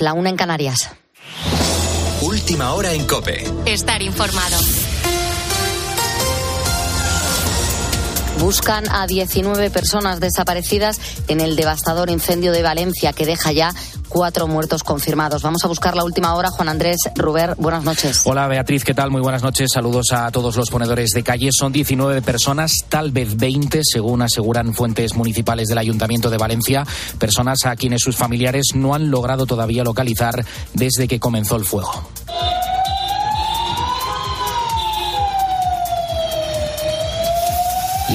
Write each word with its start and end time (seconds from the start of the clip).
La 0.00 0.12
una 0.12 0.28
en 0.28 0.36
Canarias. 0.36 0.90
Última 2.20 2.74
hora 2.74 2.92
en 2.92 3.06
Cope. 3.06 3.42
Estar 3.64 4.02
informado. 4.02 4.58
Buscan 8.38 8.84
a 8.90 9.06
19 9.06 9.70
personas 9.70 10.20
desaparecidas 10.20 11.00
en 11.26 11.40
el 11.40 11.56
devastador 11.56 12.10
incendio 12.10 12.52
de 12.52 12.62
Valencia 12.62 13.14
que 13.14 13.24
deja 13.24 13.50
ya 13.52 13.74
cuatro 14.12 14.46
muertos 14.46 14.82
confirmados. 14.82 15.42
Vamos 15.42 15.64
a 15.64 15.68
buscar 15.68 15.96
la 15.96 16.04
última 16.04 16.34
hora. 16.34 16.50
Juan 16.50 16.68
Andrés 16.68 16.98
Ruber, 17.16 17.54
buenas 17.56 17.82
noches. 17.82 18.22
Hola 18.24 18.46
Beatriz, 18.46 18.84
¿qué 18.84 18.94
tal? 18.94 19.10
Muy 19.10 19.22
buenas 19.22 19.42
noches. 19.42 19.70
Saludos 19.72 20.12
a 20.12 20.30
todos 20.30 20.54
los 20.56 20.68
ponedores 20.70 21.10
de 21.10 21.22
calle. 21.22 21.48
Son 21.50 21.72
19 21.72 22.20
personas, 22.22 22.72
tal 22.88 23.10
vez 23.10 23.36
20, 23.36 23.80
según 23.82 24.22
aseguran 24.22 24.74
fuentes 24.74 25.14
municipales 25.14 25.68
del 25.68 25.78
Ayuntamiento 25.78 26.28
de 26.28 26.36
Valencia, 26.36 26.86
personas 27.18 27.64
a 27.64 27.74
quienes 27.76 28.02
sus 28.02 28.16
familiares 28.16 28.66
no 28.74 28.94
han 28.94 29.10
logrado 29.10 29.46
todavía 29.46 29.82
localizar 29.82 30.44
desde 30.74 31.08
que 31.08 31.18
comenzó 31.18 31.56
el 31.56 31.64
fuego. 31.64 31.90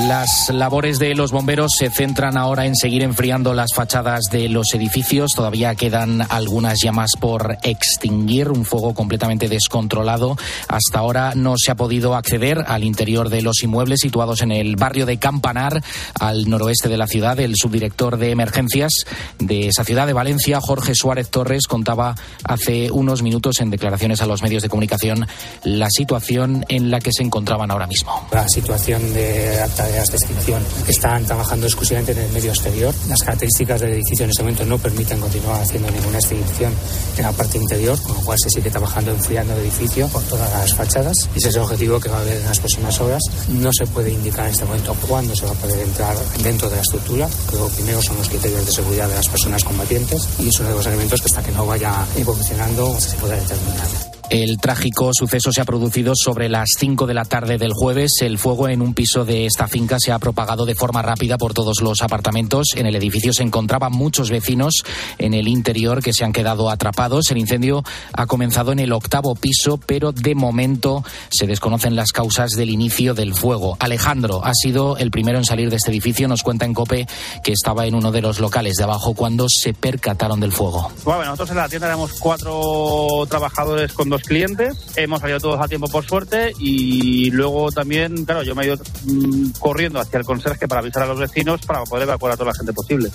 Las 0.05 0.49
labores 0.49 0.99
de 0.99 1.15
los 1.15 1.31
bomberos 1.31 1.71
se 1.77 1.89
centran 1.89 2.37
ahora 2.37 2.67
en 2.67 2.75
seguir 2.75 3.01
enfriando 3.01 3.55
las 3.55 3.73
fachadas 3.73 4.25
de 4.31 4.47
los 4.47 4.73
edificios. 4.75 5.31
Todavía 5.33 5.73
quedan 5.73 6.21
algunas 6.29 6.79
llamas 6.79 7.13
por 7.19 7.57
extinguir, 7.63 8.49
un 8.49 8.63
fuego 8.63 8.93
completamente 8.93 9.49
descontrolado. 9.49 10.37
Hasta 10.67 10.99
ahora 10.99 11.33
no 11.35 11.55
se 11.57 11.71
ha 11.71 11.75
podido 11.75 12.15
acceder 12.15 12.63
al 12.67 12.83
interior 12.83 13.29
de 13.29 13.41
los 13.41 13.63
inmuebles 13.63 13.99
situados 14.01 14.43
en 14.43 14.51
el 14.51 14.75
barrio 14.75 15.07
de 15.07 15.17
Campanar, 15.17 15.81
al 16.19 16.47
noroeste 16.47 16.89
de 16.89 16.97
la 16.97 17.07
ciudad. 17.07 17.39
El 17.39 17.55
subdirector 17.55 18.17
de 18.17 18.29
emergencias 18.29 18.91
de 19.39 19.67
esa 19.69 19.83
ciudad 19.83 20.05
de 20.05 20.13
Valencia, 20.13 20.61
Jorge 20.61 20.93
Suárez 20.93 21.29
Torres, 21.29 21.65
contaba 21.65 22.13
hace 22.43 22.91
unos 22.91 23.23
minutos 23.23 23.61
en 23.61 23.71
declaraciones 23.71 24.21
a 24.21 24.27
los 24.27 24.43
medios 24.43 24.61
de 24.61 24.69
comunicación 24.69 25.25
la 25.63 25.89
situación 25.89 26.65
en 26.69 26.91
la 26.91 26.99
que 26.99 27.11
se 27.11 27.23
encontraban 27.23 27.71
ahora 27.71 27.87
mismo. 27.87 28.27
La 28.31 28.47
situación 28.47 29.13
de 29.13 29.59
de 29.87 29.99
extinción 29.99 30.63
están 30.87 31.25
trabajando 31.25 31.65
exclusivamente 31.65 32.11
en 32.11 32.19
el 32.19 32.31
medio 32.31 32.51
exterior. 32.51 32.93
Las 33.07 33.19
características 33.19 33.81
del 33.81 33.93
edificio 33.93 34.25
en 34.25 34.31
este 34.31 34.43
momento 34.43 34.65
no 34.65 34.77
permiten 34.77 35.19
continuar 35.19 35.61
haciendo 35.61 35.89
ninguna 35.91 36.19
extinción 36.19 36.73
en 37.17 37.23
la 37.23 37.31
parte 37.31 37.57
interior, 37.57 38.01
con 38.01 38.15
lo 38.15 38.21
cual 38.21 38.37
se 38.41 38.49
sigue 38.49 38.69
trabajando 38.69 39.11
enfriando 39.11 39.53
el 39.53 39.61
edificio 39.61 40.07
por 40.07 40.23
todas 40.23 40.51
las 40.51 40.73
fachadas. 40.73 41.29
Y 41.35 41.39
ese 41.39 41.49
es 41.49 41.55
el 41.55 41.61
objetivo 41.61 41.99
que 41.99 42.09
va 42.09 42.17
a 42.17 42.21
haber 42.21 42.37
en 42.37 42.45
las 42.45 42.59
próximas 42.59 42.99
horas. 42.99 43.21
No 43.49 43.71
se 43.73 43.87
puede 43.87 44.11
indicar 44.11 44.45
en 44.45 44.51
este 44.51 44.65
momento 44.65 44.95
cuándo 45.07 45.35
se 45.35 45.45
va 45.45 45.51
a 45.51 45.55
poder 45.55 45.79
entrar 45.79 46.15
dentro 46.43 46.69
de 46.69 46.75
la 46.75 46.81
estructura. 46.81 47.29
Lo 47.53 47.67
primero 47.69 48.01
son 48.01 48.17
los 48.17 48.29
criterios 48.29 48.65
de 48.65 48.71
seguridad 48.71 49.07
de 49.07 49.15
las 49.15 49.27
personas 49.27 49.63
combatientes 49.63 50.27
y 50.39 50.49
es 50.49 50.59
uno 50.59 50.69
de 50.69 50.75
los 50.75 50.85
elementos 50.85 51.21
que 51.21 51.25
hasta 51.25 51.43
que 51.43 51.51
no 51.51 51.65
vaya 51.65 52.05
evolucionando 52.15 52.99
se 52.99 53.15
pueda 53.17 53.35
determinar. 53.35 54.16
El 54.29 54.57
trágico 54.57 55.11
suceso 55.13 55.53
se 55.53 55.61
ha 55.61 55.65
producido 55.65 56.11
sobre 56.13 56.49
las 56.49 56.67
5 56.77 57.07
de 57.07 57.13
la 57.13 57.23
tarde 57.23 57.57
del 57.57 57.71
jueves. 57.73 58.11
El 58.21 58.37
fuego 58.37 58.67
en 58.67 58.81
un 58.81 58.93
piso 58.93 59.23
de 59.23 59.45
esta 59.45 59.69
finca 59.69 59.95
se 59.99 60.11
ha 60.11 60.19
propagado 60.19 60.65
de 60.65 60.75
forma 60.75 61.01
rápida 61.01 61.37
por 61.37 61.53
todos 61.53 61.81
los 61.81 62.01
apartamentos. 62.01 62.67
En 62.75 62.87
el 62.87 62.97
edificio 62.97 63.31
se 63.31 63.43
encontraban 63.43 63.93
muchos 63.93 64.29
vecinos 64.29 64.83
en 65.17 65.33
el 65.33 65.47
interior 65.47 66.03
que 66.03 66.11
se 66.11 66.25
han 66.25 66.33
quedado 66.33 66.69
atrapados. 66.69 67.31
El 67.31 67.37
incendio 67.37 67.85
ha 68.11 68.25
comenzado 68.25 68.73
en 68.73 68.79
el 68.79 68.91
octavo 68.91 69.33
piso, 69.33 69.77
pero 69.77 70.11
de 70.11 70.35
momento 70.35 71.05
se 71.29 71.47
desconocen 71.47 71.95
las 71.95 72.11
causas 72.11 72.51
del 72.51 72.69
inicio 72.69 73.13
del 73.13 73.33
fuego. 73.33 73.77
Alejandro 73.79 74.43
ha 74.43 74.53
sido 74.53 74.97
el 74.97 75.09
primero 75.09 75.37
en 75.37 75.45
salir 75.45 75.69
de 75.69 75.77
este 75.77 75.91
edificio. 75.91 76.27
Nos 76.27 76.43
cuenta 76.43 76.65
en 76.65 76.73
COPE 76.73 77.07
que 77.45 77.53
estaba 77.53 77.85
en 77.85 77.95
uno 77.95 78.11
de 78.11 78.21
los 78.21 78.41
locales 78.41 78.75
de 78.75 78.83
abajo 78.83 79.13
cuando 79.13 79.45
se 79.47 79.73
percataron 79.73 80.41
del 80.41 80.51
fuego. 80.51 80.91
Bueno, 81.05 81.23
nosotros 81.23 81.51
en 81.51 81.57
la 81.57 81.69
tienda 81.69 81.87
éramos 81.87 82.11
cuatro 82.19 83.25
trabajadores 83.29 83.93
con 83.93 84.09
dos 84.09 84.16
clientes. 84.23 84.75
Hemos 84.95 85.19
salido 85.19 85.39
todos 85.39 85.59
a 85.61 85.67
tiempo 85.67 85.87
por 85.87 86.05
suerte 86.05 86.53
y 86.59 87.31
luego 87.31 87.71
también, 87.71 88.25
claro, 88.25 88.43
yo 88.43 88.55
me 88.55 88.63
he 88.63 88.67
ido 88.67 88.77
mm, 89.05 89.51
corriendo 89.59 89.99
hacia 89.99 90.19
el 90.19 90.25
conserje 90.25 90.67
para 90.67 90.81
avisar 90.81 91.03
a 91.03 91.07
los 91.07 91.19
vecinos 91.19 91.61
para 91.65 91.83
poder 91.83 92.03
evacuar 92.03 92.33
a 92.33 92.37
toda 92.37 92.51
la 92.51 92.57
gente 92.57 92.73
posible 92.73 93.09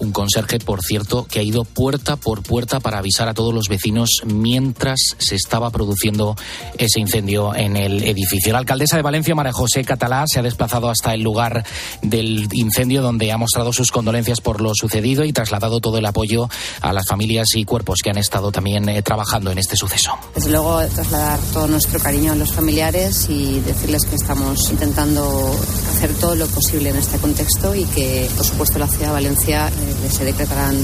un 0.00 0.12
conserje, 0.12 0.58
por 0.58 0.82
cierto, 0.82 1.26
que 1.26 1.40
ha 1.40 1.42
ido 1.42 1.64
puerta 1.64 2.16
por 2.16 2.42
puerta 2.42 2.80
para 2.80 2.98
avisar 2.98 3.28
a 3.28 3.34
todos 3.34 3.54
los 3.54 3.68
vecinos 3.68 4.22
mientras 4.26 4.98
se 5.18 5.34
estaba 5.34 5.70
produciendo 5.70 6.36
ese 6.76 7.00
incendio 7.00 7.54
en 7.54 7.76
el 7.76 8.02
edificio. 8.04 8.52
La 8.52 8.58
alcaldesa 8.58 8.96
de 8.96 9.02
Valencia, 9.02 9.34
María 9.34 9.52
José 9.52 9.84
Catalá, 9.84 10.24
se 10.26 10.38
ha 10.38 10.42
desplazado 10.42 10.90
hasta 10.90 11.14
el 11.14 11.22
lugar 11.22 11.64
del 12.02 12.48
incendio 12.52 13.02
donde 13.02 13.32
ha 13.32 13.38
mostrado 13.38 13.72
sus 13.72 13.90
condolencias 13.90 14.40
por 14.40 14.60
lo 14.60 14.72
sucedido 14.74 15.24
y 15.24 15.32
trasladado 15.32 15.80
todo 15.80 15.98
el 15.98 16.06
apoyo 16.06 16.48
a 16.80 16.92
las 16.92 17.06
familias 17.06 17.48
y 17.54 17.64
cuerpos 17.64 18.00
que 18.02 18.10
han 18.10 18.18
estado 18.18 18.52
también 18.52 18.88
eh, 18.88 19.02
trabajando 19.02 19.50
en 19.50 19.58
este 19.58 19.76
suceso. 19.76 20.12
Desde 20.34 20.50
luego, 20.50 20.80
trasladar 20.94 21.38
todo 21.52 21.68
nuestro 21.68 22.00
cariño 22.00 22.32
a 22.32 22.36
los 22.36 22.52
familiares 22.52 23.28
y 23.28 23.60
decirles 23.60 24.04
que 24.04 24.16
estamos 24.16 24.70
intentando 24.70 25.50
hacer 25.94 26.12
todo 26.14 26.34
lo 26.34 26.46
posible 26.46 26.90
en 26.90 26.96
este 26.96 27.18
contexto 27.18 27.74
y 27.74 27.84
que, 27.84 28.28
por 28.36 28.44
supuesto, 28.44 28.78
la 28.78 28.86
ciudad 28.86 29.06
de 29.06 29.12
Valencia 29.12 29.68
eh, 29.68 29.87
se 30.10 30.24
decretarán 30.24 30.76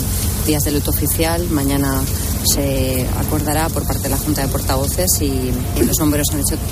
días 0.47 0.63
de 0.65 0.73
luto 0.73 0.91
oficial. 0.91 1.49
Mañana 1.51 2.03
se 2.55 3.07
acordará 3.19 3.69
por 3.69 3.87
parte 3.87 4.05
de 4.05 4.09
la 4.11 4.19
Junta 4.19 4.43
de 4.43 4.49
Portavoces 4.49 5.11
y, 5.21 5.53
los 5.85 5.97
bomberos 5.99 6.29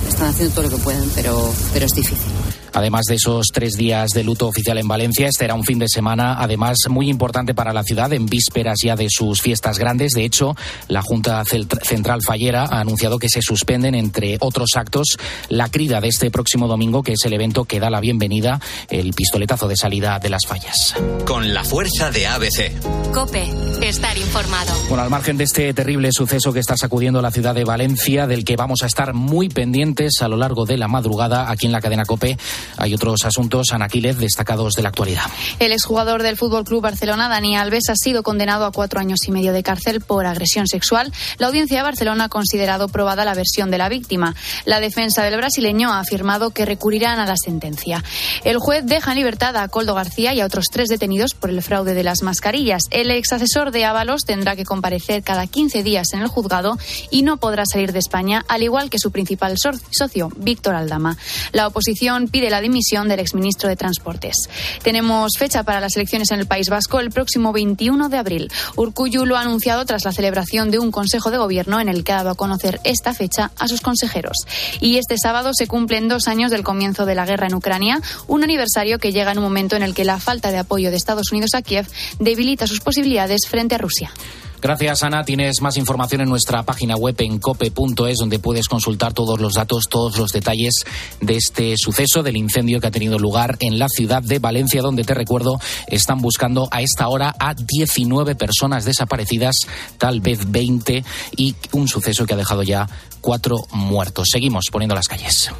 están 0.08 0.28
haciendo 0.28 0.54
todo 0.54 0.64
lo 0.64 0.76
que 0.76 0.82
pueden, 0.82 1.10
pero, 1.14 1.52
pero 1.72 1.86
es 1.86 1.92
difícil. 1.92 2.51
Además 2.72 3.04
de 3.08 3.16
esos 3.16 3.48
tres 3.52 3.74
días 3.74 4.10
de 4.10 4.24
luto 4.24 4.46
oficial 4.46 4.78
en 4.78 4.88
Valencia, 4.88 5.28
este 5.28 5.44
era 5.44 5.54
un 5.54 5.64
fin 5.64 5.78
de 5.78 5.88
semana, 5.88 6.36
además, 6.38 6.78
muy 6.88 7.08
importante 7.08 7.54
para 7.54 7.72
la 7.72 7.82
ciudad, 7.82 8.12
en 8.12 8.26
vísperas 8.26 8.78
ya 8.82 8.96
de 8.96 9.08
sus 9.10 9.40
fiestas 9.40 9.78
grandes. 9.78 10.12
De 10.12 10.24
hecho, 10.24 10.56
la 10.88 11.02
Junta 11.02 11.42
Central 11.44 12.20
Fallera 12.22 12.64
ha 12.64 12.80
anunciado 12.80 13.18
que 13.18 13.28
se 13.28 13.40
suspenden, 13.42 13.94
entre 13.94 14.36
otros 14.40 14.76
actos, 14.76 15.16
la 15.48 15.68
crida 15.68 16.00
de 16.00 16.08
este 16.08 16.30
próximo 16.30 16.68
domingo, 16.68 17.02
que 17.02 17.12
es 17.12 17.24
el 17.24 17.32
evento 17.32 17.64
que 17.64 17.80
da 17.80 17.90
la 17.90 18.00
bienvenida, 18.00 18.60
el 18.88 19.12
pistoletazo 19.12 19.68
de 19.68 19.76
salida 19.76 20.18
de 20.18 20.30
las 20.30 20.46
fallas. 20.46 20.94
Con 21.26 21.52
la 21.52 21.64
fuerza 21.64 22.10
de 22.10 22.26
ABC. 22.26 22.72
Cope, 23.12 23.48
estar 23.82 24.16
informado. 24.16 24.72
Bueno, 24.88 25.02
al 25.02 25.10
margen 25.10 25.36
de 25.36 25.44
este 25.44 25.74
terrible 25.74 26.10
suceso 26.12 26.52
que 26.52 26.60
está 26.60 26.76
sacudiendo 26.76 27.20
la 27.20 27.30
ciudad 27.30 27.54
de 27.54 27.64
Valencia, 27.64 28.26
del 28.26 28.44
que 28.44 28.56
vamos 28.56 28.82
a 28.82 28.86
estar 28.86 29.12
muy 29.12 29.48
pendientes 29.48 30.22
a 30.22 30.28
lo 30.28 30.36
largo 30.36 30.64
de 30.64 30.78
la 30.78 30.88
madrugada 30.88 31.50
aquí 31.50 31.66
en 31.66 31.72
la 31.72 31.80
cadena 31.80 32.04
Cope, 32.04 32.38
hay 32.76 32.94
otros 32.94 33.24
asuntos, 33.24 33.68
anaquiles 33.72 34.18
destacados 34.18 34.74
de 34.74 34.82
la 34.82 34.88
actualidad. 34.88 35.24
El 35.58 35.72
exjugador 35.72 36.22
del 36.22 36.36
Fútbol 36.36 36.64
Club 36.64 36.82
Barcelona, 36.82 37.28
Dani 37.28 37.56
Alves, 37.56 37.88
ha 37.88 37.96
sido 37.96 38.22
condenado 38.22 38.64
a 38.64 38.72
cuatro 38.72 39.00
años 39.00 39.20
y 39.26 39.32
medio 39.32 39.52
de 39.52 39.62
cárcel 39.62 40.00
por 40.00 40.26
agresión 40.26 40.66
sexual. 40.66 41.12
La 41.38 41.48
audiencia 41.48 41.78
de 41.78 41.82
Barcelona 41.82 42.24
ha 42.24 42.28
considerado 42.28 42.88
probada 42.88 43.24
la 43.24 43.34
versión 43.34 43.70
de 43.70 43.78
la 43.78 43.88
víctima. 43.88 44.34
La 44.64 44.80
defensa 44.80 45.22
del 45.22 45.36
brasileño 45.36 45.92
ha 45.92 46.00
afirmado 46.00 46.50
que 46.50 46.66
recurrirán 46.66 47.18
a 47.18 47.26
la 47.26 47.36
sentencia. 47.36 48.02
El 48.44 48.58
juez 48.58 48.84
deja 48.84 49.12
en 49.12 49.18
libertad 49.18 49.56
a 49.56 49.68
Coldo 49.68 49.94
García 49.94 50.34
y 50.34 50.40
a 50.40 50.46
otros 50.46 50.66
tres 50.72 50.88
detenidos 50.88 51.34
por 51.34 51.50
el 51.50 51.62
fraude 51.62 51.94
de 51.94 52.04
las 52.04 52.22
mascarillas. 52.22 52.82
El 52.90 53.10
ex 53.10 53.32
asesor 53.32 53.70
de 53.70 53.84
Ábalos 53.84 54.22
tendrá 54.24 54.56
que 54.56 54.64
comparecer 54.64 55.22
cada 55.22 55.46
15 55.46 55.82
días 55.82 56.12
en 56.12 56.20
el 56.20 56.28
juzgado 56.28 56.78
y 57.10 57.22
no 57.22 57.36
podrá 57.36 57.64
salir 57.66 57.92
de 57.92 57.98
España, 57.98 58.44
al 58.48 58.62
igual 58.62 58.90
que 58.90 58.98
su 58.98 59.10
principal 59.10 59.56
socio, 59.58 60.30
Víctor 60.36 60.74
Aldama. 60.74 61.16
La 61.52 61.66
oposición 61.66 62.28
pide 62.28 62.50
la 62.52 62.60
dimisión 62.60 63.08
del 63.08 63.18
exministro 63.18 63.68
de 63.68 63.76
Transportes. 63.76 64.48
Tenemos 64.82 65.32
fecha 65.38 65.62
para 65.64 65.80
las 65.80 65.96
elecciones 65.96 66.30
en 66.30 66.38
el 66.38 66.46
País 66.46 66.68
Vasco 66.68 67.00
el 67.00 67.10
próximo 67.10 67.50
21 67.52 68.10
de 68.10 68.18
abril. 68.18 68.52
Urcuyu 68.76 69.24
lo 69.24 69.36
ha 69.36 69.40
anunciado 69.40 69.84
tras 69.86 70.04
la 70.04 70.12
celebración 70.12 70.70
de 70.70 70.78
un 70.78 70.92
Consejo 70.92 71.30
de 71.30 71.38
Gobierno 71.38 71.80
en 71.80 71.88
el 71.88 72.04
que 72.04 72.12
ha 72.12 72.16
dado 72.16 72.30
a 72.30 72.34
conocer 72.34 72.78
esta 72.84 73.14
fecha 73.14 73.50
a 73.58 73.68
sus 73.68 73.80
consejeros. 73.80 74.36
Y 74.80 74.98
este 74.98 75.16
sábado 75.16 75.52
se 75.54 75.66
cumplen 75.66 76.08
dos 76.08 76.28
años 76.28 76.50
del 76.50 76.62
comienzo 76.62 77.06
de 77.06 77.14
la 77.14 77.24
guerra 77.24 77.46
en 77.46 77.54
Ucrania, 77.54 78.00
un 78.26 78.44
aniversario 78.44 78.98
que 78.98 79.12
llega 79.12 79.32
en 79.32 79.38
un 79.38 79.44
momento 79.44 79.74
en 79.74 79.82
el 79.82 79.94
que 79.94 80.04
la 80.04 80.18
falta 80.18 80.50
de 80.50 80.58
apoyo 80.58 80.90
de 80.90 80.96
Estados 80.96 81.32
Unidos 81.32 81.54
a 81.54 81.62
Kiev 81.62 81.86
debilita 82.18 82.66
sus 82.66 82.80
posibilidades 82.80 83.48
frente 83.48 83.76
a 83.76 83.78
Rusia. 83.78 84.12
Gracias, 84.62 85.02
Ana. 85.02 85.24
Tienes 85.24 85.60
más 85.60 85.76
información 85.76 86.20
en 86.20 86.28
nuestra 86.28 86.62
página 86.62 86.94
web 86.94 87.16
en 87.18 87.40
cope.es, 87.40 88.18
donde 88.18 88.38
puedes 88.38 88.68
consultar 88.68 89.12
todos 89.12 89.40
los 89.40 89.54
datos, 89.54 89.88
todos 89.90 90.16
los 90.16 90.30
detalles 90.30 90.84
de 91.20 91.36
este 91.36 91.74
suceso, 91.76 92.22
del 92.22 92.36
incendio 92.36 92.80
que 92.80 92.86
ha 92.86 92.92
tenido 92.92 93.18
lugar 93.18 93.56
en 93.58 93.80
la 93.80 93.88
ciudad 93.88 94.22
de 94.22 94.38
Valencia, 94.38 94.80
donde 94.80 95.02
te 95.02 95.14
recuerdo, 95.14 95.58
están 95.88 96.20
buscando 96.20 96.68
a 96.70 96.80
esta 96.80 97.08
hora 97.08 97.34
a 97.40 97.54
19 97.54 98.36
personas 98.36 98.84
desaparecidas, 98.84 99.56
tal 99.98 100.20
vez 100.20 100.48
20, 100.48 101.04
y 101.36 101.56
un 101.72 101.88
suceso 101.88 102.24
que 102.24 102.34
ha 102.34 102.36
dejado 102.36 102.62
ya 102.62 102.88
cuatro 103.20 103.66
muertos. 103.72 104.28
Seguimos 104.30 104.66
poniendo 104.70 104.94
las 104.94 105.08
calles. 105.08 105.50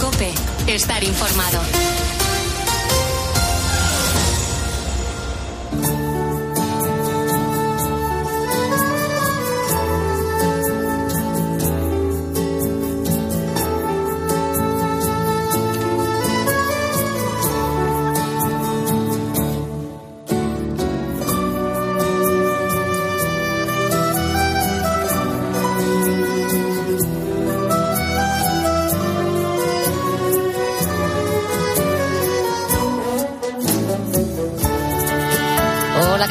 Cope, 0.00 0.32
estar 0.68 1.04
informado. 1.04 1.60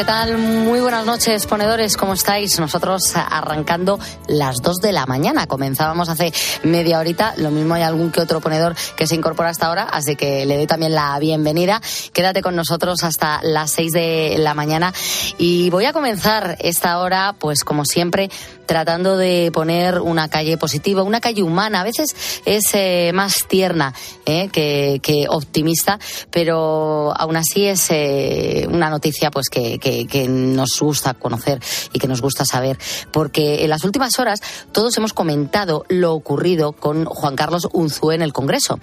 ¿Qué 0.04 0.08
tal? 0.08 0.38
Muy 0.38 0.82
buenas 0.82 1.06
noches, 1.06 1.46
ponedores, 1.46 1.96
¿cómo 1.96 2.14
estáis? 2.14 2.60
Nosotros 2.60 3.16
arrancando 3.16 3.98
las 4.28 4.62
2 4.62 4.82
de 4.82 4.92
la 4.92 5.06
mañana. 5.06 5.48
Comenzábamos 5.48 6.10
hace 6.10 6.34
media 6.64 7.00
horita, 7.00 7.34
lo 7.38 7.52
mismo 7.52 7.76
hay 7.76 7.84
algún 7.84 8.12
que 8.12 8.20
otro 8.20 8.42
ponedor 8.42 8.76
que 8.98 9.08
se 9.08 9.16
incorpora 9.16 9.48
hasta 9.48 9.68
ahora, 9.68 9.84
así 9.84 10.18
que 10.18 10.46
le 10.46 10.58
doy 10.58 10.68
también 10.68 10.94
la 10.94 11.18
bienvenida. 11.20 11.82
Quédate 12.12 12.42
con 12.42 12.54
nosotros 12.54 13.02
hasta 13.06 13.40
las 13.44 13.72
6 13.72 13.94
de 13.94 14.36
la 14.40 14.54
mañana 14.54 14.94
y 15.38 15.70
voy 15.70 15.86
a 15.86 15.94
comenzar 15.94 16.58
esta 16.60 17.00
hora, 17.00 17.34
pues 17.40 17.64
como 17.64 17.86
siempre, 17.86 18.30
tratando 18.66 19.18
de 19.18 19.52
poner 19.54 20.00
una 20.00 20.30
calle 20.30 20.58
positiva, 20.58 21.04
una 21.04 21.22
calle 21.22 21.44
humana. 21.44 21.82
A 21.82 21.84
veces 21.84 22.16
es 22.46 22.64
eh, 22.74 23.12
más 23.14 23.46
tierna 23.48 23.94
eh, 24.26 24.50
que, 24.50 25.00
que, 25.02 25.28
optimista, 25.30 26.00
pero 26.32 27.14
aún 27.16 27.36
así 27.36 27.66
es 27.66 27.88
eh, 27.90 28.68
una 28.70 28.90
noticia 28.90 29.32
pues 29.32 29.50
que, 29.50 29.80
que, 29.80 29.93
que, 30.10 30.28
nos 30.28 30.80
gusta 30.80 31.14
conocer 31.14 31.60
y 31.92 32.00
que 32.00 32.08
nos 32.08 32.22
gusta 32.22 32.46
saber, 32.46 32.78
porque 33.12 33.64
en 33.64 33.70
las 33.70 33.84
últimas 33.84 34.18
horas 34.20 34.42
todos 34.72 34.98
hemos 34.98 35.14
comentado 35.14 35.86
lo 35.90 36.14
ocurrido 36.14 36.74
con 36.74 37.06
Juan 37.06 37.36
Carlos 37.36 37.68
Unzué 37.72 38.16
en 38.16 38.22
el 38.22 38.34
Congreso. 38.34 38.80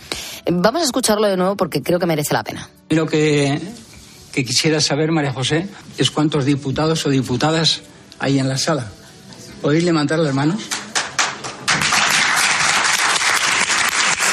Vamos 0.51 0.83
a 0.83 0.85
escucharlo 0.85 1.27
de 1.29 1.37
nuevo 1.37 1.57
porque 1.57 1.83
creo 1.83 1.99
que 1.99 2.07
merece 2.07 2.35
la 2.35 2.45
pena. 2.45 2.69
Lo 2.89 3.07
que, 3.07 3.61
que 4.33 4.45
quisiera 4.45 4.81
saber, 4.81 5.13
María 5.13 5.33
José, 5.33 5.69
es 5.99 6.11
cuántos 6.11 6.45
diputados 6.45 7.05
o 7.07 7.11
diputadas 7.11 7.83
hay 8.19 8.39
en 8.39 8.49
la 8.49 8.59
sala. 8.59 8.91
¿Podéis 9.63 9.85
levantar 9.85 10.19
las 10.19 10.35
manos? 10.35 10.61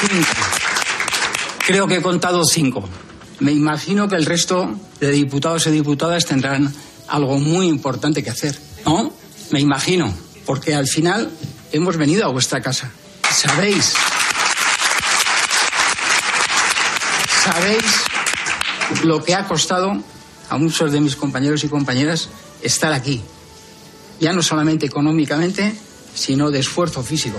Cinco. 0.00 0.26
Creo 1.66 1.86
que 1.86 1.96
he 1.96 2.02
contado 2.02 2.44
cinco. 2.44 2.88
Me 3.40 3.52
imagino 3.52 4.08
que 4.08 4.16
el 4.16 4.26
resto 4.26 4.74
de 5.00 5.12
diputados 5.12 5.66
y 5.66 5.70
diputadas 5.70 6.26
tendrán 6.26 6.72
algo 7.06 7.38
muy 7.38 7.68
importante 7.68 8.22
que 8.22 8.30
hacer, 8.30 8.58
¿no? 8.84 9.12
Me 9.50 9.60
imagino, 9.60 10.12
porque 10.44 10.74
al 10.74 10.86
final 10.86 11.30
hemos 11.72 11.96
venido 11.96 12.24
a 12.24 12.28
vuestra 12.28 12.60
casa. 12.60 12.90
Sabéis. 13.30 13.94
Sabéis 17.44 17.84
lo 19.04 19.22
que 19.22 19.34
ha 19.34 19.46
costado 19.46 20.02
a 20.48 20.58
muchos 20.58 20.92
de 20.92 21.00
mis 21.00 21.16
compañeros 21.16 21.62
y 21.64 21.68
compañeras 21.68 22.28
estar 22.62 22.92
aquí, 22.92 23.22
ya 24.20 24.32
no 24.32 24.42
solamente 24.42 24.86
económicamente, 24.86 25.74
sino 26.14 26.50
de 26.50 26.58
esfuerzo 26.58 27.02
físico. 27.02 27.38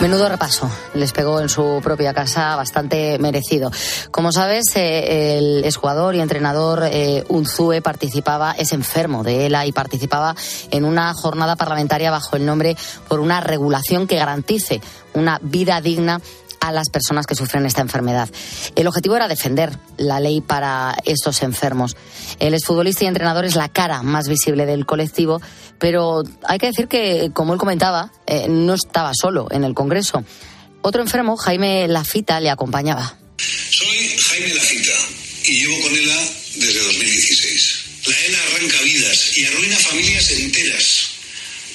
Menudo 0.00 0.28
repaso, 0.28 0.70
les 0.94 1.12
pegó 1.12 1.40
en 1.40 1.48
su 1.48 1.80
propia 1.82 2.14
casa, 2.14 2.54
bastante 2.54 3.18
merecido. 3.18 3.72
Como 4.12 4.30
sabes, 4.30 4.76
eh, 4.76 5.38
el 5.38 5.64
exjugador 5.64 6.14
y 6.14 6.20
entrenador 6.20 6.84
eh, 6.84 7.24
Unzue 7.28 7.82
participaba, 7.82 8.52
es 8.52 8.70
enfermo 8.70 9.24
de 9.24 9.46
ELA 9.46 9.66
y 9.66 9.72
participaba 9.72 10.36
en 10.70 10.84
una 10.84 11.12
jornada 11.14 11.56
parlamentaria 11.56 12.12
bajo 12.12 12.36
el 12.36 12.46
nombre 12.46 12.76
por 13.08 13.18
una 13.18 13.40
regulación 13.40 14.06
que 14.06 14.18
garantice 14.18 14.80
una 15.14 15.40
vida 15.42 15.80
digna 15.80 16.20
a 16.60 16.72
las 16.72 16.90
personas 16.90 17.26
que 17.26 17.34
sufren 17.34 17.66
esta 17.66 17.80
enfermedad. 17.80 18.28
El 18.76 18.86
objetivo 18.86 19.16
era 19.16 19.28
defender 19.28 19.78
la 19.96 20.20
ley 20.20 20.40
para 20.40 20.96
estos 21.04 21.42
enfermos. 21.42 21.96
El 22.38 22.54
exfutbolista 22.54 23.04
y 23.04 23.08
entrenador 23.08 23.44
es 23.44 23.56
la 23.56 23.68
cara 23.68 24.02
más 24.02 24.28
visible 24.28 24.66
del 24.66 24.86
colectivo, 24.86 25.40
pero 25.78 26.22
hay 26.44 26.58
que 26.58 26.66
decir 26.66 26.88
que, 26.88 27.30
como 27.32 27.52
él 27.52 27.58
comentaba, 27.58 28.12
eh, 28.26 28.46
no 28.48 28.74
estaba 28.74 29.12
solo 29.14 29.48
en 29.50 29.64
el 29.64 29.74
Congreso. 29.74 30.24
Otro 30.82 31.02
enfermo, 31.02 31.36
Jaime 31.36 31.88
Lafita, 31.88 32.40
le 32.40 32.50
acompañaba. 32.50 33.16
Soy 33.38 34.16
Jaime 34.18 34.54
Lafita 34.54 34.92
y 35.46 35.52
llevo 35.60 35.80
con 35.82 35.96
ELA 35.96 36.20
desde 36.56 36.80
2016. 36.80 37.84
La 38.06 38.16
ELA 38.26 38.38
arranca 38.42 38.80
vidas 38.82 39.36
y 39.36 39.44
arruina 39.44 39.76
familias 39.76 40.30
enteras. 40.30 41.08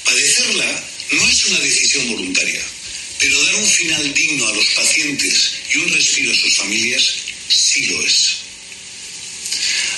Padecerla 0.06 0.83
no 1.12 1.27
es 1.27 1.47
una 1.47 1.59
decisión 1.59 2.09
voluntaria 2.09 2.62
pero 3.19 3.44
dar 3.45 3.56
un 3.56 3.65
final 3.68 4.13
digno 4.13 4.48
a 4.48 4.54
los 4.54 4.65
pacientes 4.75 5.54
y 5.74 5.77
un 5.77 5.89
respiro 5.89 6.31
a 6.31 6.36
sus 6.36 6.57
familias 6.57 7.15
sí 7.48 7.88
lo 7.88 8.01
es. 8.06 8.44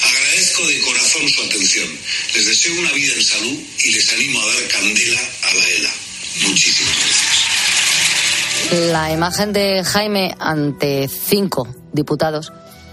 Agradezco 0.03 0.67
de 0.67 0.81
corazón 0.81 1.29
su 1.29 1.41
atención. 1.41 1.87
Les 2.35 2.45
deseo 2.45 2.79
una 2.79 2.91
vida 2.91 3.13
en 3.13 3.23
salud 3.23 3.59
y 3.83 3.91
les 3.91 4.13
animo 4.13 4.39
a 4.41 4.45
dar 4.45 4.67
candela 4.67 5.19
a 5.43 5.53
la 5.53 5.69
ELA. 5.69 5.93
Muchísimas 6.47 6.93
gracias. 6.97 7.45
La 8.91 9.11
imagen 9.11 9.53
de 9.53 9.83
Jaime 9.83 10.35
ante 10.39 11.07
cinco 11.07 11.67
diputados 11.93 12.51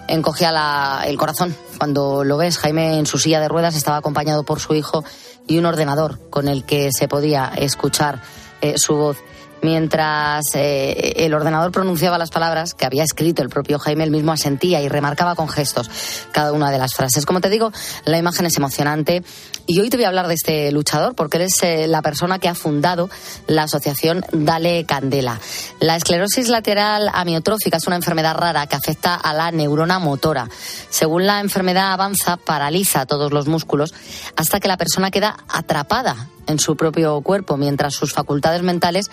encogía 0.09 1.03
el 1.07 1.17
corazón. 1.17 1.57
Cuando 1.79 2.25
lo 2.25 2.37
ves, 2.37 2.59
Jaime 2.59 2.99
en 2.99 3.07
su 3.07 3.19
silla 3.19 3.41
de 3.41 3.49
ruedas 3.49 3.75
estaba 3.75 3.97
acompañado 3.97 4.45
por 4.45 4.61
su 4.61 4.75
hijo 4.75 5.05
y 5.49 5.59
un 5.59 5.67
ordenador 5.67 6.31
con 6.31 6.49
el 6.49 6.65
que 6.65 6.91
se 6.93 7.09
podía 7.09 7.53
escuchar 7.57 8.23
eh, 8.61 8.75
su 8.77 8.95
voz 8.95 9.19
mientras 9.63 10.45
eh, 10.55 11.15
el 11.17 11.35
ordenador 11.35 11.73
pronunciaba 11.73 12.19
las 12.19 12.31
palabras 12.31 12.75
que 12.75 12.85
había 12.85 13.05
escrito 13.05 13.43
el 13.43 13.49
propio 13.49 13.79
Jaime, 13.79 14.05
él 14.05 14.11
mismo 14.11 14.33
asentía 14.33 14.83
y 14.83 14.89
remarcaba 14.89 15.35
con 15.35 15.49
gestos 15.49 15.91
cada 16.33 16.53
una 16.53 16.71
de 16.71 16.79
las 16.79 16.95
frases. 16.95 17.25
Como 17.25 17.41
te 17.41 17.49
digo, 17.49 17.73
la 18.05 18.19
imagen 18.19 18.47
es 18.47 18.57
emocionante 18.57 19.23
y 19.67 19.81
hoy 19.81 19.91
te 19.91 19.97
voy 19.97 20.05
a 20.05 20.09
hablar 20.09 20.29
de 20.29 20.35
este 20.35 20.73
luchador 20.73 21.15
porque 21.15 21.37
él 21.37 21.45
es 21.45 21.63
eh, 21.63 21.87
la 21.87 22.03
persona 22.03 22.39
que 22.39 22.49
ha 22.49 22.55
fundado 22.55 23.09
la 23.47 23.65
asociación 23.65 24.25
Dale 24.33 24.85
Candela. 24.85 25.41
La 25.81 25.97
esclerosis 25.97 26.49
lateral 26.49 27.09
amiotrófica 27.13 27.77
es 27.77 27.87
una 27.87 27.97
enfermedad 27.97 28.37
rara 28.37 28.67
que 28.67 28.77
afecta 28.77 29.15
a 29.15 29.33
la 29.33 29.51
neurona 29.53 29.99
motora. 29.99 30.49
Según 30.91 31.27
la 31.27 31.41
enfermedad 31.41 31.93
avanza, 31.93 32.37
paraliza 32.37 33.07
todos 33.07 33.33
los 33.33 33.47
músculos 33.47 33.95
hasta 34.37 34.59
que 34.59 34.69
la 34.69 34.77
persona 34.77 35.11
queda 35.11 35.37
atrapada 35.49 36.29
en 36.47 36.59
su 36.59 36.77
propio 36.77 37.21
cuerpo 37.21 37.57
mientras 37.57 37.95
sus 37.95 38.13
facultades 38.13 38.63
mentales 38.63 39.11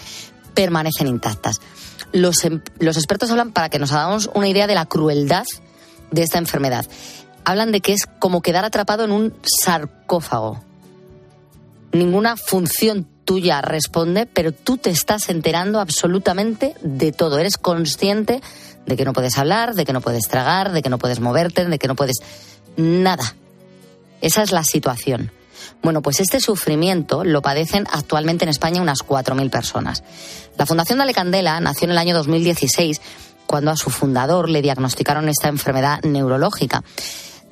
permanecen 0.53 1.07
intactas. 1.07 1.61
Los, 2.11 2.43
em, 2.43 2.61
los 2.79 2.97
expertos 2.97 3.29
hablan 3.31 3.51
para 3.51 3.69
que 3.69 3.79
nos 3.79 3.91
hagamos 3.91 4.29
una 4.33 4.47
idea 4.47 4.67
de 4.67 4.75
la 4.75 4.85
crueldad 4.85 5.45
de 6.11 6.23
esta 6.23 6.37
enfermedad. 6.37 6.85
Hablan 7.45 7.71
de 7.71 7.81
que 7.81 7.93
es 7.93 8.05
como 8.19 8.41
quedar 8.41 8.65
atrapado 8.65 9.03
en 9.03 9.11
un 9.11 9.33
sarcófago. 9.43 10.63
Ninguna 11.91 12.37
función 12.37 13.07
tuya 13.25 13.61
responde, 13.61 14.25
pero 14.25 14.51
tú 14.51 14.77
te 14.77 14.89
estás 14.89 15.29
enterando 15.29 15.79
absolutamente 15.79 16.75
de 16.81 17.11
todo. 17.11 17.39
Eres 17.39 17.57
consciente 17.57 18.41
de 18.85 18.97
que 18.97 19.05
no 19.05 19.13
puedes 19.13 19.37
hablar, 19.37 19.75
de 19.75 19.85
que 19.85 19.93
no 19.93 20.01
puedes 20.01 20.27
tragar, 20.27 20.71
de 20.71 20.81
que 20.81 20.89
no 20.89 20.97
puedes 20.97 21.19
moverte, 21.19 21.65
de 21.65 21.79
que 21.79 21.87
no 21.87 21.95
puedes 21.95 22.17
nada. 22.75 23.35
Esa 24.21 24.43
es 24.43 24.51
la 24.51 24.63
situación. 24.63 25.31
Bueno, 25.81 26.01
pues 26.01 26.19
este 26.19 26.39
sufrimiento 26.39 27.23
lo 27.23 27.41
padecen 27.41 27.85
actualmente 27.91 28.43
en 28.43 28.49
España 28.49 28.81
unas 28.81 28.99
4.000 28.99 29.49
personas. 29.49 30.03
La 30.57 30.65
Fundación 30.65 30.99
Dale 30.99 31.13
Candela 31.13 31.59
nació 31.61 31.85
en 31.85 31.91
el 31.91 31.97
año 31.97 32.15
2016 32.15 33.01
cuando 33.45 33.71
a 33.71 33.77
su 33.77 33.89
fundador 33.89 34.49
le 34.49 34.61
diagnosticaron 34.61 35.29
esta 35.29 35.47
enfermedad 35.47 36.01
neurológica. 36.03 36.83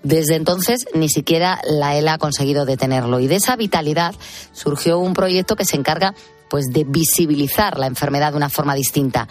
Desde 0.03 0.35
entonces 0.35 0.85
ni 0.93 1.09
siquiera 1.09 1.59
la 1.63 1.95
ELA 1.95 2.13
ha 2.13 2.17
conseguido 2.17 2.65
detenerlo 2.65 3.19
y 3.19 3.27
de 3.27 3.37
esa 3.37 3.55
vitalidad 3.55 4.13
surgió 4.51 4.99
un 4.99 5.13
proyecto 5.13 5.55
que 5.55 5.65
se 5.65 5.77
encarga 5.77 6.13
pues 6.49 6.67
de 6.71 6.83
visibilizar 6.83 7.79
la 7.79 7.87
enfermedad 7.87 8.31
de 8.31 8.37
una 8.37 8.49
forma 8.49 8.75
distinta. 8.75 9.27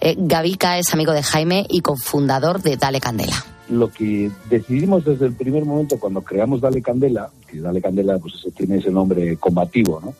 Eh, 0.00 0.16
Gavica 0.18 0.78
es 0.78 0.92
amigo 0.92 1.12
de 1.12 1.22
Jaime 1.22 1.64
y 1.68 1.80
cofundador 1.80 2.60
de 2.60 2.76
Dale 2.76 3.00
Candela 3.00 3.51
lo 3.72 3.90
que 3.90 4.30
decidimos 4.50 5.04
desde 5.04 5.26
el 5.26 5.32
primer 5.32 5.64
momento 5.64 5.98
cuando 5.98 6.22
creamos 6.22 6.60
Dale 6.60 6.82
Candela, 6.82 7.30
que 7.46 7.60
Dale 7.60 7.80
Candela 7.80 8.18
pues 8.18 8.46
tiene 8.56 8.76
ese 8.76 8.90
nombre 8.90 9.36
combativo, 9.36 10.00
¿no? 10.00 10.14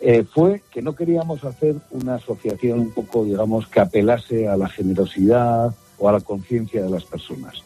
Eh, 0.00 0.22
fue 0.22 0.62
que 0.70 0.82
no 0.82 0.94
queríamos 0.94 1.44
hacer 1.44 1.76
una 1.90 2.16
asociación 2.16 2.80
un 2.80 2.90
poco, 2.90 3.24
digamos, 3.24 3.66
que 3.68 3.80
apelase 3.80 4.46
a 4.48 4.56
la 4.56 4.68
generosidad 4.68 5.74
o 5.98 6.08
a 6.08 6.12
la 6.12 6.20
conciencia 6.20 6.82
de 6.82 6.90
las 6.90 7.04
personas. 7.04 7.62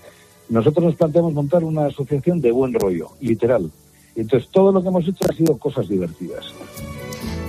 Nosotros 0.49 0.85
nos 0.85 0.95
planteamos 0.95 1.35
montar 1.35 1.65
una 1.65 1.87
asociación 1.87 2.41
de 2.41 2.53
buen 2.53 2.73
rollo, 2.73 3.11
literal. 3.21 3.71
Entonces 4.15 4.49
todo 4.51 4.73
lo 4.73 4.83
que 4.83 4.89
hemos 4.89 5.07
hecho 5.07 5.25
ha 5.29 5.35
sido 5.35 5.59
cosas 5.59 5.89
divertidas. 5.89 6.47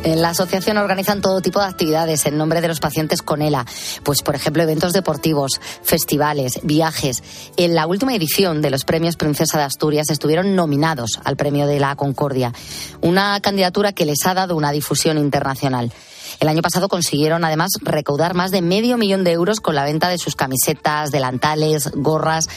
En 0.03 0.21
la 0.21 0.29
asociación 0.29 0.77
organizan 0.77 1.21
todo 1.21 1.41
tipo 1.41 1.59
de 1.59 1.65
actividades 1.65 2.25
en 2.25 2.37
nombre 2.37 2.61
de 2.61 2.69
los 2.69 2.79
pacientes 2.79 3.21
con 3.21 3.41
ELA. 3.41 3.65
Pues, 4.03 4.21
por 4.21 4.33
ejemplo, 4.33 4.63
eventos 4.63 4.93
deportivos, 4.93 5.59
festivales, 5.83 6.61
viajes. 6.63 7.21
En 7.57 7.75
la 7.75 7.85
última 7.85 8.15
edición 8.15 8.61
de 8.61 8.69
los 8.69 8.85
premios 8.85 9.17
Princesa 9.17 9.57
de 9.57 9.65
Asturias 9.65 10.09
estuvieron 10.09 10.55
nominados 10.55 11.19
al 11.25 11.35
premio 11.35 11.67
de 11.67 11.79
la 11.79 11.95
Concordia, 11.97 12.53
una 13.01 13.39
candidatura 13.41 13.91
que 13.91 14.05
les 14.05 14.25
ha 14.25 14.33
dado 14.33 14.55
una 14.55 14.71
difusión 14.71 15.17
internacional. 15.17 15.91
El 16.39 16.47
año 16.47 16.61
pasado 16.61 16.87
consiguieron 16.87 17.43
además 17.43 17.71
recaudar 17.81 18.33
más 18.33 18.51
de 18.51 18.61
medio 18.61 18.97
millón 18.97 19.25
de 19.25 19.33
euros 19.33 19.59
con 19.59 19.75
la 19.75 19.83
venta 19.83 20.07
de 20.07 20.17
sus 20.17 20.35
camisetas, 20.35 21.11
delantales, 21.11 21.91
gorras. 21.93 22.47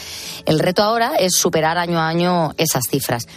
El 0.45 0.59
reto 0.59 0.83
ahora 0.83 1.15
es 1.19 1.33
superar 1.35 1.77
año 1.77 1.99
a 1.99 2.07
año 2.07 2.53
esas 2.57 2.85
cifras. 2.89 3.27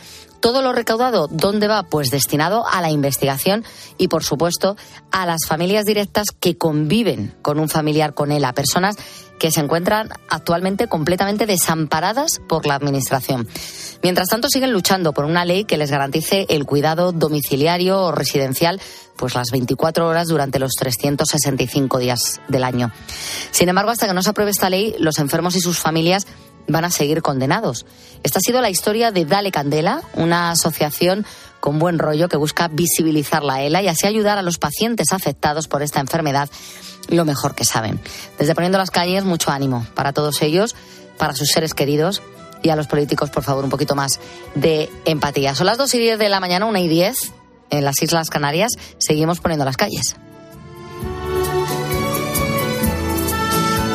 Todo 0.41 0.63
lo 0.63 0.73
recaudado, 0.73 1.29
¿dónde 1.31 1.69
va? 1.69 1.85
Pues 1.85 2.11
destinado 2.11 2.67
a 2.67 2.81
la 2.81 2.91
investigación 2.91 3.65
y, 3.99 4.09
por 4.09 4.25
supuesto, 4.25 4.77
a 5.11 5.27
las 5.27 5.47
familias 5.47 5.85
directas 5.85 6.27
que 6.39 6.57
conviven 6.57 7.35
con 7.43 7.59
un 7.59 7.69
familiar 7.69 8.15
con 8.15 8.33
él, 8.33 8.45
a 8.45 8.53
personas 8.53 8.97
que 9.39 9.51
se 9.51 9.61
encuentran 9.61 10.09
actualmente 10.29 10.89
completamente 10.89 11.47
desamparadas 11.47 12.41
por 12.49 12.67
la 12.67 12.75
Administración. 12.75 13.47
Mientras 14.03 14.29
tanto, 14.29 14.49
siguen 14.49 14.73
luchando 14.73 15.13
por 15.13 15.25
una 15.25 15.45
ley 15.45 15.65
que 15.65 15.77
les 15.77 15.91
garantice 15.91 16.47
el 16.49 16.65
cuidado 16.65 17.13
domiciliario 17.13 18.01
o 18.03 18.13
residencial 18.13 18.81
pues 19.17 19.35
las 19.35 19.49
24 19.51 20.07
horas 20.07 20.29
durante 20.29 20.59
los 20.59 20.73
365 20.73 21.99
días 21.99 22.41
del 22.49 22.65
año. 22.65 22.93
Sin 23.51 23.69
embargo, 23.69 23.91
hasta 23.91 24.07
que 24.07 24.15
no 24.15 24.23
se 24.23 24.31
apruebe 24.31 24.51
esta 24.51 24.71
ley, 24.71 24.95
los 24.99 25.19
enfermos 25.19 25.57
y 25.57 25.61
sus 25.61 25.79
familias 25.79 26.27
van 26.69 26.85
a 26.85 26.91
seguir 26.91 27.23
condenados. 27.23 27.87
Esta 28.23 28.39
ha 28.39 28.41
sido 28.41 28.61
la 28.61 28.71
historia 28.71 29.13
de 29.13 29.25
Dale 29.25 29.51
Candela, 29.51 30.03
una 30.15 30.51
asociación 30.51 31.27
con 31.61 31.79
buen 31.79 31.99
rollo 31.99 32.29
que 32.29 32.37
busca 32.37 32.69
visibilizar 32.69 33.43
la 33.43 33.63
ELA 33.63 33.83
y 33.83 33.89
así 33.89 34.07
ayudar 34.07 34.39
a 34.39 34.43
los 34.43 34.59
pacientes 34.59 35.13
afectados 35.13 35.69
por 35.69 35.83
esta 35.83 36.01
enfermedad 36.01 36.49
lo 37.09 37.25
mejor 37.25 37.55
que 37.55 37.65
saben. 37.65 38.01
Desde 38.39 38.55
Poniendo 38.55 38.79
las 38.79 38.91
Calles, 38.91 39.25
mucho 39.25 39.51
ánimo 39.51 39.87
para 39.95 40.13
todos 40.13 40.43
ellos, 40.43 40.75
para 41.19 41.35
sus 41.35 41.49
seres 41.49 41.75
queridos 41.75 42.23
y 42.63 42.71
a 42.71 42.77
los 42.77 42.87
políticos, 42.87 43.31
por 43.31 43.43
favor, 43.43 43.65
un 43.65 43.71
poquito 43.71 43.95
más 43.95 44.19
de 44.55 44.91
empatía. 45.05 45.55
Son 45.55 45.67
las 45.67 45.79
2 45.79 45.95
y 45.95 45.99
10 45.99 46.19
de 46.19 46.29
la 46.29 46.41
mañana, 46.41 46.67
1 46.67 46.79
y 46.79 46.89
10 46.89 47.33
en 47.71 47.85
las 47.85 48.03
Islas 48.03 48.31
Canarias. 48.31 48.73
Seguimos 48.99 49.41
poniendo 49.41 49.65
las 49.65 49.77
calles. 49.77 50.17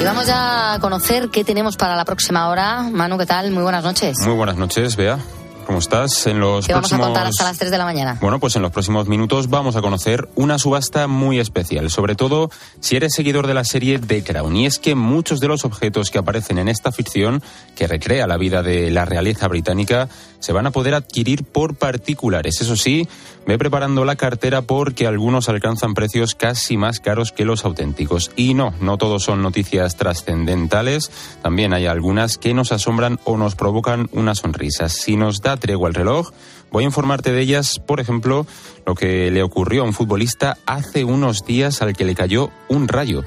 Y 0.02 0.04
vamos 0.04 0.26
ya 0.26 0.74
a 0.74 0.80
conocer 0.80 1.30
qué 1.30 1.44
tenemos 1.44 1.78
para 1.78 1.96
la 1.96 2.06
próxima 2.06 2.50
hora. 2.50 2.82
Manu, 2.92 3.20
¿qué 3.20 3.28
tal? 3.28 3.52
Muy 3.52 3.62
buenas 3.62 3.84
noches. 3.84 4.18
Muy 4.26 4.34
buenas 4.34 4.58
noches, 4.58 4.96
Bea. 4.96 5.20
¿Cómo 5.68 5.78
estás? 5.78 6.26
En 6.26 6.40
los 6.40 6.66
¿Qué 6.66 6.74
próximos... 6.74 7.02
vamos 7.02 7.18
a 7.18 7.22
contar 7.22 7.28
hasta 7.28 7.44
las 7.44 7.60
3 7.60 7.70
de 7.70 7.78
la 7.78 7.86
mañana? 7.86 8.18
Bueno, 8.20 8.40
pues 8.40 8.56
en 8.56 8.64
los 8.64 8.72
próximos 8.72 9.08
minutos 9.08 9.48
vamos 9.48 9.76
a 9.76 9.82
conocer 9.82 10.28
una 10.34 10.58
subasta 10.58 11.06
muy 11.06 11.40
especial, 11.40 11.92
sobre 11.92 12.16
todo 12.16 12.50
si 12.80 12.96
eres 12.96 13.14
seguidor 13.14 13.46
de 13.46 13.54
la 13.54 13.64
serie 13.64 14.00
The 14.00 14.24
Crown. 14.24 14.58
Y 14.58 14.66
es 14.66 14.80
que 14.80 14.96
muchos 14.96 15.40
de 15.40 15.48
los 15.48 15.66
objetos 15.66 16.10
que 16.10 16.18
aparecen 16.18 16.58
en 16.58 16.68
esta 16.68 16.92
ficción, 16.92 17.44
que 17.76 17.86
recrea 17.86 18.26
la 18.26 18.38
vida 18.38 18.64
de 18.64 18.90
la 18.90 19.06
realeza 19.06 19.48
británica, 19.48 20.10
se 20.40 20.52
van 20.52 20.66
a 20.66 20.72
poder 20.72 20.96
adquirir 20.96 21.44
por 21.44 21.76
particulares. 21.76 22.60
Eso 22.60 22.76
sí, 22.76 23.08
ve 23.46 23.58
preparando 23.58 24.06
la 24.06 24.16
cartera 24.16 24.62
porque 24.62 25.08
algunos 25.08 25.50
alcanzan 25.50 25.94
precios 25.94 26.36
casi 26.36 26.78
más 26.78 27.00
caros 27.00 27.32
que 27.32 27.46
los 27.46 27.66
auténticos. 27.66 28.32
Y 28.36 28.54
no, 28.54 28.74
no 28.80 28.98
todos 28.98 29.24
son 29.24 29.42
noticias 29.42 29.98
trascendentales, 29.98 31.12
también 31.42 31.74
hay 31.74 31.86
algunas 31.86 32.38
que 32.38 32.54
nos 32.54 32.72
asombran 32.72 33.20
o 33.24 33.38
nos 33.38 33.56
provocan 33.56 34.10
una 34.12 34.36
sonrisa. 34.36 34.90
Si 34.90 35.16
nos 35.16 35.42
da 35.42 35.58
tregua 35.58 35.90
el 35.90 35.96
reloj, 35.96 36.32
voy 36.72 36.84
a 36.84 36.88
informarte 36.88 37.32
de 37.32 37.42
ellas, 37.42 37.80
por 37.80 38.00
ejemplo, 38.00 38.46
lo 38.86 38.96
que 38.96 39.32
le 39.32 39.44
ocurrió 39.44 39.82
a 39.82 39.86
un 39.86 39.94
futbolista 39.94 40.58
hace 40.66 41.04
unos 41.04 41.46
días 41.46 41.82
al 41.82 41.96
que 41.96 42.06
le 42.06 42.16
cayó 42.16 42.52
un 42.70 42.88
rayo. 42.88 43.24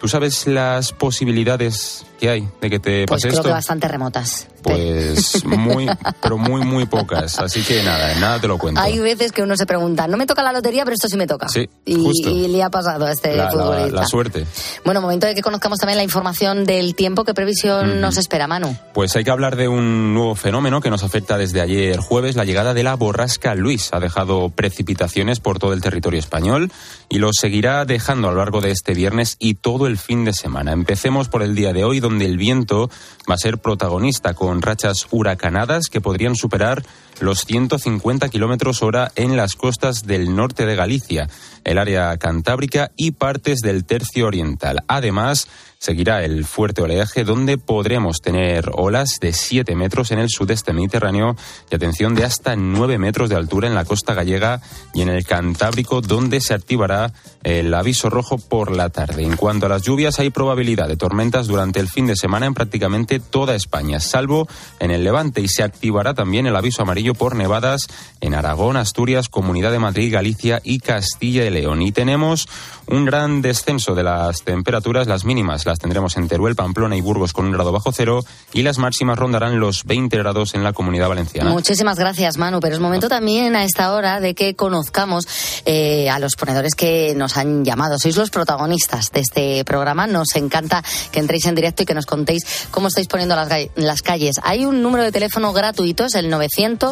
¿Tú 0.00 0.08
sabes 0.08 0.46
las 0.46 0.92
posibilidades 0.92 2.04
que 2.24 2.30
hay 2.30 2.48
de 2.60 2.70
que 2.70 2.78
te 2.78 3.04
Pues 3.06 3.22
pase 3.22 3.28
creo 3.28 3.40
esto? 3.40 3.48
que 3.48 3.52
bastante 3.52 3.86
remotas. 3.88 4.48
Pues 4.62 5.44
muy, 5.44 5.86
pero 6.22 6.38
muy, 6.38 6.62
muy 6.62 6.86
pocas. 6.86 7.38
Así 7.38 7.60
que 7.62 7.82
nada, 7.82 8.14
nada 8.18 8.40
te 8.40 8.48
lo 8.48 8.56
cuento. 8.58 8.80
Hay 8.80 8.98
veces 8.98 9.30
que 9.32 9.42
uno 9.42 9.56
se 9.56 9.66
pregunta, 9.66 10.08
no 10.08 10.16
me 10.16 10.26
toca 10.26 10.42
la 10.42 10.52
lotería, 10.52 10.84
pero 10.84 10.94
esto 10.94 11.06
sí 11.08 11.16
me 11.18 11.26
toca. 11.26 11.48
Sí, 11.50 11.68
y, 11.84 11.96
justo. 12.02 12.30
y 12.30 12.48
le 12.48 12.62
ha 12.62 12.70
pasado 12.70 13.04
a 13.06 13.12
este 13.12 13.36
La, 13.36 13.44
la- 13.44 13.50
futbolista. 13.50 14.00
la 14.00 14.06
suerte. 14.06 14.46
Bueno, 14.84 15.00
momento 15.02 15.26
de 15.26 15.34
que 15.34 15.42
conozcamos 15.42 15.78
también 15.78 15.98
la 15.98 16.02
información 16.04 16.64
del 16.64 16.94
tiempo. 16.94 17.24
¿Qué 17.24 17.34
previsión 17.34 18.00
nos 18.00 18.16
espera, 18.16 18.46
Manu? 18.46 18.74
Pues 18.94 19.14
hay 19.16 19.24
que 19.24 19.30
hablar 19.30 19.56
de 19.56 19.68
un 19.68 20.14
nuevo 20.14 20.34
fenómeno 20.34 20.80
que 20.80 20.88
nos 20.90 21.02
afecta 21.04 21.36
desde 21.36 21.60
ayer 21.60 21.98
jueves, 21.98 22.34
la 22.36 22.44
llegada 22.44 22.72
de 22.72 22.82
la 22.84 22.94
borrasca 22.94 23.54
Luis. 23.54 23.90
Ha 23.92 24.00
dejado 24.00 24.48
precipitaciones 24.48 25.40
por 25.40 25.58
todo 25.58 25.74
el 25.74 25.82
territorio 25.82 26.18
español 26.20 26.72
y 27.10 27.18
lo 27.18 27.30
seguirá 27.38 27.84
dejando 27.84 28.28
a 28.28 28.32
lo 28.32 28.38
largo 28.38 28.60
de 28.62 28.70
este 28.70 28.94
viernes 28.94 29.36
y 29.38 29.54
todo 29.54 29.86
el 29.86 29.98
fin 29.98 30.24
de 30.24 30.32
semana. 30.32 30.72
Empecemos 30.72 31.28
por 31.28 31.42
el 31.42 31.54
día 31.54 31.72
de 31.74 31.84
hoy, 31.84 32.00
donde 32.00 32.13
el 32.22 32.36
viento 32.36 32.90
va 33.28 33.34
a 33.34 33.38
ser 33.38 33.58
protagonista 33.58 34.34
con 34.34 34.62
rachas 34.62 35.06
huracanadas 35.10 35.88
que 35.90 36.00
podrían 36.00 36.36
superar 36.36 36.84
los 37.20 37.40
150 37.40 38.28
kilómetros 38.28 38.82
hora 38.82 39.12
en 39.16 39.36
las 39.36 39.54
costas 39.54 40.06
del 40.06 40.34
norte 40.34 40.66
de 40.66 40.76
Galicia, 40.76 41.28
el 41.64 41.78
área 41.78 42.16
cantábrica 42.18 42.90
y 42.96 43.12
partes 43.12 43.60
del 43.60 43.84
tercio 43.84 44.26
oriental. 44.26 44.82
Además, 44.88 45.48
seguirá 45.84 46.24
el 46.24 46.46
fuerte 46.46 46.80
oleaje 46.80 47.24
donde 47.24 47.58
podremos 47.58 48.22
tener 48.22 48.70
olas 48.72 49.18
de 49.20 49.34
7 49.34 49.76
metros 49.76 50.12
en 50.12 50.18
el 50.18 50.30
sudeste 50.30 50.72
mediterráneo 50.72 51.36
y 51.70 51.74
atención 51.74 52.14
de 52.14 52.24
hasta 52.24 52.56
9 52.56 52.96
metros 52.96 53.28
de 53.28 53.36
altura 53.36 53.68
en 53.68 53.74
la 53.74 53.84
costa 53.84 54.14
gallega 54.14 54.62
y 54.94 55.02
en 55.02 55.10
el 55.10 55.26
Cantábrico 55.26 56.00
donde 56.00 56.40
se 56.40 56.54
activará 56.54 57.12
el 57.42 57.74
aviso 57.74 58.08
rojo 58.08 58.38
por 58.38 58.74
la 58.74 58.88
tarde. 58.88 59.24
En 59.24 59.36
cuanto 59.36 59.66
a 59.66 59.68
las 59.68 59.82
lluvias, 59.82 60.18
hay 60.18 60.30
probabilidad 60.30 60.88
de 60.88 60.96
tormentas 60.96 61.48
durante 61.48 61.80
el 61.80 61.88
fin 61.88 62.06
de 62.06 62.16
semana 62.16 62.46
en 62.46 62.54
prácticamente 62.54 63.20
toda 63.20 63.54
España, 63.54 64.00
salvo 64.00 64.48
en 64.80 64.90
el 64.90 65.04
Levante 65.04 65.42
y 65.42 65.48
se 65.48 65.62
activará 65.62 66.14
también 66.14 66.46
el 66.46 66.56
aviso 66.56 66.80
amarillo 66.80 67.03
por 67.12 67.36
nevadas 67.36 67.82
en 68.22 68.34
Aragón, 68.34 68.78
Asturias, 68.78 69.28
Comunidad 69.28 69.70
de 69.70 69.78
Madrid, 69.78 70.14
Galicia 70.14 70.62
y 70.64 70.78
Castilla 70.78 71.44
y 71.44 71.50
León. 71.50 71.82
Y 71.82 71.92
tenemos 71.92 72.48
un 72.86 73.04
gran 73.04 73.42
descenso 73.42 73.94
de 73.94 74.02
las 74.02 74.42
temperaturas, 74.42 75.06
las 75.06 75.24
mínimas 75.26 75.66
las 75.66 75.78
tendremos 75.78 76.16
en 76.16 76.28
Teruel, 76.28 76.56
Pamplona 76.56 76.96
y 76.96 77.02
Burgos 77.02 77.32
con 77.32 77.46
un 77.46 77.52
grado 77.52 77.72
bajo 77.72 77.92
cero 77.92 78.24
y 78.52 78.62
las 78.62 78.78
máximas 78.78 79.18
rondarán 79.18 79.60
los 79.60 79.84
20 79.84 80.16
grados 80.16 80.54
en 80.54 80.62
la 80.64 80.72
Comunidad 80.72 81.08
Valenciana. 81.08 81.50
Muchísimas 81.50 81.98
gracias, 81.98 82.38
Manu. 82.38 82.60
Pero 82.60 82.74
es 82.74 82.80
momento 82.80 83.08
también 83.08 83.56
a 83.56 83.64
esta 83.64 83.92
hora 83.92 84.20
de 84.20 84.34
que 84.34 84.54
conozcamos 84.54 85.26
eh, 85.66 86.08
a 86.08 86.18
los 86.18 86.36
ponedores 86.36 86.74
que 86.74 87.14
nos 87.16 87.36
han 87.36 87.64
llamado. 87.64 87.98
Sois 87.98 88.16
los 88.16 88.30
protagonistas 88.30 89.10
de 89.12 89.20
este 89.20 89.64
programa. 89.64 90.06
Nos 90.06 90.34
encanta 90.36 90.82
que 91.10 91.20
entréis 91.20 91.46
en 91.46 91.54
directo 91.54 91.82
y 91.82 91.86
que 91.86 91.94
nos 91.94 92.06
contéis 92.06 92.44
cómo 92.70 92.88
estáis 92.88 93.08
poniendo 93.08 93.36
las, 93.36 93.48
las 93.74 94.02
calles. 94.02 94.36
Hay 94.42 94.64
un 94.64 94.82
número 94.82 95.04
de 95.04 95.12
teléfono 95.12 95.52
gratuito, 95.52 96.04
es 96.04 96.14
el 96.14 96.30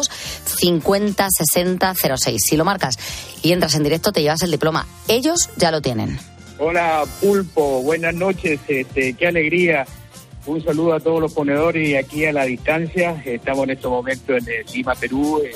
950 0.09 1.27
60 1.29 1.93
06. 2.17 2.41
Si 2.43 2.57
lo 2.57 2.65
marcas 2.65 2.97
y 3.41 3.51
entras 3.51 3.75
en 3.75 3.83
directo, 3.83 4.11
te 4.11 4.21
llevas 4.21 4.41
el 4.41 4.51
diploma. 4.51 4.87
Ellos 5.07 5.49
ya 5.57 5.71
lo 5.71 5.81
tienen. 5.81 6.17
Hola 6.59 7.03
Pulpo, 7.19 7.81
buenas 7.81 8.13
noches, 8.13 8.59
este, 8.67 9.13
qué 9.13 9.27
alegría. 9.27 9.85
Un 10.45 10.63
saludo 10.63 10.93
a 10.93 10.99
todos 10.99 11.21
los 11.21 11.33
ponedores 11.33 11.87
y 11.87 11.95
aquí 11.95 12.25
a 12.25 12.33
la 12.33 12.45
distancia. 12.45 13.21
Estamos 13.25 13.63
en 13.63 13.71
estos 13.71 13.91
momentos 13.91 14.37
en 14.37 14.49
eh, 14.49 14.65
Lima, 14.73 14.93
Perú. 14.93 15.41
Eh, 15.43 15.51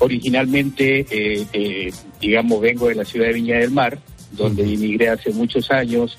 originalmente, 0.00 1.00
eh, 1.10 1.46
eh, 1.52 1.92
digamos, 2.20 2.60
vengo 2.60 2.88
de 2.88 2.94
la 2.94 3.04
ciudad 3.04 3.26
de 3.26 3.32
Viña 3.32 3.58
del 3.58 3.70
Mar, 3.70 3.98
donde 4.32 4.62
inmigré 4.62 5.10
hace 5.10 5.30
muchos 5.32 5.70
años. 5.70 6.18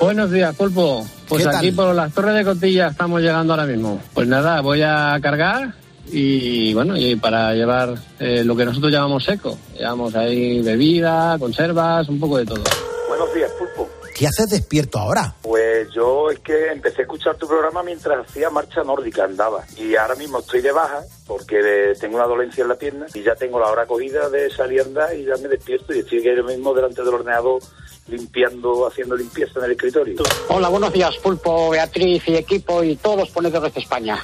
Buenos 0.00 0.30
días, 0.30 0.54
Pulpo. 0.54 1.06
Pues 1.28 1.46
aquí 1.46 1.70
por 1.72 1.94
las 1.94 2.12
Torres 2.12 2.34
de 2.34 2.44
Cotilla 2.44 2.88
estamos 2.88 3.22
llegando 3.22 3.54
ahora 3.54 3.66
mismo. 3.66 4.00
Pues 4.12 4.28
nada, 4.28 4.60
voy 4.60 4.82
a 4.82 5.18
cargar 5.22 5.74
y 6.10 6.74
bueno, 6.74 6.96
y 6.96 7.16
para 7.16 7.54
llevar 7.54 7.94
eh, 8.18 8.44
lo 8.44 8.56
que 8.56 8.64
nosotros 8.64 8.92
llamamos 8.92 9.24
seco. 9.24 9.58
Llevamos 9.76 10.14
ahí 10.14 10.60
bebida, 10.62 11.36
conservas, 11.38 12.08
un 12.08 12.20
poco 12.20 12.38
de 12.38 12.46
todo. 12.46 12.62
Buenos 13.08 13.34
días, 13.34 13.50
Pulpo. 13.58 13.88
¿Qué 14.14 14.28
haces 14.28 14.48
despierto 14.48 14.98
ahora? 14.98 15.34
Pues 15.42 15.88
yo 15.92 16.30
es 16.30 16.38
que 16.38 16.68
empecé 16.68 17.00
a 17.00 17.02
escuchar 17.02 17.36
tu 17.36 17.48
programa 17.48 17.82
mientras 17.82 18.24
hacía 18.24 18.48
marcha 18.48 18.84
nórdica, 18.84 19.24
andaba. 19.24 19.64
Y 19.76 19.96
ahora 19.96 20.14
mismo 20.14 20.38
estoy 20.38 20.60
de 20.60 20.70
baja 20.70 21.00
porque 21.26 21.94
tengo 21.98 22.16
una 22.16 22.26
dolencia 22.26 22.62
en 22.62 22.68
la 22.68 22.76
pierna 22.76 23.06
y 23.12 23.22
ya 23.24 23.34
tengo 23.34 23.58
la 23.58 23.66
hora 23.66 23.86
cogida 23.86 24.28
de 24.28 24.50
salir 24.50 24.82
a 24.82 24.84
andar 24.84 25.18
y 25.18 25.24
ya 25.24 25.36
me 25.38 25.48
despierto 25.48 25.92
y 25.92 25.98
estoy 25.98 26.28
ahora 26.28 26.44
mismo 26.44 26.72
delante 26.72 27.02
del 27.02 27.14
ordenador 27.14 27.60
limpiando, 28.06 28.86
haciendo 28.86 29.16
limpieza 29.16 29.58
en 29.58 29.64
el 29.64 29.72
escritorio. 29.72 30.22
Hola, 30.48 30.68
buenos 30.68 30.92
días, 30.92 31.16
Pulpo, 31.16 31.70
Beatriz 31.70 32.22
y 32.28 32.36
equipo 32.36 32.84
y 32.84 32.94
todos 32.94 33.18
los 33.18 33.30
ponedores 33.30 33.74
de 33.74 33.80
España. 33.80 34.22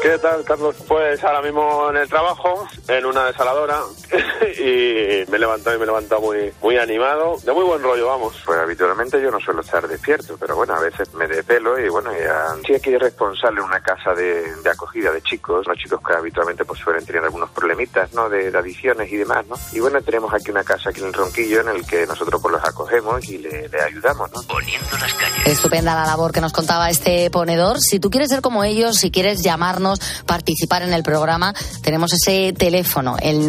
¿Qué 0.00 0.16
tal, 0.18 0.44
Carlos? 0.44 0.76
Pues 0.86 1.22
ahora 1.24 1.42
mismo 1.42 1.90
en 1.90 1.96
el 1.96 2.08
trabajo, 2.08 2.68
en 2.86 3.04
una 3.04 3.26
desaladora, 3.26 3.80
y 4.58 5.28
me 5.28 5.36
he 5.36 5.38
levantado 5.38 5.74
y 5.74 5.78
me 5.78 5.84
he 5.84 5.86
levantado 5.86 6.20
muy, 6.20 6.52
muy 6.62 6.78
animado, 6.78 7.36
de 7.42 7.52
muy 7.52 7.64
buen 7.64 7.82
rollo, 7.82 8.06
vamos. 8.06 8.34
Pues 8.46 8.60
habitualmente 8.60 9.20
yo 9.20 9.32
no 9.32 9.40
suelo 9.40 9.60
estar 9.60 9.88
despierto, 9.88 10.36
pero 10.38 10.54
bueno, 10.54 10.74
a 10.74 10.80
veces 10.80 11.12
me 11.14 11.26
depelo 11.26 11.80
y 11.80 11.88
bueno, 11.88 12.12
ya 12.16 12.54
sí 12.64 12.74
aquí 12.74 12.90
de 12.90 13.00
responsable 13.00 13.60
en 13.60 13.66
una 13.66 13.80
casa 13.80 14.14
de, 14.14 14.54
de 14.62 14.70
acogida 14.70 15.10
de 15.10 15.20
chicos, 15.22 15.66
los 15.66 15.76
chicos 15.76 16.00
que 16.06 16.14
habitualmente 16.14 16.64
pues 16.64 16.78
suelen 16.78 17.04
tener 17.04 17.24
algunos 17.24 17.50
problemitas, 17.50 18.12
¿no? 18.12 18.28
De, 18.28 18.52
de 18.52 18.58
adicciones 18.58 19.10
y 19.10 19.16
demás, 19.16 19.46
¿no? 19.48 19.56
Y 19.72 19.80
bueno, 19.80 20.00
tenemos 20.00 20.32
aquí 20.32 20.52
una 20.52 20.62
casa 20.62 20.90
aquí 20.90 21.00
en 21.00 21.08
el 21.08 21.12
Ronquillo 21.12 21.60
en 21.62 21.70
el 21.70 21.84
que 21.84 22.06
nosotros 22.06 22.40
pues 22.40 22.52
los 22.52 22.64
acogemos 22.64 23.28
y 23.28 23.38
le, 23.38 23.68
le 23.68 23.80
ayudamos, 23.80 24.30
¿no? 24.30 24.42
Poniendo 24.42 24.96
las 24.96 25.12
calles. 25.14 25.46
Estupenda 25.46 25.96
la 25.96 26.06
labor 26.06 26.30
que 26.30 26.40
nos 26.40 26.52
contaba 26.52 26.88
este 26.88 27.30
ponedor. 27.30 27.80
Si 27.80 27.98
tú 27.98 28.10
quieres 28.10 28.28
ser 28.28 28.42
como 28.42 28.62
ellos, 28.62 28.96
si 28.96 29.10
quieres 29.10 29.42
llamarnos, 29.42 29.87
participar 30.26 30.82
en 30.82 30.92
el 30.92 31.02
programa, 31.02 31.54
tenemos 31.82 32.12
ese 32.12 32.52
teléfono, 32.52 33.16
el 33.20 33.48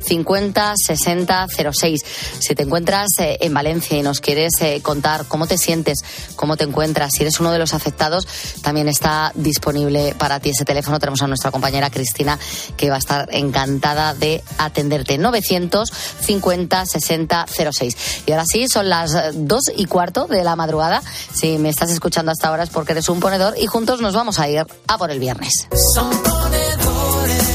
50 0.00 0.74
60 0.76 1.46
06. 1.72 2.00
Si 2.38 2.54
te 2.54 2.62
encuentras 2.62 3.08
eh, 3.18 3.38
en 3.40 3.54
Valencia 3.54 3.96
y 3.96 4.02
nos 4.02 4.20
quieres 4.20 4.52
eh, 4.60 4.80
contar 4.82 5.26
cómo 5.26 5.46
te 5.46 5.58
sientes, 5.58 6.00
cómo 6.36 6.56
te 6.56 6.64
encuentras, 6.64 7.12
si 7.12 7.22
eres 7.22 7.40
uno 7.40 7.52
de 7.52 7.58
los 7.58 7.74
afectados, 7.74 8.26
también 8.62 8.88
está 8.88 9.32
disponible 9.34 10.14
para 10.18 10.40
ti 10.40 10.50
ese 10.50 10.64
teléfono. 10.64 10.98
Tenemos 10.98 11.22
a 11.22 11.26
nuestra 11.26 11.50
compañera 11.50 11.90
Cristina 11.90 12.38
que 12.76 12.90
va 12.90 12.96
a 12.96 12.98
estar 12.98 13.28
encantada 13.32 14.14
de 14.14 14.42
atenderte. 14.58 15.18
950 15.18 16.86
60 16.86 17.46
06. 17.72 17.96
Y 18.26 18.32
ahora 18.32 18.44
sí, 18.46 18.66
son 18.68 18.88
las 18.88 19.12
dos 19.34 19.64
y 19.76 19.86
cuarto 19.86 20.26
de 20.26 20.44
la 20.44 20.56
madrugada. 20.56 21.02
Si 21.32 21.58
me 21.58 21.68
estás 21.68 21.90
escuchando 21.90 22.32
hasta 22.32 22.48
ahora 22.48 22.64
es 22.64 22.70
porque 22.70 22.92
eres 22.92 23.08
un 23.08 23.20
ponedor 23.20 23.54
y 23.58 23.66
juntos 23.66 24.00
nos 24.00 24.14
vamos 24.14 24.38
a 24.38 24.48
ir 24.48 24.64
a 24.86 24.98
por 24.98 25.10
el 25.10 25.18
viernes. 25.30 25.68
Son 25.94 26.10
ponedores 26.10 27.50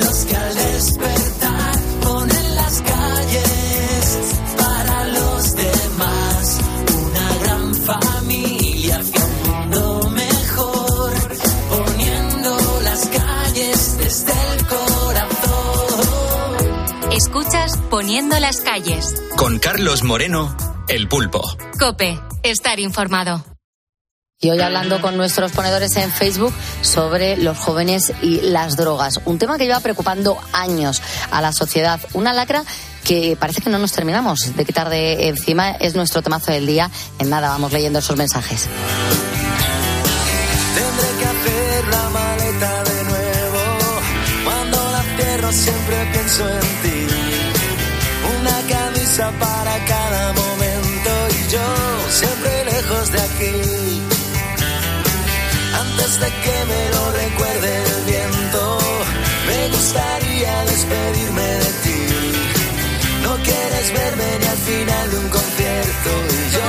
los 0.00 0.24
que 0.26 0.36
al 0.36 0.54
despertar 0.54 1.78
ponen 2.02 2.54
las 2.54 2.82
calles 2.82 4.18
para 4.56 5.04
los 5.06 5.56
demás. 5.56 6.58
Una 7.02 7.34
gran 7.42 7.74
familia 7.74 8.98
hacia 8.98 9.24
un 9.24 9.32
mundo 9.50 10.10
mejor, 10.10 11.12
poniendo 11.70 12.80
las 12.84 13.06
calles 13.06 13.98
desde 13.98 14.32
el 14.32 14.66
corazón. 14.66 16.02
Escuchas 17.12 17.78
Poniendo 17.90 18.38
las 18.38 18.60
calles. 18.60 19.14
Con 19.36 19.58
Carlos 19.58 20.04
Moreno, 20.04 20.54
El 20.88 21.08
Pulpo. 21.08 21.40
Cope, 21.78 22.20
estar 22.42 22.78
informado. 22.80 23.57
Y 24.40 24.50
hoy 24.50 24.60
hablando 24.60 25.00
con 25.00 25.16
nuestros 25.16 25.50
ponedores 25.50 25.96
en 25.96 26.12
Facebook 26.12 26.54
sobre 26.80 27.36
los 27.36 27.58
jóvenes 27.58 28.12
y 28.22 28.40
las 28.40 28.76
drogas. 28.76 29.20
Un 29.24 29.36
tema 29.36 29.58
que 29.58 29.64
lleva 29.64 29.80
preocupando 29.80 30.38
años 30.52 31.02
a 31.32 31.42
la 31.42 31.52
sociedad. 31.52 31.98
Una 32.12 32.32
lacra 32.32 32.62
que 33.02 33.36
parece 33.36 33.62
que 33.62 33.68
no 33.68 33.80
nos 33.80 33.90
terminamos 33.90 34.54
de 34.54 34.64
quitar 34.64 34.90
de 34.90 35.26
encima. 35.26 35.72
Es 35.72 35.96
nuestro 35.96 36.22
temazo 36.22 36.52
del 36.52 36.68
día. 36.68 36.88
En 37.18 37.30
nada, 37.30 37.48
vamos 37.48 37.72
leyendo 37.72 37.98
esos 37.98 38.16
mensajes. 38.16 38.68
Tendré 40.76 41.18
que 41.18 41.24
hacer 41.24 41.88
la 41.88 42.08
maleta 42.10 42.84
de 42.84 43.04
nuevo. 43.10 43.60
Cuando 44.44 44.92
la 44.92 45.02
cierro 45.16 45.52
siempre 45.52 45.96
pienso 46.12 46.48
en 46.48 46.60
ti. 46.60 47.06
Una 48.38 48.78
camisa 48.78 49.32
para 49.32 49.84
cada 49.84 50.32
momento 50.32 51.10
y 51.28 51.50
yo 51.50 52.10
siempre 52.10 52.64
lejos 52.66 53.10
de 53.10 53.20
aquí. 53.20 53.77
De 56.08 56.24
que 56.24 56.64
me 56.64 56.90
lo 56.90 57.12
recuerde 57.12 57.84
el 57.84 58.04
viento, 58.06 58.78
me 59.46 59.68
gustaría 59.68 60.64
despedirme 60.64 61.42
de 61.42 61.72
ti. 61.84 62.06
No 63.22 63.36
quieres 63.36 63.92
verme 63.92 64.38
ni 64.40 64.46
al 64.46 64.56
final 64.56 65.10
de 65.10 65.18
un 65.18 65.28
concierto 65.28 66.10
y 66.32 66.50
yo 66.56 66.68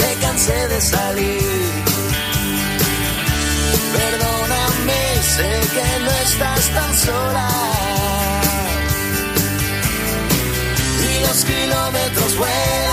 me 0.00 0.14
cansé 0.20 0.68
de 0.68 0.80
salir. 0.82 1.72
Perdóname, 3.96 5.02
sé 5.34 5.50
que 5.74 6.00
no 6.04 6.10
estás 6.28 6.68
tan 6.74 6.94
sola. 6.94 7.48
Y 11.10 11.26
los 11.26 11.44
kilómetros 11.46 12.36
vuelan 12.36 12.83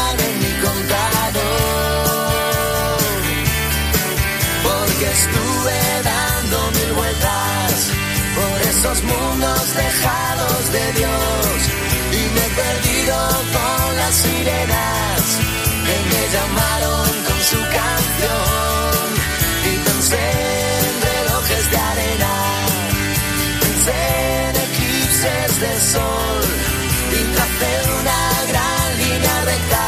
mundos 9.04 9.76
lejados 9.76 10.72
de 10.72 10.94
Dios. 11.00 11.58
Y 12.12 12.22
me 12.34 12.42
he 12.46 12.52
perdido 12.64 13.18
con 13.56 13.96
las 13.98 14.16
sirenas 14.16 15.22
que 15.86 15.98
me 16.12 16.22
llamaron 16.34 17.08
con 17.28 17.40
su 17.52 17.60
canción. 17.78 19.06
Y 19.72 19.78
pensé 19.88 20.26
en 20.88 20.96
relojes 21.10 21.72
de 21.72 21.78
arena, 21.78 22.34
pensé 23.62 24.02
en 24.50 24.56
eclipses 24.68 25.60
de 25.62 25.74
sol 25.94 26.44
y 27.18 27.22
tracé 27.36 27.74
una 28.00 28.22
gran 28.52 28.98
línea 28.98 29.36
recta, 29.46 29.86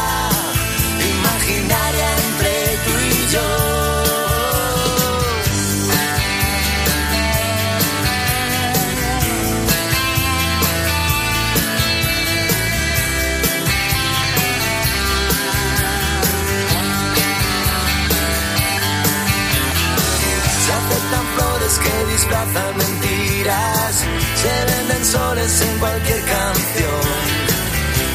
en 25.44 25.78
cualquier 25.78 26.24
canción. 26.24 27.02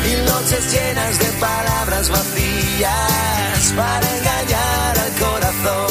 Y 0.10 0.16
noches 0.26 0.74
llenas 0.74 1.20
de 1.20 1.26
palabras 1.34 2.10
vacías 2.10 3.74
para 3.76 4.18
engañar 4.18 4.98
al 4.98 5.12
corazón. 5.14 5.89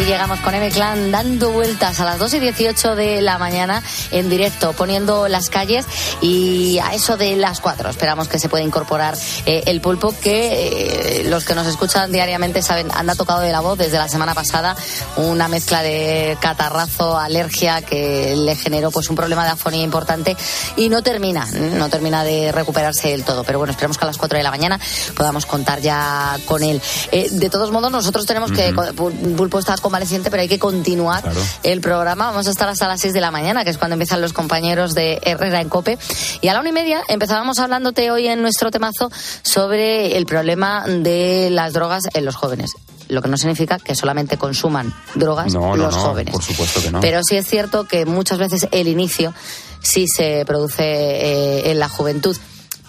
Así 0.00 0.08
llegamos 0.08 0.40
con 0.40 0.54
M-Clan 0.54 1.10
dando 1.10 1.50
vueltas 1.50 2.00
a 2.00 2.04
las 2.06 2.18
2 2.18 2.34
y 2.34 2.40
18 2.40 2.94
de 2.96 3.20
la 3.20 3.38
mañana 3.38 3.82
en 4.10 4.30
directo, 4.30 4.72
poniendo 4.72 5.28
las 5.28 5.50
calles 5.50 5.84
y 6.20 6.78
a 6.78 6.94
eso 6.94 7.16
de 7.16 7.36
las 7.36 7.60
4 7.60 7.90
esperamos 7.90 8.28
que 8.28 8.38
se 8.38 8.48
pueda 8.48 8.64
incorporar 8.64 9.16
eh, 9.46 9.62
el 9.66 9.80
pulpo 9.80 10.14
que 10.20 11.20
eh, 11.20 11.24
los 11.24 11.44
que 11.44 11.54
nos 11.54 11.66
escuchan 11.66 12.12
diariamente 12.12 12.62
saben, 12.62 12.88
anda 12.92 13.14
tocado 13.14 13.40
de 13.40 13.52
la 13.52 13.60
voz 13.60 13.78
desde 13.78 13.98
la 13.98 14.08
semana 14.08 14.34
pasada, 14.34 14.76
una 15.16 15.48
mezcla 15.48 15.82
de 15.82 16.36
catarrazo, 16.40 17.18
alergia 17.18 17.82
que 17.82 18.34
le 18.36 18.56
generó 18.56 18.90
pues 18.90 19.08
un 19.10 19.16
problema 19.16 19.44
de 19.44 19.50
afonía 19.50 19.82
importante 19.82 20.36
y 20.76 20.88
no 20.88 21.02
termina, 21.02 21.46
no 21.46 21.88
termina 21.88 22.24
de 22.24 22.52
recuperarse 22.52 23.08
del 23.08 23.24
todo. 23.24 23.44
Pero 23.44 23.58
bueno, 23.58 23.72
esperemos 23.72 23.98
que 23.98 24.04
a 24.04 24.06
las 24.06 24.18
4 24.18 24.38
de 24.38 24.42
la 24.42 24.50
mañana 24.50 24.78
podamos 25.16 25.46
contar 25.46 25.80
ya 25.80 26.36
con 26.46 26.62
él. 26.62 26.80
Eh, 27.12 27.28
de 27.30 27.50
todos 27.50 27.70
modos, 27.70 27.90
nosotros 27.90 28.26
tenemos 28.26 28.52
que, 28.52 28.72
Pulpo 28.72 29.58
está 29.58 29.76
convaleciente, 29.78 30.30
pero 30.30 30.42
hay 30.42 30.48
que 30.48 30.58
continuar 30.58 31.22
el 31.62 31.80
programa. 31.80 32.26
Vamos 32.26 32.46
a 32.46 32.50
estar 32.50 32.68
hasta 32.68 32.88
las 32.88 33.00
6 33.00 33.12
de 33.12 33.20
la 33.20 33.30
mañana, 33.30 33.64
que 33.64 33.70
es 33.70 33.78
cuando 33.78 33.94
empiezan 33.94 34.20
los 34.20 34.32
compañeros 34.32 34.94
de 34.94 35.20
Herrera 35.22 35.60
en 35.60 35.68
Cope. 35.68 35.98
Y 36.40 36.48
a 36.48 36.54
la 36.54 36.60
una 36.60 36.68
y 36.70 36.72
media 36.72 37.02
empezábamos 37.08 37.58
hablándote 37.58 38.10
hoy 38.10 38.28
en 38.28 38.42
nuestro 38.42 38.70
temazo 38.70 39.10
sobre 39.42 40.16
el 40.16 40.26
problema 40.26 40.84
de 40.86 41.48
las 41.50 41.72
drogas 41.72 42.04
en 42.14 42.24
los 42.24 42.36
jóvenes 42.36 42.72
lo 43.08 43.22
que 43.22 43.28
no 43.28 43.36
significa 43.36 43.78
que 43.80 43.96
solamente 43.96 44.36
consuman 44.38 44.94
drogas 45.16 45.52
No, 45.52 45.70
no, 45.70 45.76
los 45.76 45.96
no, 45.96 46.00
jóvenes. 46.00 46.32
por 46.32 46.44
supuesto 46.44 46.80
que 46.80 46.92
no. 46.92 47.00
Pero 47.00 47.22
sí 47.24 47.36
es 47.36 47.44
cierto 47.44 47.82
que 47.88 48.06
muchas 48.06 48.38
veces 48.38 48.68
el 48.70 48.86
inicio 48.86 49.34
sí 49.82 50.06
se 50.06 50.44
produce 50.46 50.84
eh, 50.84 51.70
en 51.72 51.80
la 51.80 51.88
juventud 51.88 52.36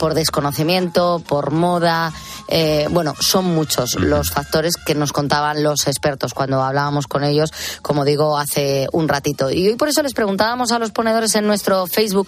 por 0.01 0.15
desconocimiento, 0.15 1.21
por 1.27 1.51
moda. 1.51 2.11
eh, 2.53 2.87
bueno, 2.89 3.13
son 3.19 3.45
muchos 3.45 3.93
los 3.95 4.31
factores 4.31 4.75
que 4.75 4.93
nos 4.95 5.13
contaban 5.13 5.61
los 5.63 5.87
expertos 5.87 6.33
cuando 6.33 6.61
hablábamos 6.61 7.05
con 7.07 7.23
ellos, 7.23 7.53
como 7.83 8.03
digo, 8.03 8.37
hace 8.37 8.87
un 8.91 9.07
ratito. 9.07 9.49
Y 9.51 9.67
hoy 9.69 9.75
por 9.75 9.87
eso 9.87 10.01
les 10.03 10.13
preguntábamos 10.13 10.71
a 10.73 10.79
los 10.79 10.91
ponedores 10.91 11.35
en 11.35 11.45
nuestro 11.47 11.85
Facebook 11.87 12.27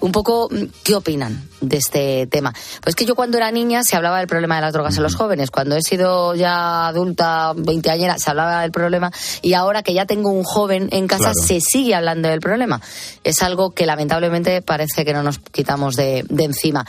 un 0.00 0.10
poco 0.12 0.48
mm, 0.50 0.64
qué 0.84 0.94
opinan 0.96 1.48
de 1.62 1.76
este 1.78 2.26
tema. 2.26 2.52
Pues 2.82 2.94
que 2.96 3.06
yo 3.06 3.14
cuando 3.14 3.36
era 3.38 3.50
niña 3.52 3.82
se 3.84 3.96
hablaba 3.96 4.18
del 4.18 4.26
problema 4.26 4.56
de 4.56 4.62
las 4.62 4.72
drogas 4.74 4.96
en 4.96 5.04
los 5.04 5.14
jóvenes. 5.14 5.50
Cuando 5.50 5.76
he 5.76 5.80
sido 5.82 6.34
ya 6.34 6.88
adulta, 6.88 7.52
veinteañera, 7.56 8.18
se 8.18 8.28
hablaba 8.30 8.60
del 8.62 8.72
problema. 8.72 9.10
Y 9.42 9.54
ahora 9.54 9.82
que 9.84 9.94
ya 9.94 10.04
tengo 10.06 10.30
un 10.30 10.42
joven 10.42 10.88
en 10.92 11.06
casa, 11.06 11.30
Claro. 11.32 11.46
se 11.46 11.60
sigue 11.60 11.94
hablando 11.94 12.28
del 12.28 12.40
problema. 12.40 12.80
Es 13.24 13.42
algo 13.42 13.70
que 13.70 13.86
lamentablemente 13.86 14.60
parece 14.60 15.04
que 15.04 15.14
no 15.14 15.22
nos 15.22 15.38
quitamos 15.38 15.94
de, 15.94 16.26
de 16.28 16.44
encima. 16.44 16.84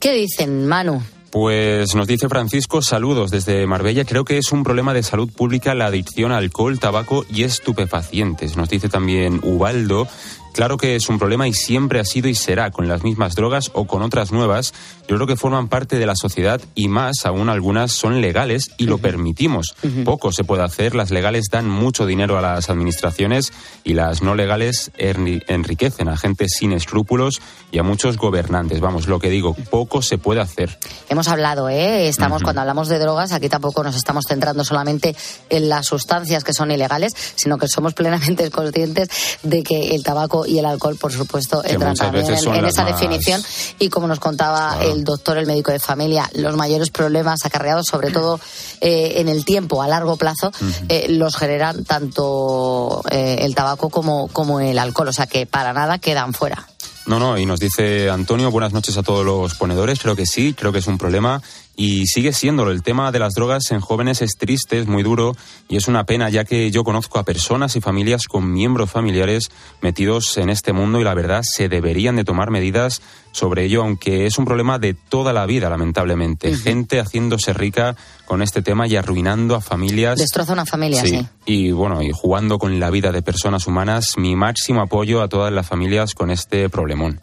¿Qué 0.00 0.12
dicen, 0.12 0.66
Manu? 0.66 1.02
Pues 1.30 1.94
nos 1.94 2.06
dice 2.06 2.28
Francisco, 2.28 2.80
saludos 2.80 3.30
desde 3.30 3.66
Marbella. 3.66 4.04
Creo 4.04 4.24
que 4.24 4.38
es 4.38 4.52
un 4.52 4.64
problema 4.64 4.94
de 4.94 5.02
salud 5.02 5.28
pública 5.30 5.74
la 5.74 5.86
adicción 5.86 6.32
a 6.32 6.38
alcohol, 6.38 6.78
tabaco 6.78 7.26
y 7.28 7.42
estupefacientes. 7.42 8.56
Nos 8.56 8.70
dice 8.70 8.88
también 8.88 9.40
Ubaldo 9.42 10.08
Claro 10.56 10.78
que 10.78 10.96
es 10.96 11.10
un 11.10 11.18
problema 11.18 11.46
y 11.46 11.52
siempre 11.52 12.00
ha 12.00 12.04
sido 12.06 12.28
y 12.30 12.34
será 12.34 12.70
con 12.70 12.88
las 12.88 13.04
mismas 13.04 13.34
drogas 13.34 13.70
o 13.74 13.86
con 13.86 14.00
otras 14.00 14.32
nuevas. 14.32 14.72
Yo 15.06 15.16
creo 15.16 15.26
que 15.26 15.36
forman 15.36 15.68
parte 15.68 15.98
de 15.98 16.06
la 16.06 16.14
sociedad 16.16 16.62
y 16.74 16.88
más, 16.88 17.26
aún 17.26 17.50
algunas 17.50 17.92
son 17.92 18.22
legales 18.22 18.70
y 18.78 18.86
lo 18.86 18.96
permitimos. 18.96 19.76
Poco 20.06 20.32
se 20.32 20.44
puede 20.44 20.62
hacer. 20.62 20.94
Las 20.94 21.10
legales 21.10 21.48
dan 21.52 21.68
mucho 21.68 22.06
dinero 22.06 22.38
a 22.38 22.40
las 22.40 22.70
administraciones 22.70 23.52
y 23.84 23.92
las 23.92 24.22
no 24.22 24.34
legales 24.34 24.92
enri- 24.98 25.44
enriquecen 25.46 26.08
a 26.08 26.16
gente 26.16 26.48
sin 26.48 26.72
escrúpulos 26.72 27.42
y 27.70 27.78
a 27.78 27.82
muchos 27.82 28.16
gobernantes. 28.16 28.80
Vamos, 28.80 29.08
lo 29.08 29.18
que 29.18 29.28
digo, 29.28 29.54
poco 29.70 30.00
se 30.00 30.16
puede 30.16 30.40
hacer. 30.40 30.78
Hemos 31.10 31.28
hablado, 31.28 31.68
¿eh? 31.68 32.08
Estamos, 32.08 32.42
cuando 32.42 32.62
hablamos 32.62 32.88
de 32.88 32.98
drogas, 32.98 33.32
aquí 33.32 33.50
tampoco 33.50 33.84
nos 33.84 33.94
estamos 33.94 34.24
centrando 34.26 34.64
solamente 34.64 35.14
en 35.50 35.68
las 35.68 35.86
sustancias 35.86 36.44
que 36.44 36.54
son 36.54 36.70
ilegales, 36.70 37.12
sino 37.34 37.58
que 37.58 37.68
somos 37.68 37.92
plenamente 37.92 38.50
conscientes 38.50 39.10
de 39.42 39.62
que 39.62 39.94
el 39.94 40.02
tabaco 40.02 40.45
y 40.46 40.58
el 40.58 40.64
alcohol, 40.66 40.96
por 40.96 41.12
supuesto, 41.12 41.62
muchas 41.62 41.98
también 41.98 42.26
en, 42.26 42.64
esa 42.64 42.84
más- 42.84 42.92
definición. 42.92 43.42
Y 43.78 43.88
como 43.88 44.06
nos 44.06 44.18
contaba 44.20 44.78
el 44.82 45.04
doctor, 45.04 45.38
el 45.38 45.46
médico 45.46 45.72
de 45.72 45.78
familia, 45.80 46.30
los 46.34 46.56
mayores 46.56 46.90
problemas 46.90 47.44
acarreados, 47.44 47.86
sobre 47.86 48.10
todo 48.10 48.40
eh, 48.80 49.14
en 49.16 49.28
el 49.28 49.44
tiempo, 49.44 49.82
a 49.82 49.88
largo 49.88 50.16
plazo, 50.16 50.52
eh, 50.88 51.06
los 51.10 51.36
generan 51.36 51.84
tanto 51.84 53.02
eh, 53.10 53.38
el 53.40 53.54
tabaco 53.54 53.90
como, 53.90 54.28
como 54.28 54.60
el 54.60 54.78
alcohol. 54.78 55.08
O 55.08 55.12
sea 55.12 55.26
que 55.26 55.46
para 55.46 55.72
nada 55.72 55.98
quedan 55.98 56.32
fuera. 56.32 56.66
No, 57.06 57.20
no, 57.20 57.38
y 57.38 57.46
nos 57.46 57.60
dice 57.60 58.10
Antonio, 58.10 58.50
buenas 58.50 58.72
noches 58.72 58.96
a 58.96 59.02
todos 59.04 59.24
los 59.24 59.54
ponedores, 59.54 60.00
creo 60.00 60.16
que 60.16 60.26
sí, 60.26 60.54
creo 60.54 60.72
que 60.72 60.80
es 60.80 60.88
un 60.88 60.98
problema 60.98 61.40
y 61.76 62.06
sigue 62.06 62.32
siéndolo. 62.32 62.70
El 62.70 62.82
tema 62.82 63.12
de 63.12 63.18
las 63.18 63.34
drogas 63.34 63.70
en 63.70 63.80
jóvenes 63.80 64.22
es 64.22 64.36
triste, 64.38 64.78
es 64.78 64.86
muy 64.86 65.02
duro 65.02 65.36
y 65.68 65.76
es 65.76 65.88
una 65.88 66.04
pena 66.04 66.30
ya 66.30 66.44
que 66.44 66.70
yo 66.70 66.82
conozco 66.82 67.18
a 67.18 67.24
personas 67.24 67.76
y 67.76 67.80
familias 67.80 68.26
con 68.26 68.52
miembros 68.52 68.90
familiares 68.90 69.50
metidos 69.82 70.36
en 70.38 70.48
este 70.48 70.72
mundo 70.72 71.00
y 71.00 71.04
la 71.04 71.14
verdad 71.14 71.42
se 71.42 71.68
deberían 71.68 72.16
de 72.16 72.24
tomar 72.24 72.50
medidas 72.50 73.02
sobre 73.36 73.64
ello, 73.64 73.82
aunque 73.82 74.24
es 74.24 74.38
un 74.38 74.46
problema 74.46 74.78
de 74.78 74.94
toda 74.94 75.34
la 75.34 75.44
vida, 75.44 75.68
lamentablemente. 75.68 76.56
Gente 76.56 77.00
haciéndose 77.00 77.52
rica 77.52 77.94
con 78.24 78.40
este 78.40 78.62
tema 78.62 78.88
y 78.88 78.96
arruinando 78.96 79.54
a 79.54 79.60
familias. 79.60 80.18
Destroza 80.18 80.54
una 80.54 80.64
familia, 80.64 81.02
sí. 81.02 81.26
Y 81.44 81.70
bueno, 81.70 82.02
y 82.02 82.12
jugando 82.12 82.58
con 82.58 82.80
la 82.80 82.88
vida 82.88 83.12
de 83.12 83.20
personas 83.20 83.66
humanas, 83.66 84.14
mi 84.16 84.34
máximo 84.36 84.80
apoyo 84.80 85.20
a 85.20 85.28
todas 85.28 85.52
las 85.52 85.66
familias 85.66 86.14
con 86.14 86.30
este 86.30 86.70
problemón. 86.70 87.20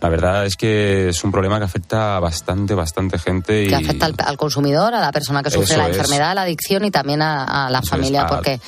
La 0.00 0.08
verdad 0.10 0.44
es 0.46 0.56
que 0.56 1.08
es 1.08 1.24
un 1.24 1.32
problema 1.32 1.58
que 1.58 1.64
afecta 1.64 2.16
a 2.16 2.20
bastante, 2.20 2.74
bastante 2.74 3.18
gente 3.18 3.64
y 3.64 3.68
que 3.68 3.74
afecta 3.76 4.06
al, 4.06 4.14
al 4.18 4.36
consumidor, 4.36 4.94
a 4.94 5.00
la 5.00 5.10
persona 5.12 5.42
que 5.42 5.50
sufre 5.50 5.74
Eso 5.74 5.78
la 5.82 5.88
es. 5.88 5.96
enfermedad, 5.96 6.34
la 6.34 6.42
adicción 6.42 6.84
y 6.84 6.90
también 6.90 7.22
a, 7.22 7.66
a 7.66 7.70
la 7.70 7.78
Eso 7.78 7.86
es, 7.86 7.90
familia, 7.90 8.22
a- 8.22 8.26
porque 8.26 8.60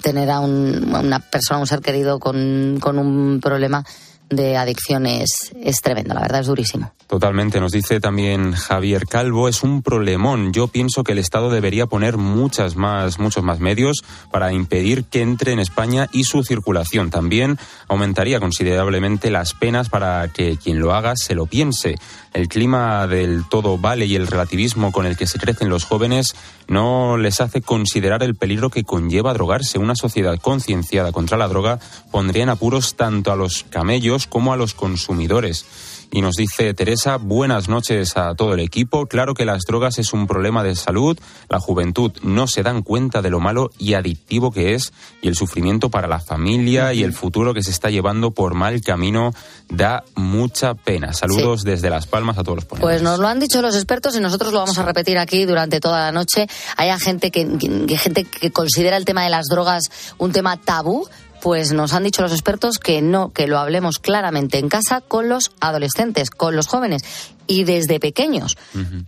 tener 0.00 0.30
a, 0.30 0.38
un- 0.40 0.92
a 0.94 1.00
una 1.00 1.18
persona, 1.18 1.58
un 1.58 1.66
ser 1.66 1.80
querido 1.80 2.18
con, 2.20 2.78
con 2.80 2.98
un 2.98 3.40
problema 3.42 3.84
de 4.28 4.56
adicción 4.56 5.06
es, 5.06 5.52
es 5.62 5.80
tremendo, 5.80 6.14
la 6.14 6.20
verdad 6.20 6.40
es 6.40 6.46
durísimo. 6.46 6.92
Totalmente, 7.06 7.60
nos 7.60 7.70
dice 7.70 8.00
también 8.00 8.52
Javier 8.52 9.06
Calvo, 9.06 9.48
es 9.48 9.62
un 9.62 9.82
problemón. 9.82 10.52
Yo 10.52 10.66
pienso 10.66 11.04
que 11.04 11.12
el 11.12 11.18
Estado 11.18 11.50
debería 11.50 11.86
poner 11.86 12.16
muchas 12.16 12.74
más, 12.74 13.20
muchos 13.20 13.44
más 13.44 13.60
medios 13.60 14.02
para 14.32 14.52
impedir 14.52 15.04
que 15.04 15.22
entre 15.22 15.52
en 15.52 15.60
España 15.60 16.08
y 16.12 16.24
su 16.24 16.42
circulación. 16.42 17.10
También 17.10 17.58
aumentaría 17.86 18.40
considerablemente 18.40 19.30
las 19.30 19.54
penas 19.54 19.88
para 19.88 20.26
que 20.32 20.56
quien 20.56 20.80
lo 20.80 20.94
haga 20.94 21.14
se 21.14 21.36
lo 21.36 21.46
piense. 21.46 21.94
El 22.36 22.48
clima 22.48 23.06
del 23.06 23.44
todo 23.48 23.78
vale 23.78 24.04
y 24.04 24.14
el 24.14 24.26
relativismo 24.26 24.92
con 24.92 25.06
el 25.06 25.16
que 25.16 25.26
se 25.26 25.38
crecen 25.38 25.70
los 25.70 25.84
jóvenes 25.84 26.36
no 26.68 27.16
les 27.16 27.40
hace 27.40 27.62
considerar 27.62 28.22
el 28.22 28.34
peligro 28.34 28.68
que 28.68 28.84
conlleva 28.84 29.32
drogarse. 29.32 29.78
Una 29.78 29.94
sociedad 29.96 30.38
concienciada 30.38 31.12
contra 31.12 31.38
la 31.38 31.48
droga 31.48 31.78
pondría 32.10 32.42
en 32.42 32.50
apuros 32.50 32.94
tanto 32.94 33.32
a 33.32 33.36
los 33.36 33.64
camellos 33.70 34.26
como 34.26 34.52
a 34.52 34.58
los 34.58 34.74
consumidores. 34.74 35.64
Y 36.12 36.22
nos 36.22 36.34
dice 36.36 36.72
Teresa, 36.72 37.16
buenas 37.16 37.68
noches 37.68 38.16
a 38.16 38.34
todo 38.34 38.54
el 38.54 38.60
equipo. 38.60 39.06
Claro 39.06 39.34
que 39.34 39.44
las 39.44 39.62
drogas 39.66 39.98
es 39.98 40.12
un 40.12 40.26
problema 40.26 40.62
de 40.62 40.74
salud. 40.74 41.18
La 41.50 41.60
juventud 41.60 42.12
no 42.22 42.46
se 42.46 42.62
dan 42.62 42.82
cuenta 42.82 43.20
de 43.22 43.28
lo 43.30 43.40
malo 43.40 43.70
y 43.78 43.94
adictivo 43.94 44.50
que 44.50 44.74
es 44.74 44.92
y 45.20 45.28
el 45.28 45.34
sufrimiento 45.36 45.90
para 45.90 46.08
la 46.08 46.20
familia 46.20 46.94
y 46.94 47.02
el 47.02 47.12
futuro 47.12 47.52
que 47.52 47.62
se 47.62 47.70
está 47.70 47.90
llevando 47.90 48.30
por 48.30 48.54
mal 48.54 48.80
camino 48.80 49.32
da 49.68 50.04
mucha 50.14 50.74
pena. 50.74 51.12
Saludos 51.12 51.64
desde 51.64 51.90
Las 51.90 52.06
Palmas 52.06 52.38
a 52.38 52.42
todos 52.44 52.56
los 52.56 52.64
ponentes. 52.64 52.86
Pues 52.86 53.02
nos 53.02 53.18
lo 53.18 53.26
han 53.28 53.40
dicho 53.40 53.60
los 53.60 53.74
expertos 53.74 54.16
y 54.16 54.20
nosotros 54.20 54.52
lo 54.52 54.60
vamos 54.60 54.78
a 54.78 54.84
repetir 54.84 55.18
aquí 55.18 55.44
durante 55.44 55.80
toda 55.80 56.00
la 56.06 56.12
noche. 56.12 56.46
Hay 56.76 56.90
gente 57.00 57.30
que, 57.30 57.46
que- 57.58 57.98
gente 57.98 58.24
que 58.24 58.50
considera 58.52 58.96
el 58.96 59.04
tema 59.04 59.24
de 59.24 59.30
las 59.30 59.46
drogas 59.50 59.90
un 60.18 60.32
tema 60.32 60.56
tabú. 60.56 61.06
Pues 61.42 61.72
nos 61.72 61.92
han 61.92 62.02
dicho 62.02 62.22
los 62.22 62.32
expertos 62.32 62.78
que 62.78 63.02
no, 63.02 63.30
que 63.30 63.46
lo 63.46 63.58
hablemos 63.58 63.98
claramente 63.98 64.58
en 64.58 64.68
casa 64.68 65.00
con 65.00 65.28
los 65.28 65.52
adolescentes, 65.60 66.30
con 66.30 66.56
los 66.56 66.66
jóvenes 66.66 67.02
y 67.46 67.64
desde 67.64 68.00
pequeños. 68.00 68.56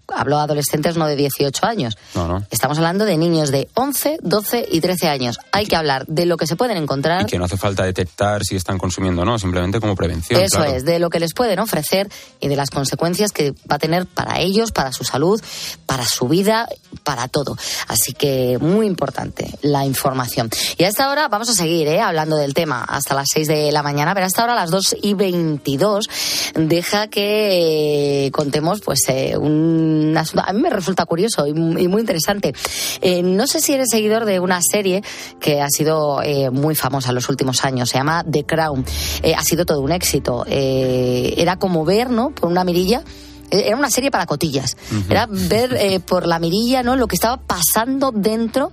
Hablo 0.08 0.36
de 0.36 0.42
adolescentes 0.42 0.96
no 0.96 1.06
de 1.06 1.16
18 1.16 1.66
años. 1.66 1.96
No, 2.14 2.28
no. 2.28 2.44
Estamos 2.50 2.78
hablando 2.78 3.04
de 3.04 3.16
niños 3.16 3.50
de 3.50 3.68
11, 3.74 4.18
12 4.22 4.68
y 4.70 4.80
13 4.80 5.08
años. 5.08 5.38
Hay 5.52 5.66
que 5.66 5.76
hablar 5.76 6.06
de 6.06 6.26
lo 6.26 6.36
que 6.36 6.46
se 6.46 6.56
pueden 6.56 6.76
encontrar 6.76 7.22
Y 7.22 7.26
que 7.26 7.38
no 7.38 7.44
hace 7.44 7.56
falta 7.56 7.84
detectar 7.84 8.44
si 8.44 8.56
están 8.56 8.78
consumiendo 8.78 9.22
o 9.22 9.24
no, 9.24 9.38
simplemente 9.38 9.80
como 9.80 9.96
prevención. 9.96 10.40
Eso 10.40 10.58
claro. 10.58 10.74
es, 10.74 10.84
de 10.84 10.98
lo 10.98 11.10
que 11.10 11.20
les 11.20 11.34
pueden 11.34 11.58
ofrecer 11.58 12.08
y 12.40 12.48
de 12.48 12.56
las 12.56 12.70
consecuencias 12.70 13.32
que 13.32 13.52
va 13.70 13.76
a 13.76 13.78
tener 13.78 14.06
para 14.06 14.40
ellos, 14.40 14.72
para 14.72 14.92
su 14.92 15.04
salud, 15.04 15.40
para 15.86 16.04
su 16.04 16.28
vida, 16.28 16.68
para 17.02 17.28
todo. 17.28 17.56
Así 17.86 18.12
que 18.12 18.58
muy 18.60 18.86
importante 18.86 19.58
la 19.62 19.84
información. 19.84 20.50
Y 20.76 20.84
a 20.84 20.88
esta 20.88 21.10
hora 21.10 21.28
vamos 21.28 21.48
a 21.48 21.54
seguir 21.54 21.88
¿eh? 21.88 22.00
hablando 22.00 22.36
del 22.36 22.54
tema 22.54 22.84
hasta 22.84 23.14
las 23.14 23.28
6 23.32 23.48
de 23.48 23.72
la 23.72 23.82
mañana, 23.82 24.14
pero 24.14 24.26
hasta 24.26 24.42
ahora 24.42 24.54
a 24.54 24.56
las 24.56 24.70
2 24.70 24.96
y 25.02 25.14
22 25.14 26.08
deja 26.54 27.08
que 27.08 28.27
contemos 28.30 28.80
pues 28.80 29.00
eh, 29.08 29.36
un 29.36 30.14
asunto. 30.16 30.44
A 30.46 30.52
mí 30.52 30.60
me 30.60 30.70
resulta 30.70 31.04
curioso 31.06 31.46
y, 31.46 31.50
y 31.50 31.88
muy 31.88 32.00
interesante. 32.00 32.52
Eh, 33.00 33.22
no 33.22 33.46
sé 33.46 33.60
si 33.60 33.74
eres 33.74 33.88
seguidor 33.90 34.24
de 34.24 34.40
una 34.40 34.60
serie 34.62 35.02
que 35.40 35.60
ha 35.60 35.68
sido 35.68 36.22
eh, 36.22 36.50
muy 36.50 36.74
famosa 36.74 37.10
en 37.10 37.14
los 37.14 37.28
últimos 37.28 37.64
años. 37.64 37.90
Se 37.90 37.98
llama 37.98 38.24
The 38.30 38.44
Crown. 38.44 38.84
Eh, 39.22 39.34
ha 39.34 39.42
sido 39.42 39.64
todo 39.64 39.80
un 39.80 39.92
éxito. 39.92 40.44
Eh, 40.48 41.34
era 41.36 41.56
como 41.56 41.84
ver, 41.84 42.10
¿no? 42.10 42.30
Por 42.30 42.50
una 42.50 42.64
mirilla. 42.64 43.02
Eh, 43.50 43.64
Era 43.66 43.76
una 43.76 43.90
serie 43.90 44.10
para 44.10 44.26
cotillas. 44.26 44.76
Era 45.08 45.26
ver 45.28 45.74
eh, 45.78 46.00
por 46.00 46.26
la 46.26 46.38
mirilla 46.38 46.82
¿no? 46.82 46.96
lo 46.96 47.06
que 47.06 47.16
estaba 47.16 47.36
pasando 47.38 48.12
dentro 48.12 48.72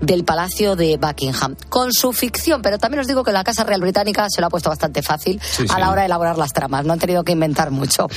del 0.00 0.24
Palacio 0.24 0.76
de 0.76 0.96
Buckingham. 0.96 1.56
Con 1.68 1.92
su 1.92 2.12
ficción, 2.12 2.62
pero 2.62 2.78
también 2.78 3.00
os 3.00 3.06
digo 3.06 3.24
que 3.24 3.32
la 3.32 3.44
Casa 3.44 3.64
Real 3.64 3.80
Británica 3.80 4.26
se 4.28 4.40
lo 4.40 4.48
ha 4.48 4.50
puesto 4.50 4.68
bastante 4.68 5.02
fácil 5.02 5.40
Sí, 5.42 5.64
a 5.68 5.74
sí. 5.74 5.80
la 5.80 5.90
hora 5.90 6.02
de 6.02 6.06
elaborar 6.06 6.38
las 6.38 6.52
tramas. 6.52 6.84
No 6.84 6.92
han 6.92 6.98
tenido 6.98 7.24
que 7.24 7.32
inventar 7.32 7.70
mucho. 7.70 8.08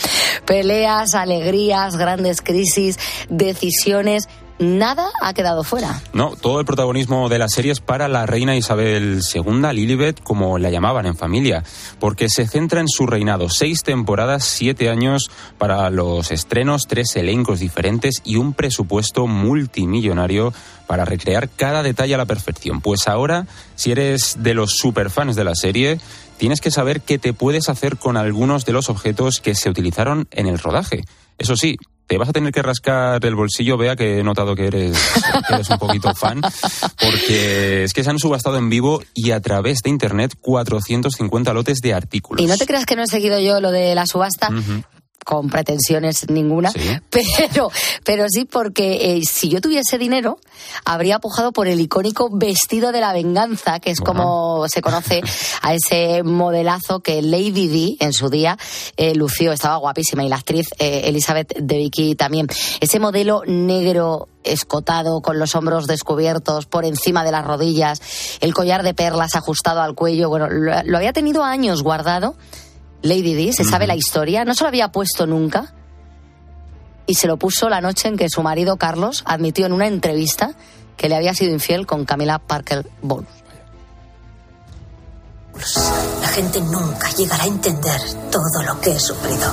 Peleas, 0.45 1.15
alegrías, 1.15 1.95
grandes 1.95 2.41
crisis, 2.41 2.97
decisiones. 3.29 4.27
Nada 4.59 5.09
ha 5.21 5.33
quedado 5.33 5.63
fuera. 5.63 6.01
No, 6.11 6.35
todo 6.35 6.59
el 6.59 6.65
protagonismo 6.65 7.29
de 7.29 7.39
la 7.39 7.47
serie 7.47 7.71
es 7.71 7.79
para 7.79 8.09
la 8.09 8.25
reina 8.25 8.57
Isabel 8.57 9.21
II, 9.33 9.73
Lilibet, 9.73 10.21
como 10.21 10.57
la 10.57 10.69
llamaban 10.69 11.05
en 11.05 11.15
familia, 11.15 11.63
porque 11.97 12.27
se 12.27 12.45
centra 12.45 12.81
en 12.81 12.89
su 12.89 13.07
reinado. 13.07 13.49
Seis 13.49 13.83
temporadas, 13.83 14.43
siete 14.43 14.89
años 14.89 15.31
para 15.57 15.89
los 15.89 16.31
estrenos, 16.31 16.87
tres 16.87 17.15
elencos 17.15 17.61
diferentes 17.61 18.21
y 18.25 18.35
un 18.35 18.53
presupuesto 18.53 19.27
multimillonario 19.27 20.53
para 20.87 21.05
recrear 21.05 21.47
cada 21.49 21.81
detalle 21.81 22.15
a 22.15 22.17
la 22.17 22.25
perfección. 22.25 22.81
Pues 22.81 23.07
ahora, 23.07 23.47
si 23.75 23.91
eres 23.91 24.43
de 24.43 24.55
los 24.55 24.71
superfans 24.71 25.37
de 25.37 25.45
la 25.45 25.55
serie, 25.55 26.01
tienes 26.37 26.59
que 26.59 26.71
saber 26.71 26.99
qué 26.99 27.17
te 27.17 27.31
puedes 27.31 27.69
hacer 27.69 27.95
con 27.95 28.17
algunos 28.17 28.65
de 28.65 28.73
los 28.73 28.89
objetos 28.89 29.39
que 29.39 29.55
se 29.55 29.69
utilizaron 29.69 30.27
en 30.31 30.47
el 30.47 30.59
rodaje. 30.59 31.03
Eso 31.37 31.55
sí, 31.55 31.77
te 32.09 32.17
vas 32.17 32.29
a 32.29 32.33
tener 32.33 32.51
que 32.51 32.63
rascar 32.63 33.23
el 33.23 33.35
bolsillo, 33.35 33.77
vea 33.77 33.95
que 33.95 34.17
he 34.17 34.23
notado 34.23 34.55
que 34.55 34.65
eres, 34.65 34.97
que 35.47 35.53
eres 35.53 35.69
un 35.69 35.77
poquito 35.77 36.15
fan, 36.15 36.41
porque 36.99 37.83
es 37.83 37.93
que 37.93 38.03
se 38.03 38.09
han 38.09 38.17
subastado 38.17 38.57
en 38.57 38.67
vivo 38.67 39.03
y 39.13 39.29
a 39.29 39.39
través 39.39 39.81
de 39.83 39.91
internet 39.91 40.33
450 40.41 41.53
lotes 41.53 41.77
de 41.81 41.93
artículos. 41.93 42.43
Y 42.43 42.47
no 42.47 42.57
te 42.57 42.65
creas 42.65 42.87
que 42.87 42.95
no 42.95 43.03
he 43.03 43.07
seguido 43.07 43.39
yo 43.39 43.61
lo 43.61 43.71
de 43.71 43.93
la 43.93 44.07
subasta. 44.07 44.49
Con 45.25 45.49
pretensiones 45.49 46.29
ninguna, 46.29 46.71
pero, 47.09 47.71
pero 48.03 48.25
sí 48.29 48.45
porque 48.45 49.17
eh, 49.17 49.21
si 49.23 49.49
yo 49.49 49.61
tuviese 49.61 49.97
dinero, 49.97 50.39
habría 50.85 51.19
pujado 51.19 51.51
por 51.51 51.67
el 51.67 51.79
icónico 51.79 52.29
vestido 52.31 52.91
de 52.91 53.01
la 53.01 53.13
venganza, 53.13 53.79
que 53.79 53.91
es 53.91 53.99
como 53.99 54.65
se 54.67 54.81
conoce 54.81 55.21
a 55.61 55.73
ese 55.73 56.23
modelazo 56.23 57.01
que 57.01 57.21
Lady 57.21 57.67
Di 57.67 57.97
en 57.99 58.13
su 58.13 58.29
día 58.29 58.57
eh, 58.97 59.15
lució, 59.15 59.51
estaba 59.51 59.77
guapísima, 59.77 60.23
y 60.23 60.29
la 60.29 60.37
actriz 60.37 60.67
eh, 60.79 61.01
Elizabeth 61.05 61.55
de 61.57 61.77
Vicky 61.77 62.15
también. 62.15 62.47
Ese 62.79 62.99
modelo 62.99 63.43
negro 63.45 64.29
escotado, 64.43 65.21
con 65.21 65.37
los 65.37 65.53
hombros 65.55 65.85
descubiertos, 65.85 66.65
por 66.65 66.85
encima 66.85 67.23
de 67.23 67.31
las 67.31 67.45
rodillas, 67.45 68.01
el 68.39 68.53
collar 68.53 68.83
de 68.83 68.93
perlas 68.93 69.35
ajustado 69.35 69.81
al 69.81 69.95
cuello, 69.95 70.29
bueno, 70.29 70.47
lo, 70.49 70.81
lo 70.83 70.97
había 70.97 71.13
tenido 71.13 71.43
años 71.43 71.83
guardado. 71.83 72.35
Lady 73.01 73.33
Di, 73.33 73.53
se 73.53 73.63
sabe 73.63 73.87
la 73.87 73.95
historia, 73.95 74.45
no 74.45 74.53
se 74.53 74.63
lo 74.63 74.67
había 74.67 74.91
puesto 74.91 75.25
nunca 75.25 75.73
y 77.05 77.15
se 77.15 77.27
lo 77.27 77.37
puso 77.37 77.69
la 77.69 77.81
noche 77.81 78.07
en 78.07 78.17
que 78.17 78.29
su 78.29 78.43
marido 78.43 78.77
Carlos 78.77 79.23
admitió 79.25 79.65
en 79.65 79.73
una 79.73 79.87
entrevista 79.87 80.51
que 80.97 81.09
le 81.09 81.15
había 81.15 81.33
sido 81.33 81.53
infiel 81.53 81.87
con 81.87 82.05
Camila 82.05 82.39
Parker 82.39 82.85
Bowles. 83.01 83.29
La 86.21 86.27
gente 86.27 86.61
nunca 86.61 87.09
llegará 87.17 87.43
a 87.43 87.47
entender 87.47 88.01
todo 88.31 88.63
lo 88.65 88.79
que 88.79 88.91
he 88.91 88.99
sufrido. 88.99 89.51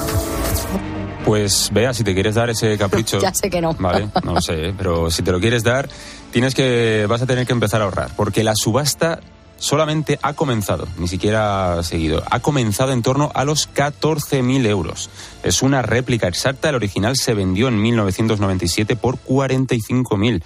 Pues 1.24 1.70
vea, 1.72 1.94
si 1.94 2.04
te 2.04 2.14
quieres 2.14 2.34
dar 2.34 2.50
ese 2.50 2.76
capricho. 2.78 3.18
ya 3.18 3.32
sé 3.32 3.48
que 3.48 3.60
no. 3.60 3.74
Vale, 3.74 4.08
no 4.22 4.34
lo 4.34 4.40
sé, 4.40 4.74
pero 4.76 5.10
si 5.10 5.22
te 5.22 5.32
lo 5.32 5.40
quieres 5.40 5.62
dar, 5.62 5.88
tienes 6.30 6.54
que, 6.54 7.06
vas 7.08 7.22
a 7.22 7.26
tener 7.26 7.46
que 7.46 7.52
empezar 7.52 7.80
a 7.80 7.84
ahorrar, 7.84 8.10
porque 8.16 8.44
la 8.44 8.54
subasta 8.54 9.20
solamente 9.58 10.18
ha 10.22 10.34
comenzado, 10.34 10.86
ni 10.98 11.08
siquiera 11.08 11.78
ha 11.78 11.82
seguido, 11.82 12.22
ha 12.30 12.40
comenzado 12.40 12.92
en 12.92 13.02
torno 13.02 13.30
a 13.34 13.44
los 13.44 13.72
14.000 13.72 14.66
euros. 14.66 15.10
Es 15.42 15.62
una 15.62 15.82
réplica 15.82 16.28
exacta, 16.28 16.68
el 16.68 16.74
original 16.74 17.16
se 17.16 17.34
vendió 17.34 17.68
en 17.68 17.80
1997 17.80 18.96
por 18.96 19.18
45.000. 19.18 20.42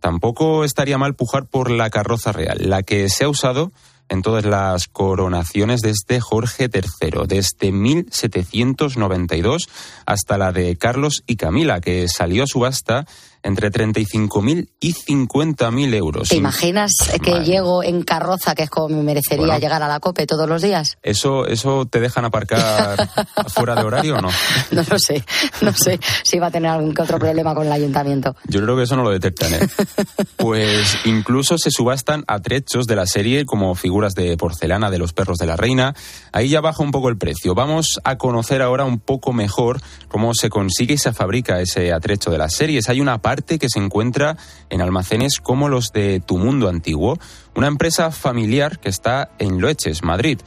Tampoco 0.00 0.64
estaría 0.64 0.98
mal 0.98 1.14
pujar 1.14 1.46
por 1.46 1.70
la 1.70 1.90
carroza 1.90 2.32
real, 2.32 2.58
la 2.70 2.82
que 2.82 3.08
se 3.08 3.24
ha 3.24 3.28
usado 3.28 3.72
en 4.10 4.22
todas 4.22 4.44
las 4.44 4.88
coronaciones 4.88 5.80
desde 5.80 6.20
Jorge 6.20 6.68
III, 6.72 7.26
desde 7.26 7.70
1792 7.70 9.68
hasta 10.04 10.36
la 10.36 10.52
de 10.52 10.76
Carlos 10.76 11.22
y 11.26 11.36
Camila, 11.36 11.80
que 11.80 12.08
salió 12.08 12.42
a 12.42 12.46
subasta 12.48 13.06
entre 13.42 13.70
35.000 13.70 14.68
y 14.80 14.92
50.000 14.94 15.94
euros. 15.94 16.28
¿Te 16.28 16.36
imaginas 16.36 16.92
que 17.22 17.40
llego 17.44 17.82
en 17.82 18.02
carroza, 18.02 18.54
que 18.54 18.64
es 18.64 18.70
como 18.70 18.96
me 18.96 19.02
merecería 19.02 19.46
Bueno. 19.46 19.60
llegar 19.60 19.82
a 19.82 19.88
la 19.88 20.00
COPE 20.00 20.26
todos 20.26 20.48
los 20.48 20.62
días? 20.62 20.96
¿Eso, 21.02 21.46
¿Eso 21.46 21.86
te 21.86 22.00
dejan 22.00 22.24
aparcar 22.24 23.08
fuera 23.48 23.74
de 23.74 23.82
horario 23.82 24.16
o 24.18 24.20
no? 24.22 24.28
No 24.70 24.82
lo 24.88 24.98
sé, 24.98 25.24
no 25.62 25.72
sé 25.72 25.98
si 26.24 26.38
va 26.38 26.48
a 26.48 26.50
tener 26.50 26.70
algún 26.70 26.94
que 26.94 27.02
otro 27.02 27.18
problema 27.18 27.54
con 27.54 27.66
el 27.66 27.72
ayuntamiento. 27.72 28.34
Yo 28.46 28.60
creo 28.60 28.76
que 28.76 28.82
eso 28.84 28.96
no 28.96 29.02
lo 29.02 29.10
detectan, 29.10 29.54
¿eh? 29.54 29.68
Pues 30.36 30.98
incluso 31.04 31.58
se 31.58 31.70
subastan 31.70 32.24
atrechos 32.26 32.86
de 32.86 32.96
la 32.96 33.06
serie 33.06 33.44
como 33.46 33.74
figuras 33.74 34.14
de 34.14 34.36
porcelana 34.36 34.90
de 34.90 34.98
los 34.98 35.12
perros 35.12 35.38
de 35.38 35.46
la 35.46 35.56
reina. 35.56 35.94
Ahí 36.32 36.48
ya 36.48 36.60
baja 36.60 36.82
un 36.82 36.90
poco 36.90 37.08
el 37.08 37.16
precio. 37.18 37.54
Vamos 37.54 38.00
a 38.04 38.16
conocer 38.18 38.62
ahora 38.62 38.84
un 38.84 38.98
poco 38.98 39.32
mejor 39.32 39.80
cómo 40.08 40.34
se 40.34 40.50
consigue 40.50 40.94
y 40.94 40.98
se 40.98 41.12
fabrica 41.12 41.60
ese 41.60 41.92
atrecho 41.92 42.30
de 42.30 42.38
las 42.38 42.54
series. 42.54 42.88
Hay 42.88 43.00
una 43.00 43.18
parte 43.18 43.29
que 43.58 43.68
se 43.68 43.78
encuentra 43.78 44.36
en 44.68 44.80
almacenes 44.80 45.40
como 45.40 45.68
los 45.68 45.92
de 45.92 46.20
Tu 46.20 46.38
Mundo 46.38 46.68
Antiguo, 46.68 47.18
una 47.54 47.68
empresa 47.68 48.10
familiar 48.10 48.78
que 48.78 48.88
está 48.88 49.30
en 49.38 49.60
Loeches, 49.60 50.02
Madrid. 50.02 50.40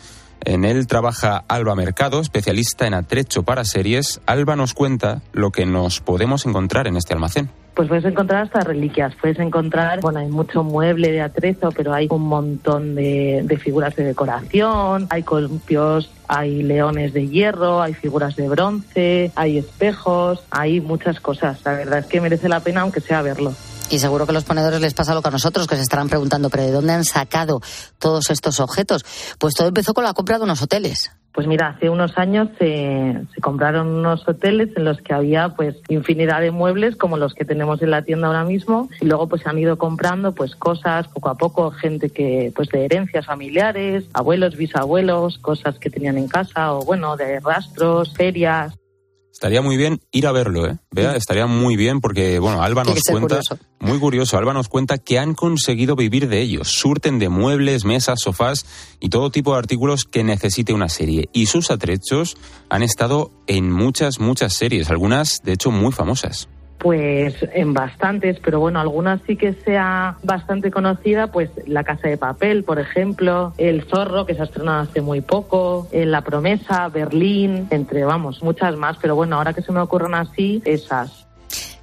En 0.45 0.65
él 0.65 0.87
trabaja 0.87 1.45
Alba 1.47 1.75
Mercado, 1.75 2.19
especialista 2.19 2.85
en 2.85 2.93
atrecho 2.93 3.43
para 3.43 3.63
series. 3.63 4.19
Alba 4.25 4.55
nos 4.55 4.73
cuenta 4.73 5.21
lo 5.31 5.51
que 5.51 5.65
nos 5.65 6.01
podemos 6.01 6.45
encontrar 6.45 6.87
en 6.87 6.97
este 6.97 7.13
almacén. 7.13 7.49
Pues 7.73 7.88
puedes 7.88 8.05
encontrar 8.05 8.43
hasta 8.43 8.59
reliquias, 8.59 9.15
puedes 9.19 9.39
encontrar, 9.39 9.99
bueno, 9.99 10.19
hay 10.19 10.27
mucho 10.27 10.63
mueble 10.63 11.12
de 11.12 11.21
atrezo, 11.21 11.71
pero 11.71 11.91
hay 11.93 12.07
un 12.12 12.21
montón 12.21 12.93
de, 12.93 13.41
de 13.43 13.57
figuras 13.57 13.95
de 13.95 14.03
decoración, 14.03 15.07
hay 15.09 15.23
columpios, 15.23 16.12
hay 16.27 16.62
leones 16.62 17.13
de 17.13 17.27
hierro, 17.27 17.81
hay 17.81 17.95
figuras 17.95 18.36
de 18.36 18.47
bronce, 18.47 19.31
hay 19.36 19.57
espejos, 19.57 20.43
hay 20.51 20.81
muchas 20.81 21.19
cosas. 21.19 21.59
La 21.65 21.73
verdad 21.73 21.99
es 21.99 22.05
que 22.05 22.21
merece 22.21 22.47
la 22.47 22.59
pena 22.59 22.81
aunque 22.81 23.01
sea 23.01 23.23
verlo. 23.23 23.55
Y 23.89 23.99
seguro 23.99 24.25
que 24.25 24.31
a 24.31 24.33
los 24.33 24.43
ponedores 24.43 24.81
les 24.81 24.93
pasa 24.93 25.13
lo 25.13 25.21
que 25.21 25.27
a 25.27 25.31
nosotros, 25.31 25.67
que 25.67 25.75
se 25.75 25.81
estarán 25.81 26.09
preguntando, 26.09 26.49
¿pero 26.49 26.63
de 26.63 26.71
dónde 26.71 26.93
han 26.93 27.05
sacado 27.05 27.62
todos 27.99 28.29
estos 28.29 28.59
objetos? 28.59 29.05
Pues 29.38 29.53
todo 29.53 29.67
empezó 29.67 29.93
con 29.93 30.03
la 30.03 30.13
compra 30.13 30.38
de 30.38 30.45
unos 30.45 30.62
hoteles. 30.62 31.12
Pues 31.33 31.47
mira, 31.47 31.69
hace 31.69 31.89
unos 31.89 32.17
años 32.19 32.47
se, 32.59 33.25
se 33.33 33.41
compraron 33.41 33.87
unos 33.87 34.27
hoteles 34.27 34.69
en 34.75 34.85
los 34.85 35.01
que 35.01 35.13
había 35.13 35.49
pues 35.49 35.75
infinidad 35.89 36.41
de 36.41 36.51
muebles 36.51 36.95
como 36.95 37.17
los 37.17 37.33
que 37.33 37.43
tenemos 37.43 37.81
en 37.81 37.89
la 37.89 38.03
tienda 38.03 38.27
ahora 38.27 38.43
mismo 38.43 38.87
y 39.01 39.05
luego 39.05 39.27
pues 39.27 39.41
se 39.41 39.49
han 39.49 39.57
ido 39.57 39.77
comprando 39.77 40.33
pues 40.33 40.55
cosas 40.55 41.07
poco 41.07 41.29
a 41.29 41.35
poco, 41.35 41.71
gente 41.71 42.11
que 42.11 42.53
pues 42.55 42.69
de 42.69 42.85
herencias 42.85 43.25
familiares, 43.25 44.05
abuelos, 44.13 44.55
bisabuelos, 44.55 45.39
cosas 45.39 45.79
que 45.79 45.89
tenían 45.89 46.19
en 46.19 46.27
casa 46.27 46.73
o 46.73 46.85
bueno, 46.85 47.17
de 47.17 47.39
rastros, 47.39 48.13
ferias. 48.13 48.82
Estaría 49.33 49.63
muy 49.63 49.77
bien 49.77 49.99
ir 50.11 50.27
a 50.27 50.31
verlo, 50.31 50.67
¿eh? 50.67 50.77
Vea, 50.91 51.15
estaría 51.15 51.47
muy 51.47 51.75
bien 51.75 52.01
porque, 52.01 52.37
bueno, 52.37 52.61
Alba 52.61 52.83
nos 52.83 53.01
cuenta, 53.01 53.39
curioso. 53.39 53.57
muy 53.79 53.97
curioso, 53.97 54.37
Alba 54.37 54.53
nos 54.53 54.69
cuenta 54.69 54.99
que 54.99 55.17
han 55.17 55.33
conseguido 55.33 55.95
vivir 55.95 56.29
de 56.29 56.39
ellos. 56.39 56.67
Surten 56.67 57.17
de 57.17 57.29
muebles, 57.29 57.83
mesas, 57.83 58.19
sofás 58.21 58.67
y 58.99 59.09
todo 59.09 59.31
tipo 59.31 59.53
de 59.53 59.57
artículos 59.57 60.05
que 60.05 60.23
necesite 60.23 60.71
una 60.71 60.87
serie. 60.87 61.29
Y 61.33 61.47
sus 61.47 61.71
atrechos 61.71 62.37
han 62.69 62.83
estado 62.83 63.31
en 63.47 63.71
muchas, 63.71 64.19
muchas 64.19 64.53
series, 64.53 64.91
algunas, 64.91 65.39
de 65.43 65.53
hecho, 65.53 65.71
muy 65.71 65.91
famosas. 65.91 66.47
Pues 66.77 67.36
en 67.53 67.73
bastantes, 67.73 68.39
pero 68.43 68.59
bueno, 68.59 68.79
algunas 68.79 69.21
sí 69.25 69.38
que 69.38 69.53
sea 69.53 70.17
bastante 70.21 70.69
conocida, 70.69 71.27
pues 71.27 71.49
La 71.65 71.83
Casa 71.86 72.09
de 72.09 72.17
Papel, 72.17 72.65
por 72.65 72.77
ejemplo, 72.77 73.53
El 73.57 73.83
Zorro, 73.86 74.25
que 74.25 74.36
se 74.36 74.41
ha 74.41 74.45
estrenado 74.45 74.81
hace 74.81 74.99
muy 74.99 75.21
poco, 75.21 75.88
eh, 75.91 76.05
La 76.05 76.21
Promesa, 76.21 76.89
Berlín, 76.89 77.67
entre, 77.69 78.03
vamos, 78.03 78.43
muchas 78.43 78.75
más, 78.75 78.97
pero 79.01 79.15
bueno, 79.15 79.38
ahora 79.38 79.53
que 79.53 79.62
se 79.62 79.71
me 79.71 79.79
ocurren 79.79 80.13
así, 80.13 80.62
esas. 80.65 81.25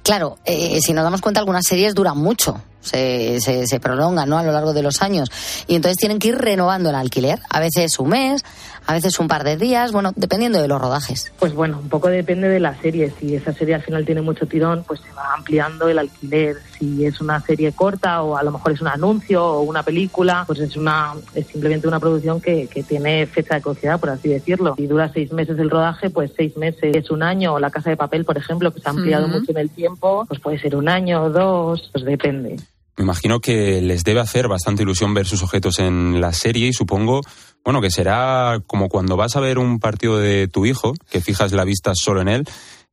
Claro, 0.03 0.37
eh, 0.45 0.79
si 0.81 0.93
nos 0.93 1.03
damos 1.03 1.21
cuenta, 1.21 1.39
algunas 1.39 1.65
series 1.65 1.93
duran 1.93 2.17
mucho, 2.17 2.61
se, 2.81 3.39
se, 3.39 3.67
se 3.67 3.79
prolongan 3.79 4.27
¿no? 4.27 4.37
a 4.37 4.43
lo 4.43 4.51
largo 4.51 4.73
de 4.73 4.81
los 4.81 5.01
años. 5.01 5.29
Y 5.67 5.75
entonces 5.75 5.97
tienen 5.97 6.19
que 6.19 6.29
ir 6.29 6.37
renovando 6.37 6.89
el 6.89 6.95
alquiler. 6.95 7.39
A 7.49 7.59
veces 7.59 7.99
un 7.99 8.09
mes, 8.09 8.43
a 8.91 8.95
veces 8.95 9.17
un 9.19 9.29
par 9.29 9.45
de 9.45 9.55
días, 9.55 9.93
bueno, 9.93 10.11
dependiendo 10.17 10.61
de 10.61 10.67
los 10.67 10.81
rodajes. 10.81 11.31
Pues 11.39 11.53
bueno, 11.53 11.79
un 11.81 11.87
poco 11.87 12.09
depende 12.09 12.49
de 12.49 12.59
la 12.59 12.75
serie. 12.81 13.09
Si 13.17 13.33
esa 13.35 13.53
serie 13.53 13.75
al 13.75 13.81
final 13.81 14.05
tiene 14.05 14.21
mucho 14.21 14.45
tirón, 14.45 14.83
pues 14.85 14.99
se 14.99 15.13
va 15.13 15.33
ampliando 15.33 15.87
el 15.87 15.97
alquiler. 15.97 16.57
Si 16.77 17.05
es 17.05 17.21
una 17.21 17.39
serie 17.39 17.71
corta 17.71 18.21
o 18.21 18.35
a 18.35 18.43
lo 18.43 18.51
mejor 18.51 18.73
es 18.73 18.81
un 18.81 18.89
anuncio 18.89 19.45
o 19.45 19.61
una 19.61 19.83
película, 19.83 20.43
pues 20.45 20.59
es 20.59 20.75
una 20.75 21.13
es 21.33 21.47
simplemente 21.47 21.87
una 21.87 22.01
producción 22.01 22.41
que, 22.41 22.67
que 22.67 22.83
tiene 22.83 23.25
fecha 23.27 23.55
de 23.55 23.61
caducidad, 23.61 23.97
por 23.97 24.09
así 24.09 24.27
decirlo. 24.27 24.75
Si 24.75 24.87
dura 24.87 25.09
seis 25.13 25.31
meses 25.31 25.57
el 25.57 25.69
rodaje, 25.69 26.09
pues 26.09 26.33
seis 26.35 26.57
meses 26.57 26.93
es 26.93 27.09
un 27.11 27.23
año. 27.23 27.53
O 27.53 27.59
La 27.59 27.69
Casa 27.69 27.91
de 27.91 27.95
Papel, 27.95 28.25
por 28.25 28.37
ejemplo, 28.37 28.73
que 28.73 28.81
se 28.81 28.89
ha 28.89 28.91
ampliado 28.91 29.29
mucho 29.29 29.51
en 29.51 29.57
el 29.57 29.69
tiempo, 29.69 30.25
pues 30.27 30.41
puede 30.41 30.59
ser 30.59 30.75
un 30.75 30.89
año 30.89 31.23
o 31.23 31.29
dos, 31.29 31.89
pues 31.93 32.03
depende. 32.03 32.57
Me 32.97 33.03
imagino 33.03 33.39
que 33.39 33.81
les 33.81 34.03
debe 34.03 34.19
hacer 34.19 34.47
bastante 34.47 34.83
ilusión 34.83 35.13
ver 35.13 35.25
sus 35.25 35.43
objetos 35.43 35.79
en 35.79 36.19
la 36.21 36.33
serie 36.33 36.67
y 36.67 36.73
supongo, 36.73 37.21
bueno, 37.63 37.81
que 37.81 37.89
será 37.89 38.59
como 38.67 38.89
cuando 38.89 39.17
vas 39.17 39.35
a 39.35 39.39
ver 39.39 39.57
un 39.57 39.79
partido 39.79 40.17
de 40.17 40.47
tu 40.47 40.65
hijo, 40.65 40.93
que 41.09 41.21
fijas 41.21 41.51
la 41.51 41.63
vista 41.63 41.93
solo 41.95 42.21
en 42.21 42.27
él. 42.27 42.45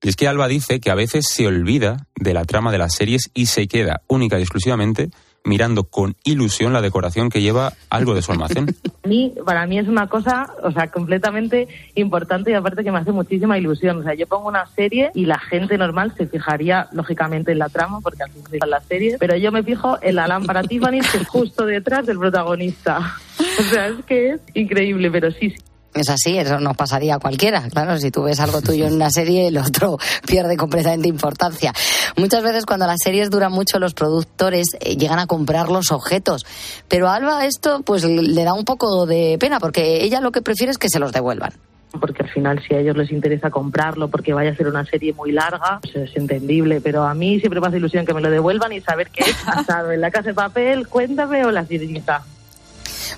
Y 0.03 0.09
es 0.09 0.17
que 0.17 0.29
Alba 0.29 0.47
dice 0.47 0.81
que 0.81 0.91
a 0.91 0.95
veces 0.95 1.27
se 1.29 1.47
olvida 1.47 2.07
de 2.15 2.33
la 2.33 2.45
trama 2.45 2.71
de 2.71 2.79
las 2.79 2.95
series 2.95 3.31
y 3.35 3.47
se 3.47 3.67
queda 3.67 4.03
única 4.07 4.39
y 4.39 4.43
exclusivamente 4.43 5.11
mirando 5.45 5.85
con 5.85 6.15
ilusión 6.25 6.73
la 6.73 6.81
decoración 6.81 7.31
que 7.31 7.41
lleva 7.41 7.73
algo 7.91 8.15
de 8.15 8.23
su 8.23 8.33
almacén. 8.33 8.67
A 9.05 9.09
mí, 9.09 9.33
para 9.45 9.67
mí 9.67 9.79
es 9.79 9.89
una 9.89 10.07
cosa, 10.09 10.53
o 10.63 10.71
sea, 10.71 10.91
completamente 10.91 11.67
importante 11.95 12.51
y 12.51 12.55
aparte 12.55 12.85
que 12.85 12.93
me 12.93 12.99
hace 12.99 13.13
muchísima 13.13 13.57
ilusión. 13.57 14.01
O 14.01 14.03
sea, 14.03 14.15
yo 14.15 14.27
pongo 14.27 14.49
una 14.49 14.67
serie 14.67 15.11
y 15.15 15.25
la 15.25 15.39
gente 15.39 15.79
normal 15.79 16.13
se 16.17 16.27
fijaría, 16.27 16.89
lógicamente, 16.93 17.53
en 17.53 17.59
la 17.59 17.69
trama, 17.71 18.01
porque 18.01 18.25
fin 18.31 18.43
se 18.51 18.67
la 18.67 18.81
serie, 18.81 19.17
pero 19.19 19.37
yo 19.37 19.51
me 19.51 19.63
fijo 19.63 19.99
en 20.03 20.17
la 20.17 20.27
lámpara 20.27 20.63
Tiffany 20.69 21.01
que 21.01 21.19
es 21.19 21.29
justo 21.29 21.65
detrás 21.65 22.07
del 22.07 22.19
protagonista. 22.19 23.17
O 23.39 23.63
sea, 23.63 23.87
es 23.87 24.05
que 24.05 24.31
es 24.33 24.41
increíble, 24.55 25.11
pero 25.11 25.31
sí, 25.31 25.51
sí. 25.51 25.68
Es 25.99 26.09
así, 26.09 26.39
eso 26.39 26.61
nos 26.61 26.77
pasaría 26.77 27.17
a 27.17 27.19
cualquiera. 27.19 27.63
Claro, 27.69 27.99
si 27.99 28.11
tú 28.11 28.23
ves 28.23 28.39
algo 28.41 28.63
tuyo 28.63 28.87
en 28.87 28.95
una 28.95 29.11
serie, 29.11 29.49
el 29.49 29.59
otro 29.59 29.99
pierde 30.27 30.57
completamente 30.57 31.09
importancia. 31.09 31.73
Muchas 32.17 32.43
veces 32.43 32.67
cuando 32.67 32.87
las 32.87 32.99
series 33.03 33.31
duran 33.31 33.53
mucho, 33.53 33.79
los 33.79 33.95
productores 33.95 34.69
eh, 34.81 34.97
llegan 34.97 35.19
a 35.19 35.27
comprar 35.27 35.69
los 35.69 35.91
objetos. 35.91 36.47
Pero 36.87 37.09
a 37.09 37.15
Alba 37.15 37.47
esto 37.47 37.83
pues 37.83 38.05
le 38.05 38.45
da 38.45 38.55
un 38.55 38.65
poco 38.65 39.07
de 39.07 39.37
pena, 39.41 39.59
porque 39.59 40.05
ella 40.05 40.21
lo 40.21 40.31
que 40.31 40.43
prefiere 40.43 40.71
es 40.71 40.79
que 40.79 40.89
se 40.89 40.99
los 41.01 41.13
devuelvan. 41.13 41.53
porque 42.01 42.23
al 42.23 42.29
final 42.29 42.63
si 42.63 42.75
a 42.75 42.81
ellos 42.81 42.97
les 42.97 43.11
interesa 43.11 43.51
comprarlo 43.51 44.09
porque 44.09 44.33
vaya 44.35 44.51
a 44.51 44.55
ser 44.55 44.69
una 44.69 44.85
serie 44.85 45.13
muy 45.15 45.33
larga, 45.33 45.81
pues 45.83 45.97
es 45.97 46.17
entendible, 46.17 46.81
pero 46.81 47.05
a 47.05 47.15
mí 47.15 47.41
siempre 47.41 47.61
me 47.61 47.67
hace 47.67 47.79
ilusión 47.79 48.07
que 48.07 48.15
me 48.15 48.21
lo 48.21 48.31
devuelvan 48.31 48.73
y 48.73 48.81
saber 48.81 49.09
qué 49.11 49.25
he 49.25 49.35
pasado 49.45 49.91
en 49.91 50.01
la 50.01 50.11
casa 50.11 50.29
de 50.29 50.35
papel, 50.35 50.87
cuéntame 50.87 51.45
o 51.45 51.51
la 51.51 51.65
sirenita. 51.65 52.25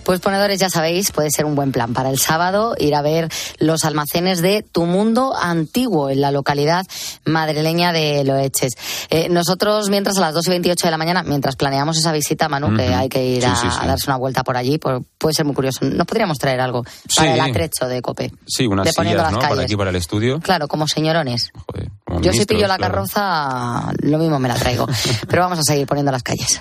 Pues 0.04 0.20
ponedores, 0.20 0.58
ya 0.60 0.68
sabéis, 0.70 1.12
puede 1.12 1.28
ser 1.30 1.44
un 1.44 1.54
buen 1.54 1.72
plan 1.72 1.92
para 1.94 2.10
el 2.10 2.18
sábado 2.18 2.74
ir 2.78 2.94
a 2.94 3.02
ver 3.02 3.28
los 3.58 3.84
almacenes 3.84 4.40
de 4.42 4.62
Tu 4.62 4.86
Mundo 4.86 5.34
Antiguo 5.36 6.10
en 6.10 6.20
la 6.20 6.30
localidad 6.30 6.86
madrileña 7.24 7.92
de 7.92 8.24
Loeches. 8.24 8.72
Eh, 9.10 9.28
nosotros, 9.28 9.88
mientras 9.90 10.16
a 10.18 10.20
las 10.20 10.34
2 10.34 10.46
y 10.46 10.50
28 10.50 10.86
de 10.86 10.90
la 10.90 10.96
mañana, 10.98 11.22
mientras 11.22 11.56
planeamos 11.56 11.96
esa 11.98 12.12
visita, 12.12 12.48
Manu, 12.48 12.76
que 12.76 12.94
hay 12.94 13.08
que 13.08 13.24
ir 13.24 13.42
Sí, 13.42 13.48
a, 13.48 13.56
sí, 13.56 13.66
sí. 13.70 13.76
a 13.80 13.86
darse 13.86 14.04
una 14.08 14.16
vuelta 14.16 14.42
por 14.44 14.56
allí, 14.56 14.78
por- 14.78 15.02
puede 15.18 15.34
ser 15.34 15.44
muy 15.44 15.54
curioso. 15.54 15.84
Nos 15.84 16.06
podríamos 16.06 16.38
traer 16.38 16.60
algo 16.60 16.82
para 17.16 17.32
Sí. 17.34 17.38
el 17.38 17.40
atrecho 17.40 17.86
de 17.86 18.02
Cope. 18.02 18.32
Sí, 18.46 18.66
unas 18.66 18.86
De 18.86 18.92
poniendo 18.92 19.20
sillas, 19.20 19.24
las 19.24 19.32
¿no? 19.32 19.38
Para 19.38 19.50
calles. 19.50 19.64
aquí, 19.64 19.76
para 19.76 19.90
el 19.90 19.96
estudio. 19.96 20.40
Claro, 20.40 20.68
como 20.68 20.86
señorones. 20.88 21.50
como 22.04 22.20
Yo 22.20 22.32
si 22.32 22.44
pillo 22.46 22.66
la 22.66 22.76
claro. 22.76 22.94
carroza, 22.94 23.92
lo 24.02 24.18
mismo 24.18 24.38
me 24.38 24.48
la 24.48 24.54
traigo. 24.54 24.86
Pero 25.28 25.42
vamos 25.42 25.58
a 25.58 25.62
seguir 25.62 25.86
poniendo 25.86 26.10
las 26.12 26.22
calles. 26.22 26.60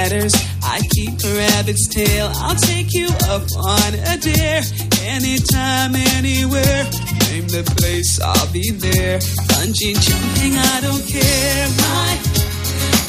ladders. 0.00 0.34
I 0.62 0.80
keep 0.94 1.12
a 1.24 1.32
rabbit's 1.36 1.86
tail. 1.88 2.30
I'll 2.36 2.56
take 2.56 2.94
you 2.94 3.08
up 3.28 3.44
on 3.56 3.92
a 3.94 4.16
dare. 4.16 4.62
Anytime, 5.02 5.94
anywhere. 6.16 6.84
Name 7.28 7.48
the 7.48 7.64
place, 7.76 8.20
I'll 8.20 8.52
be 8.52 8.70
there. 8.70 9.18
Bungee 9.48 9.96
jumping, 10.06 10.54
I 10.56 10.80
don't 10.86 11.04
care. 11.06 11.66
Life, 11.84 12.24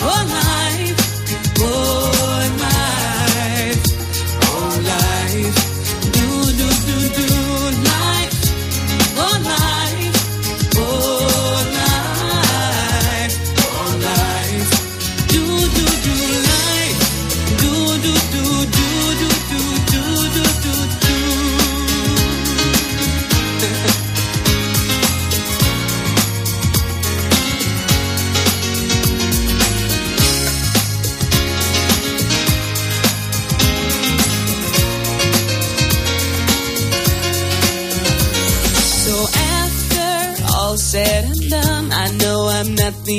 oh 0.10 0.22
life, 0.38 1.00
oh 1.60 2.11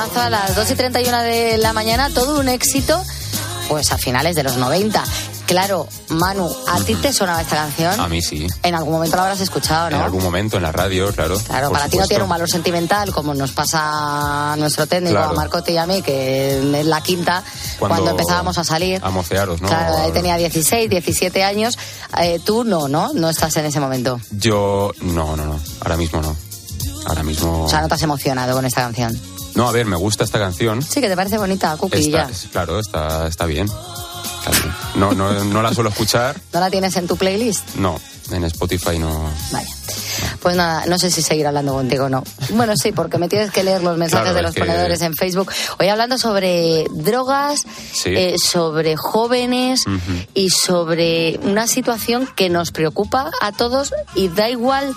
temazo 0.00 0.20
a 0.20 0.30
las 0.30 0.54
2 0.54 0.70
y 0.70 0.74
31 0.76 1.22
de 1.22 1.58
la 1.58 1.72
mañana, 1.74 2.08
todo 2.10 2.40
un 2.40 2.48
éxito, 2.48 3.02
pues 3.68 3.92
a 3.92 3.98
finales 3.98 4.34
de 4.34 4.42
los 4.42 4.56
90. 4.56 5.04
Claro, 5.46 5.86
Manu, 6.08 6.48
¿a 6.68 6.80
ti 6.80 6.94
te 6.94 7.12
sonaba 7.12 7.42
esta 7.42 7.56
canción? 7.56 8.00
A 8.00 8.08
mí 8.08 8.22
sí. 8.22 8.46
En 8.62 8.74
algún 8.74 8.94
momento 8.94 9.16
la 9.16 9.24
habrás 9.24 9.40
escuchado, 9.40 9.88
En 9.88 9.98
¿no? 9.98 10.04
algún 10.04 10.22
momento 10.22 10.56
en 10.56 10.62
la 10.62 10.72
radio, 10.72 11.12
claro. 11.12 11.38
Claro, 11.40 11.70
para 11.70 11.88
ti 11.88 11.98
no 11.98 12.06
tiene 12.06 12.22
un 12.22 12.30
valor 12.30 12.48
sentimental 12.48 13.12
como 13.12 13.34
nos 13.34 13.50
pasa 13.50 14.52
a 14.52 14.56
nuestro 14.56 14.86
técnico, 14.86 15.16
Claro. 15.16 15.30
a 15.30 15.34
Marcote 15.34 15.72
y 15.72 15.76
a 15.76 15.86
mí, 15.86 16.00
que 16.00 16.80
es 16.80 16.86
la 16.86 17.02
quinta, 17.02 17.42
cuando, 17.78 18.10
empezábamos 18.10 18.56
a 18.56 18.64
salir. 18.64 19.00
A 19.04 19.10
mocearos, 19.10 19.60
¿no? 19.60 19.68
Claro, 19.68 19.98
ahí 19.98 20.12
tenía 20.12 20.36
16, 20.36 20.88
17 20.88 21.44
años. 21.44 21.76
Eh, 22.18 22.40
tú 22.42 22.64
no, 22.64 22.88
¿no? 22.88 23.12
No 23.12 23.28
estás 23.28 23.54
en 23.56 23.66
ese 23.66 23.80
momento. 23.80 24.18
Yo, 24.30 24.92
no, 25.02 25.36
no, 25.36 25.44
no. 25.44 25.60
Ahora 25.82 25.96
mismo 25.98 26.22
no. 26.22 26.36
Ahora 27.06 27.22
mismo. 27.22 27.64
O 27.64 27.68
sea, 27.68 27.82
no 27.82 27.88
te 27.88 27.94
has 27.94 28.02
emocionado 28.02 28.54
con 28.54 28.64
esta 28.64 28.82
canción. 28.82 29.20
No, 29.54 29.68
a 29.68 29.72
ver, 29.72 29.86
me 29.86 29.96
gusta 29.96 30.24
esta 30.24 30.38
canción. 30.38 30.82
Sí, 30.82 31.00
que 31.00 31.08
te 31.08 31.16
parece 31.16 31.38
bonita, 31.38 31.76
Cookie, 31.76 32.10
ya. 32.10 32.28
claro, 32.52 32.78
está, 32.80 33.26
está 33.26 33.46
bien. 33.46 33.68
No, 34.96 35.12
no, 35.12 35.44
no 35.44 35.62
la 35.62 35.72
suelo 35.74 35.90
escuchar. 35.90 36.40
¿No 36.52 36.60
la 36.60 36.70
tienes 36.70 36.96
en 36.96 37.06
tu 37.06 37.16
playlist? 37.16 37.74
No, 37.76 38.00
en 38.30 38.44
Spotify 38.44 38.98
no. 38.98 39.30
Vaya. 39.52 39.68
Pues 40.40 40.56
nada, 40.56 40.84
no 40.86 40.98
sé 40.98 41.10
si 41.10 41.22
seguir 41.22 41.46
hablando 41.46 41.72
contigo 41.74 42.04
o 42.04 42.08
no. 42.08 42.22
Bueno, 42.50 42.74
sí, 42.76 42.92
porque 42.92 43.18
me 43.18 43.28
tienes 43.28 43.50
que 43.50 43.62
leer 43.62 43.82
los 43.82 43.96
mensajes 43.98 44.24
Claro, 44.32 44.36
de 44.36 44.42
los 44.42 44.54
que- 44.54 44.60
ponedores 44.60 45.00
en 45.02 45.14
Facebook. 45.14 45.50
Hoy 45.78 45.88
hablando 45.88 46.16
sobre 46.18 46.84
drogas, 46.90 47.62
Sí. 47.92 48.10
eh, 48.16 48.34
sobre 48.42 48.96
jóvenes 48.96 49.84
y 50.34 50.48
sobre 50.50 51.38
una 51.42 51.66
situación 51.66 52.28
que 52.34 52.48
nos 52.50 52.70
preocupa 52.72 53.30
a 53.40 53.52
todos 53.52 53.92
y 54.14 54.28
da 54.28 54.48
igual 54.48 54.94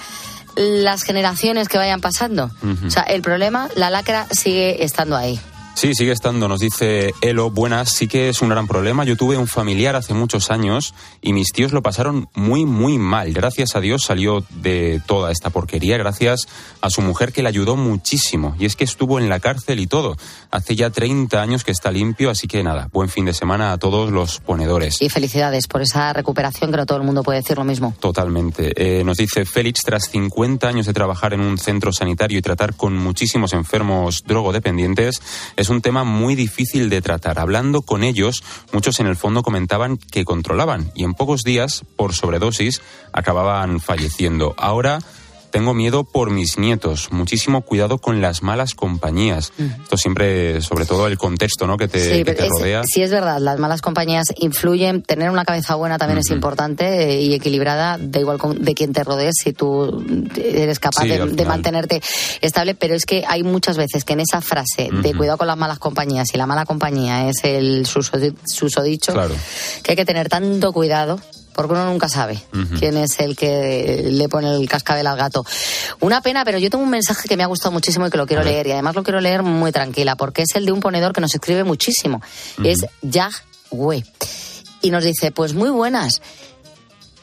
las 0.56 1.04
generaciones 1.04 1.68
que 1.68 1.78
vayan 1.78 2.02
pasando. 2.02 2.52
O 2.86 2.90
sea, 2.90 3.04
el 3.04 3.22
problema, 3.22 3.70
la 3.76 3.90
lacra 3.90 4.28
sigue 4.32 4.84
estando 4.84 5.16
ahí. 5.16 5.40
Sí, 5.76 5.96
sigue 5.96 6.12
estando, 6.12 6.48
nos 6.48 6.60
dice 6.60 7.14
Elo, 7.22 7.50
buenas, 7.50 7.90
sí 7.90 8.08
que 8.08 8.30
es 8.30 8.42
un 8.42 8.50
gran 8.50 8.68
problema. 8.68 9.04
Yo 9.06 9.18
tuve 9.18 9.38
un 9.38 9.48
familiar 9.48 9.96
hace 9.96 10.14
muchos 10.14 10.52
años 10.52 10.94
y 11.22 11.34
mis 11.34 11.52
tíos 11.52 11.74
lo 11.74 11.82
pasaron 11.82 12.30
muy, 12.36 12.66
muy 12.66 13.00
mal. 13.00 13.34
Gracias 13.34 13.76
a 13.76 13.82
Dios 13.82 14.04
salió 14.04 14.46
de 14.52 15.02
toda 15.08 15.32
esta 15.32 15.50
porquería, 15.50 15.98
gracias 15.98 16.48
a 16.82 16.90
su 16.90 17.02
mujer 17.02 17.34
que 17.34 17.42
le 17.42 17.50
ayudó 17.50 17.76
muchísimo. 17.76 18.56
Y 18.60 18.66
es 18.66 18.76
que 18.76 18.84
estuvo 18.84 19.20
en 19.20 19.30
la 19.30 19.40
cárcel 19.40 19.80
y 19.80 19.88
todo. 19.88 20.16
Hace 20.52 20.76
ya 20.76 20.92
30 20.92 21.42
años 21.42 21.64
que 21.64 21.72
está 21.72 21.92
limpio, 21.92 22.30
así 22.30 22.48
que 22.48 22.64
nada, 22.64 22.88
buen 22.94 23.10
fin 23.10 23.26
de 23.26 23.34
semana 23.34 23.74
a 23.74 23.78
todos 23.78 24.12
los 24.12 24.40
ponedores. 24.40 25.02
Y 25.02 25.10
felicidades 25.10 25.68
por 25.68 25.82
esa 25.82 26.14
recuperación, 26.14 26.72
que 26.72 26.78
no 26.78 26.86
todo 26.86 27.00
el 27.00 27.04
mundo 27.04 27.24
puede 27.24 27.40
decir 27.40 27.58
lo 27.58 27.66
mismo. 27.66 27.96
Totalmente. 28.00 28.72
Eh, 28.76 29.04
nos 29.04 29.18
dice 29.18 29.44
Félix, 29.44 29.82
tras 29.84 30.10
50 30.12 30.68
años 30.68 30.86
de 30.86 30.94
trabajar 30.94 31.34
en 31.34 31.42
un 31.42 31.58
centro 31.58 31.92
sanitario 31.92 32.38
y 32.38 32.42
tratar 32.42 32.76
con 32.76 32.96
muchísimos 32.96 33.54
enfermos 33.54 34.24
drogodependientes, 34.26 35.22
es 35.64 35.70
un 35.70 35.82
tema 35.82 36.04
muy 36.04 36.36
difícil 36.36 36.90
de 36.90 37.02
tratar. 37.02 37.40
Hablando 37.40 37.84
con 37.84 38.04
ellos, 38.04 38.44
muchos 38.74 39.00
en 39.00 39.08
el 39.08 39.16
fondo 39.16 39.44
comentaban 39.44 39.96
que 39.96 40.26
controlaban 40.26 40.92
y 40.94 41.06
en 41.06 41.14
pocos 41.14 41.44
días, 41.44 41.86
por 41.96 42.14
sobredosis, 42.14 42.82
acababan 43.14 43.80
falleciendo. 43.80 44.56
Ahora 44.58 45.00
tengo 45.54 45.76
miedo 45.76 46.04
por 46.04 46.32
mis 46.32 46.58
nietos. 46.58 47.10
Muchísimo 47.12 47.62
cuidado 47.62 48.00
con 48.00 48.22
las 48.22 48.42
malas 48.42 48.74
compañías. 48.74 49.54
Esto 49.84 49.98
siempre, 49.98 50.62
sobre 50.62 50.88
todo 50.88 51.06
el 51.06 51.20
contexto 51.20 51.68
¿no? 51.68 51.78
que 51.78 51.88
te, 51.88 52.00
Sí, 52.18 52.24
que 52.24 52.34
te 52.34 52.44
es- 52.46 52.50
rodea. 52.50 52.82
sí 52.86 53.04
es 53.04 53.12
verdad, 53.12 53.38
las 53.40 53.60
malas 53.60 53.84
compañías 53.84 54.26
influyen. 54.40 55.04
Tener 55.04 55.30
una 55.30 55.46
cabeza 55.46 55.76
buena 55.76 56.00
también 56.00 56.18
es 56.18 56.32
importante 56.32 57.04
eh, 57.14 57.22
y 57.22 57.34
equilibrada, 57.36 58.00
da 58.02 58.20
igual 58.20 58.40
con- 58.40 58.64
de 58.64 58.74
quién 58.74 58.94
te 58.94 59.04
rodees, 59.04 59.36
si 59.44 59.54
tú 59.54 60.04
eres 60.36 60.80
capaz 60.80 61.04
Sí, 61.04 61.10
de, 61.10 61.46
mantenerte 61.46 62.02
estable. 62.42 62.74
Pero 62.74 62.96
es 62.96 63.06
que 63.06 63.24
hay 63.28 63.44
muchas 63.44 63.78
veces 63.78 64.04
que 64.06 64.14
en 64.14 64.22
esa 64.22 64.42
frase 64.42 64.90
de 64.92 65.14
cuidado 65.14 65.38
con 65.38 65.46
las 65.46 65.58
malas 65.58 65.78
compañías 65.78 66.28
y 66.34 66.38
la 66.38 66.48
mala 66.48 66.66
compañía 66.66 67.30
es 67.30 67.44
el 67.44 67.86
susodi- 67.86 68.36
susodicho, 68.46 69.14
Claro. 69.14 69.36
que 69.84 69.92
hay 69.92 69.96
que 69.96 70.06
tener 70.06 70.30
tanto 70.30 70.74
cuidado. 70.74 71.20
Porque 71.54 71.74
uno 71.74 71.86
nunca 71.86 72.10
sabe 72.10 72.42
quién 72.80 72.98
es 72.98 73.20
el 73.20 73.36
que 73.36 74.08
le 74.12 74.28
pone 74.30 74.56
el 74.56 74.68
cascabel 74.68 75.08
al 75.08 75.18
gato. 75.18 75.46
Una 76.00 76.22
pena, 76.22 76.44
pero 76.44 76.58
yo 76.58 76.70
tengo 76.70 76.84
un 76.84 76.90
mensaje 76.90 77.28
que 77.28 77.38
me 77.38 77.44
ha 77.44 77.48
gustado 77.48 77.72
muchísimo 77.72 78.08
y 78.08 78.10
que 78.10 78.18
lo 78.18 78.26
quiero 78.26 78.44
leer. 78.44 78.68
Y 78.68 78.72
además 78.72 78.96
lo 78.96 79.04
quiero 79.04 79.22
leer 79.22 79.44
muy 79.44 79.72
tranquila, 79.72 80.16
porque 80.16 80.44
es 80.44 80.56
el 80.56 80.66
de 80.66 80.72
un 80.72 80.80
ponedor 80.80 81.14
que 81.14 81.22
nos 81.22 81.34
escribe 81.34 81.64
muchísimo. 81.64 82.22
Es 82.64 82.86
Yahweh. 83.02 84.04
Y 84.82 84.92
nos 84.92 85.04
dice, 85.04 85.32
pues 85.32 85.54
muy 85.54 85.70
buenas. 85.70 86.22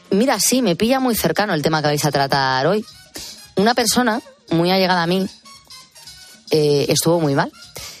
Mira, 0.09 0.39
sí, 0.39 0.61
me 0.61 0.75
pilla 0.75 0.99
muy 0.99 1.15
cercano 1.15 1.53
el 1.53 1.61
tema 1.61 1.81
que 1.81 1.87
vais 1.87 2.05
a 2.05 2.11
tratar 2.11 2.65
hoy. 2.67 2.85
Una 3.55 3.73
persona 3.73 4.21
muy 4.49 4.71
allegada 4.71 5.03
a 5.03 5.07
mí 5.07 5.27
eh, 6.51 6.85
estuvo 6.89 7.19
muy 7.19 7.35
mal. 7.35 7.51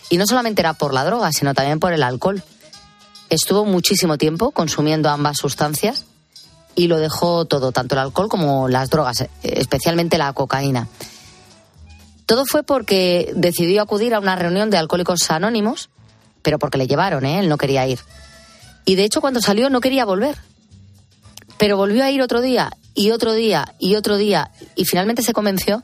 Y 0.09 0.17
no 0.17 0.27
solamente 0.27 0.61
era 0.61 0.73
por 0.73 0.93
la 0.93 1.05
droga, 1.05 1.31
sino 1.31 1.53
también 1.53 1.79
por 1.79 1.93
el 1.93 2.03
alcohol. 2.03 2.43
Estuvo 3.29 3.63
muchísimo 3.63 4.17
tiempo 4.17 4.51
consumiendo 4.51 5.09
ambas 5.09 5.37
sustancias 5.37 6.05
y 6.75 6.87
lo 6.87 6.97
dejó 6.97 7.45
todo, 7.45 7.71
tanto 7.71 7.95
el 7.95 7.99
alcohol 7.99 8.29
como 8.29 8.67
las 8.67 8.89
drogas, 8.89 9.21
eh, 9.21 9.29
especialmente 9.43 10.17
la 10.17 10.33
cocaína. 10.33 10.87
Todo 12.25 12.45
fue 12.45 12.63
porque 12.63 13.31
decidió 13.35 13.81
acudir 13.81 14.13
a 14.13 14.19
una 14.19 14.35
reunión 14.35 14.69
de 14.69 14.77
alcohólicos 14.77 15.29
anónimos, 15.31 15.89
pero 16.41 16.59
porque 16.59 16.77
le 16.77 16.87
llevaron, 16.87 17.25
¿eh? 17.25 17.39
él 17.39 17.49
no 17.49 17.57
quería 17.57 17.85
ir. 17.87 17.99
Y 18.85 18.95
de 18.95 19.03
hecho 19.03 19.21
cuando 19.21 19.41
salió 19.41 19.69
no 19.69 19.81
quería 19.81 20.05
volver. 20.05 20.37
Pero 21.57 21.77
volvió 21.77 22.03
a 22.03 22.09
ir 22.09 22.21
otro 22.21 22.41
día 22.41 22.71
y 22.95 23.11
otro 23.11 23.33
día 23.33 23.75
y 23.79 23.95
otro 23.95 24.17
día 24.17 24.51
y 24.75 24.85
finalmente 24.85 25.21
se 25.21 25.33
convenció 25.33 25.83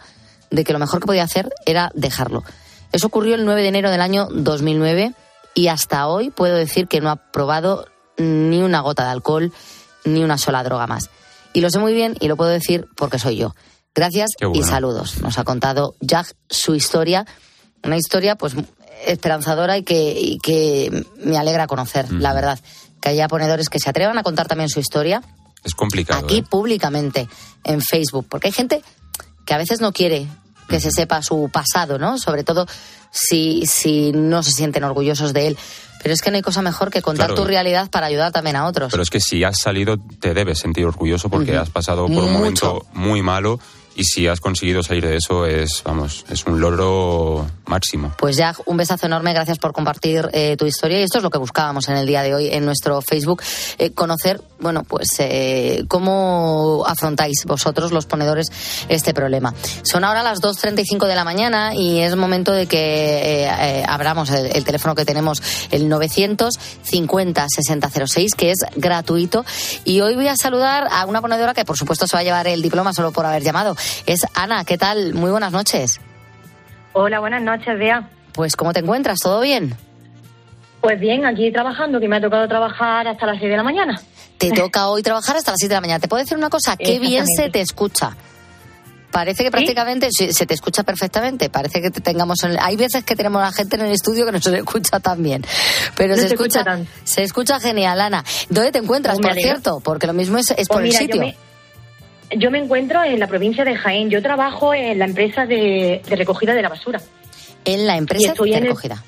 de 0.49 0.63
que 0.63 0.73
lo 0.73 0.79
mejor 0.79 1.01
que 1.01 1.05
podía 1.05 1.23
hacer 1.23 1.53
era 1.65 1.91
dejarlo. 1.93 2.43
Eso 2.91 3.07
ocurrió 3.07 3.35
el 3.35 3.45
9 3.45 3.61
de 3.61 3.67
enero 3.67 3.91
del 3.91 4.01
año 4.01 4.27
2009 4.31 5.13
y 5.53 5.67
hasta 5.67 6.07
hoy 6.07 6.29
puedo 6.29 6.55
decir 6.55 6.87
que 6.87 7.01
no 7.01 7.09
ha 7.09 7.15
probado 7.31 7.85
ni 8.17 8.61
una 8.61 8.79
gota 8.79 9.03
de 9.03 9.11
alcohol 9.11 9.53
ni 10.07 10.23
una 10.23 10.37
sola 10.37 10.63
droga 10.63 10.87
más. 10.87 11.09
Y 11.53 11.61
lo 11.61 11.69
sé 11.69 11.79
muy 11.79 11.93
bien 11.93 12.15
y 12.19 12.27
lo 12.27 12.35
puedo 12.37 12.49
decir 12.49 12.87
porque 12.95 13.19
soy 13.19 13.37
yo. 13.37 13.55
Gracias 13.93 14.31
bueno. 14.39 14.55
y 14.55 14.63
saludos. 14.63 15.21
Nos 15.21 15.37
ha 15.37 15.43
contado 15.43 15.95
Jack 16.01 16.35
su 16.49 16.75
historia, 16.75 17.25
una 17.83 17.97
historia 17.97 18.35
pues 18.35 18.53
esperanzadora 19.05 19.77
y 19.77 19.83
que, 19.83 20.19
y 20.19 20.37
que 20.39 21.05
me 21.23 21.37
alegra 21.37 21.67
conocer, 21.67 22.11
la 22.11 22.33
verdad. 22.33 22.59
Que 23.01 23.09
haya 23.09 23.27
ponedores 23.27 23.69
que 23.69 23.79
se 23.79 23.89
atrevan 23.89 24.17
a 24.17 24.23
contar 24.23 24.47
también 24.47 24.69
su 24.69 24.79
historia 24.79 25.21
Es 25.63 25.75
complicado. 25.75 26.23
aquí 26.23 26.39
¿eh? 26.39 26.43
públicamente 26.47 27.27
en 27.63 27.81
Facebook, 27.81 28.27
porque 28.29 28.47
hay 28.47 28.53
gente 28.53 28.81
que 29.45 29.53
a 29.53 29.57
veces 29.57 29.81
no 29.81 29.91
quiere 29.93 30.27
que 30.67 30.79
se 30.79 30.91
sepa 30.91 31.21
su 31.23 31.49
pasado, 31.51 31.97
¿no? 31.97 32.17
Sobre 32.17 32.43
todo 32.43 32.65
si, 33.11 33.65
si 33.65 34.11
no 34.11 34.43
se 34.43 34.51
sienten 34.51 34.83
orgullosos 34.83 35.33
de 35.33 35.47
él. 35.47 35.57
Pero 36.01 36.13
es 36.13 36.21
que 36.21 36.29
no 36.31 36.37
hay 36.37 36.41
cosa 36.43 36.61
mejor 36.61 36.89
que 36.91 37.01
contar 37.01 37.27
Claro. 37.27 37.41
tu 37.43 37.47
realidad 37.47 37.89
para 37.89 38.07
ayudar 38.07 38.31
también 38.31 38.55
a 38.55 38.65
otros. 38.65 38.91
Pero 38.91 39.03
es 39.03 39.09
que 39.09 39.19
si 39.19 39.43
has 39.43 39.57
salido, 39.59 39.97
te 40.19 40.33
debes 40.33 40.59
sentir 40.59 40.85
orgulloso 40.85 41.29
porque 41.29 41.57
has 41.57 41.69
pasado 41.69 42.07
por 42.07 42.23
un 42.23 42.33
momento 42.33 42.85
muy 42.93 43.21
malo 43.21 43.59
y 43.97 44.03
si 44.03 44.27
has 44.27 44.39
conseguido 44.39 44.83
salir 44.83 45.07
de 45.07 45.17
eso 45.17 45.47
es, 45.47 45.81
vamos, 45.83 46.23
es 46.29 46.45
un 46.45 46.61
logro 46.61 47.47
máximo. 47.65 48.13
Pues 48.19 48.37
Jack, 48.37 48.61
un 48.65 48.77
besazo 48.77 49.07
enorme, 49.07 49.33
gracias 49.33 49.57
por 49.57 49.73
compartir 49.73 50.29
eh, 50.33 50.55
tu 50.55 50.67
historia 50.67 50.99
y 50.99 51.03
esto 51.03 51.17
es 51.17 51.23
lo 51.23 51.31
que 51.31 51.39
buscábamos 51.39 51.89
en 51.89 51.97
el 51.97 52.05
día 52.05 52.21
de 52.21 52.35
hoy 52.35 52.47
en 52.47 52.63
nuestro 52.63 53.01
Facebook, 53.01 53.41
eh, 53.79 53.91
conocer, 53.91 54.39
bueno, 54.59 54.83
pues 54.83 55.09
eh, 55.17 55.83
cómo 55.87 56.83
afrontáis 56.85 57.43
vosotros 57.45 57.91
los 57.91 58.05
ponedores 58.05 58.47
este 58.87 59.15
problema. 59.15 59.53
Son 59.81 60.03
ahora 60.03 60.21
las 60.21 60.41
2.35 60.41 61.07
de 61.07 61.15
la 61.15 61.23
mañana 61.23 61.73
y 61.73 61.99
es 61.99 62.15
momento 62.15 62.51
de 62.51 62.67
que 62.67 63.45
eh, 63.45 63.83
abramos 63.87 64.29
el, 64.29 64.55
el 64.55 64.63
teléfono 64.63 64.93
que 64.93 65.05
tenemos, 65.05 65.41
el 65.71 65.89
950 65.89 67.47
6006, 67.49 68.35
que 68.35 68.51
es 68.51 68.59
gratuito 68.75 69.43
y 69.85 70.01
hoy 70.01 70.13
voy 70.13 70.27
a 70.27 70.35
saludar 70.35 70.87
a 70.91 71.07
una 71.07 71.19
ponedora 71.19 71.55
que 71.55 71.65
por 71.65 71.77
supuesto 71.77 72.05
se 72.05 72.15
va 72.15 72.19
a 72.19 72.23
llevar 72.23 72.47
el 72.47 72.61
diploma 72.61 72.93
solo 72.93 73.11
por 73.11 73.25
haber 73.25 73.41
llamado. 73.41 73.75
Es 74.05 74.21
Ana, 74.33 74.63
¿qué 74.65 74.77
tal? 74.77 75.13
Muy 75.13 75.31
buenas 75.31 75.51
noches. 75.51 75.99
Hola, 76.93 77.19
buenas 77.19 77.41
noches, 77.41 77.77
Bea. 77.77 78.09
Pues 78.33 78.55
¿cómo 78.55 78.73
te 78.73 78.79
encuentras? 78.79 79.19
¿Todo 79.19 79.41
bien? 79.41 79.75
Pues 80.81 80.99
bien, 80.99 81.25
aquí 81.25 81.51
trabajando, 81.51 81.99
que 81.99 82.07
me 82.07 82.17
ha 82.17 82.21
tocado 82.21 82.47
trabajar 82.47 83.07
hasta 83.07 83.25
las 83.25 83.39
6 83.39 83.49
de 83.49 83.57
la 83.57 83.63
mañana. 83.63 83.99
Te 84.37 84.51
toca 84.51 84.87
hoy 84.89 85.01
trabajar 85.01 85.35
hasta 85.35 85.51
las 85.51 85.57
7 85.59 85.69
de 85.69 85.75
la 85.75 85.81
mañana. 85.81 85.99
¿Te 85.99 86.07
puedo 86.07 86.21
decir 86.23 86.37
una 86.37 86.49
cosa? 86.49 86.77
Qué 86.77 86.99
bien 86.99 87.25
se 87.27 87.49
te 87.49 87.61
escucha. 87.61 88.15
Parece 89.11 89.43
que 89.43 89.49
prácticamente 89.49 90.09
sí, 90.11 90.31
se 90.33 90.45
te 90.45 90.53
escucha 90.53 90.83
perfectamente. 90.83 91.49
Parece 91.49 91.81
que 91.81 91.89
te 91.89 92.01
tengamos. 92.01 92.43
en 92.43 92.51
el- 92.51 92.59
Hay 92.59 92.75
veces 92.75 93.03
que 93.03 93.15
tenemos 93.15 93.41
a 93.41 93.45
la 93.45 93.51
gente 93.51 93.75
en 93.77 93.83
el 93.83 93.91
estudio 93.91 94.25
que 94.25 94.31
no 94.31 94.39
se 94.41 94.51
le 94.51 94.59
escucha 94.59 94.99
tan 94.99 95.23
bien. 95.23 95.43
Pero 95.95 96.15
No 96.15 96.21
se, 96.21 96.27
se 96.27 96.35
escucha, 96.35 96.63
se 97.03 97.23
escucha 97.23 97.59
genial, 97.59 97.99
Ana. 98.01 98.23
¿Dónde 98.49 98.71
te 98.71 98.79
encuentras, 98.79 99.17
me 99.19 99.29
por 99.29 99.37
cierto? 99.37 99.79
Porque 99.83 100.05
lo 100.07 100.13
mismo 100.13 100.37
es, 100.37 100.51
es 100.51 100.55
Pues 100.57 100.67
por 100.67 100.81
mira, 100.83 100.99
el 100.99 101.07
yo 101.07 101.13
sitio. 101.13 101.21
me- 101.21 101.37
Yo 102.35 102.51
me 102.51 102.59
encuentro 102.59 103.03
en 103.03 103.19
la 103.19 103.27
provincia 103.27 103.63
de 103.63 103.75
Jaén. 103.75 104.09
Yo 104.09 104.21
trabajo 104.21 104.73
en 104.73 104.99
la 104.99 105.05
empresa 105.05 105.45
de, 105.45 106.01
de 106.07 106.15
recogida 106.15 106.53
de 106.53 106.61
la 106.61 106.69
basura. 106.69 106.99
En 107.65 107.85
la 107.87 107.95
empresa 107.97 108.33
de 108.33 108.49
el- 108.57 108.63
recogida. 108.63 109.03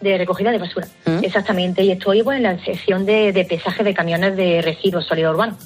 De 0.00 0.16
recogida 0.16 0.50
de 0.50 0.58
basura. 0.58 0.86
Exactamente. 1.22 1.82
Y 1.82 1.90
estoy 1.90 2.22
pues, 2.22 2.36
en 2.38 2.44
la 2.44 2.64
sección 2.64 3.04
de, 3.04 3.32
de 3.32 3.44
pesaje 3.44 3.82
de 3.84 3.92
camiones 3.94 4.36
de 4.36 4.62
residuos 4.62 5.06
sólidos 5.06 5.34
urbanos. 5.34 5.56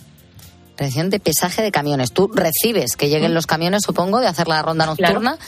Región 0.76 1.08
de 1.08 1.20
pesaje 1.20 1.62
de 1.62 1.70
camiones. 1.70 2.12
Tú 2.12 2.28
recibes 2.34 2.96
que 2.96 3.08
lleguen 3.08 3.32
los 3.32 3.46
camiones, 3.46 3.82
supongo, 3.84 4.18
de 4.20 4.26
hacer 4.26 4.48
la 4.48 4.60
ronda 4.62 4.86
nocturna. 4.86 5.38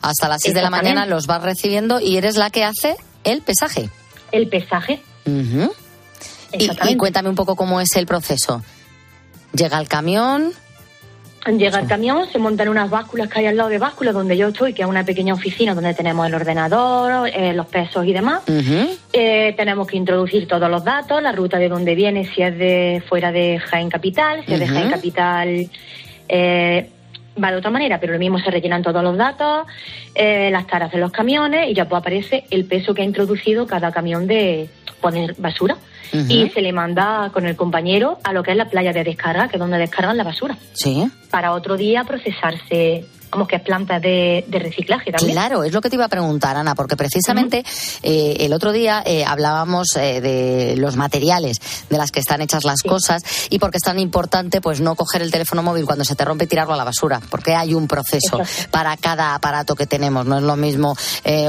Hasta 0.00 0.28
las 0.28 0.42
6 0.42 0.54
de 0.54 0.62
la 0.62 0.70
mañana 0.70 1.06
los 1.06 1.26
vas 1.26 1.42
recibiendo 1.42 1.98
y 1.98 2.16
eres 2.18 2.36
la 2.36 2.50
que 2.50 2.62
hace 2.64 2.96
el 3.24 3.42
pesaje. 3.42 3.90
El 4.30 4.48
pesaje. 4.48 5.02
Ujú. 5.24 5.72
Y- 6.52 6.96
cuéntame 6.96 7.28
un 7.28 7.34
poco 7.34 7.56
cómo 7.56 7.80
es 7.80 7.96
el 7.96 8.06
proceso. 8.06 8.62
Llega 9.52 9.78
el 9.80 9.88
camión. 9.88 10.52
Llega 11.46 11.78
el 11.78 11.86
camión, 11.86 12.28
se 12.30 12.38
montan 12.38 12.68
unas 12.68 12.90
básculas 12.90 13.28
que 13.28 13.38
hay 13.38 13.46
al 13.46 13.56
lado 13.56 13.68
de 13.68 13.78
básculas 13.78 14.14
donde 14.14 14.36
yo 14.36 14.48
estoy, 14.48 14.72
que 14.72 14.82
es 14.82 14.88
una 14.88 15.04
pequeña 15.04 15.34
oficina 15.34 15.74
donde 15.74 15.94
tenemos 15.94 16.26
el 16.26 16.34
ordenador, 16.34 17.28
eh, 17.28 17.52
los 17.52 17.66
pesos 17.66 18.04
y 18.04 18.12
demás. 18.12 18.42
Eh, 19.12 19.54
tenemos 19.56 19.86
que 19.86 19.96
introducir 19.96 20.48
todos 20.48 20.68
los 20.68 20.84
datos, 20.84 21.22
la 21.22 21.32
ruta 21.32 21.58
de 21.58 21.68
dónde 21.68 21.94
viene, 21.94 22.26
si 22.26 22.42
es 22.42 22.58
de 22.58 23.02
fuera 23.08 23.30
de 23.30 23.58
Jaén 23.58 23.90
Capital, 23.90 24.44
si 24.44 24.54
es 24.54 24.60
de. 24.60 24.66
Jaén 24.66 24.90
Capital 24.90 25.70
eh, 26.28 26.90
va 27.42 27.50
de 27.50 27.58
otra 27.58 27.70
manera, 27.70 27.98
pero 28.00 28.12
lo 28.12 28.18
mismo 28.18 28.38
se 28.38 28.50
rellenan 28.50 28.82
todos 28.82 29.02
los 29.02 29.16
datos, 29.16 29.66
eh, 30.14 30.48
las 30.50 30.66
taras 30.66 30.90
de 30.92 30.98
los 30.98 31.12
camiones 31.12 31.68
y 31.70 31.74
ya 31.74 31.88
pues 31.88 32.00
aparece 32.00 32.44
el 32.50 32.64
peso 32.64 32.94
que 32.94 33.02
ha 33.02 33.04
introducido 33.04 33.66
cada 33.66 33.92
camión 33.92 34.26
de 34.26 34.68
poner 35.00 35.34
basura. 35.38 35.76
Y 36.12 36.48
se 36.50 36.62
le 36.62 36.72
manda 36.72 37.30
con 37.32 37.46
el 37.46 37.56
compañero 37.56 38.18
a 38.22 38.32
lo 38.32 38.42
que 38.42 38.52
es 38.52 38.56
la 38.56 38.66
playa 38.70 38.92
de 38.92 39.02
descarga, 39.04 39.48
que 39.48 39.56
es 39.56 39.60
donde 39.60 39.76
descargan 39.76 40.16
la 40.16 40.22
basura, 40.24 40.56
Sí. 40.72 41.04
para 41.30 41.52
otro 41.52 41.76
día 41.76 42.04
procesarse, 42.04 43.04
vamos 43.30 43.48
que 43.48 43.58
planta 43.58 44.00
de, 44.00 44.44
de 44.46 44.58
reciclaje 44.58 45.12
también. 45.12 45.32
Claro, 45.32 45.64
es 45.64 45.72
lo 45.72 45.80
que 45.80 45.90
te 45.90 45.96
iba 45.96 46.04
a 46.04 46.08
preguntar, 46.08 46.56
Ana, 46.56 46.74
porque 46.74 46.96
precisamente 46.96 47.64
eh, 48.02 48.36
el 48.40 48.52
otro 48.52 48.72
día 48.72 49.02
eh, 49.04 49.24
hablábamos 49.24 49.88
eh, 49.96 50.20
de 50.20 50.76
los 50.76 50.96
materiales 50.96 51.58
de 51.88 51.98
las 51.98 52.10
que 52.10 52.20
están 52.20 52.40
hechas 52.40 52.64
las 52.64 52.82
cosas 52.82 53.22
y 53.50 53.58
porque 53.58 53.78
es 53.78 53.82
tan 53.82 53.98
importante 53.98 54.60
pues 54.60 54.80
no 54.80 54.94
coger 54.94 55.22
el 55.22 55.30
teléfono 55.30 55.62
móvil 55.62 55.84
cuando 55.84 56.04
se 56.04 56.14
te 56.14 56.24
rompe 56.24 56.44
y 56.44 56.46
tirarlo 56.48 56.74
a 56.74 56.76
la 56.76 56.84
basura, 56.84 57.20
porque 57.30 57.54
hay 57.54 57.74
un 57.74 57.86
proceso 57.86 58.40
para 58.70 58.96
cada 58.96 59.34
aparato 59.34 59.74
que 59.74 59.86
tenemos. 59.86 60.26
No 60.26 60.38
es 60.38 60.42
lo 60.42 60.56
mismo 60.56 60.96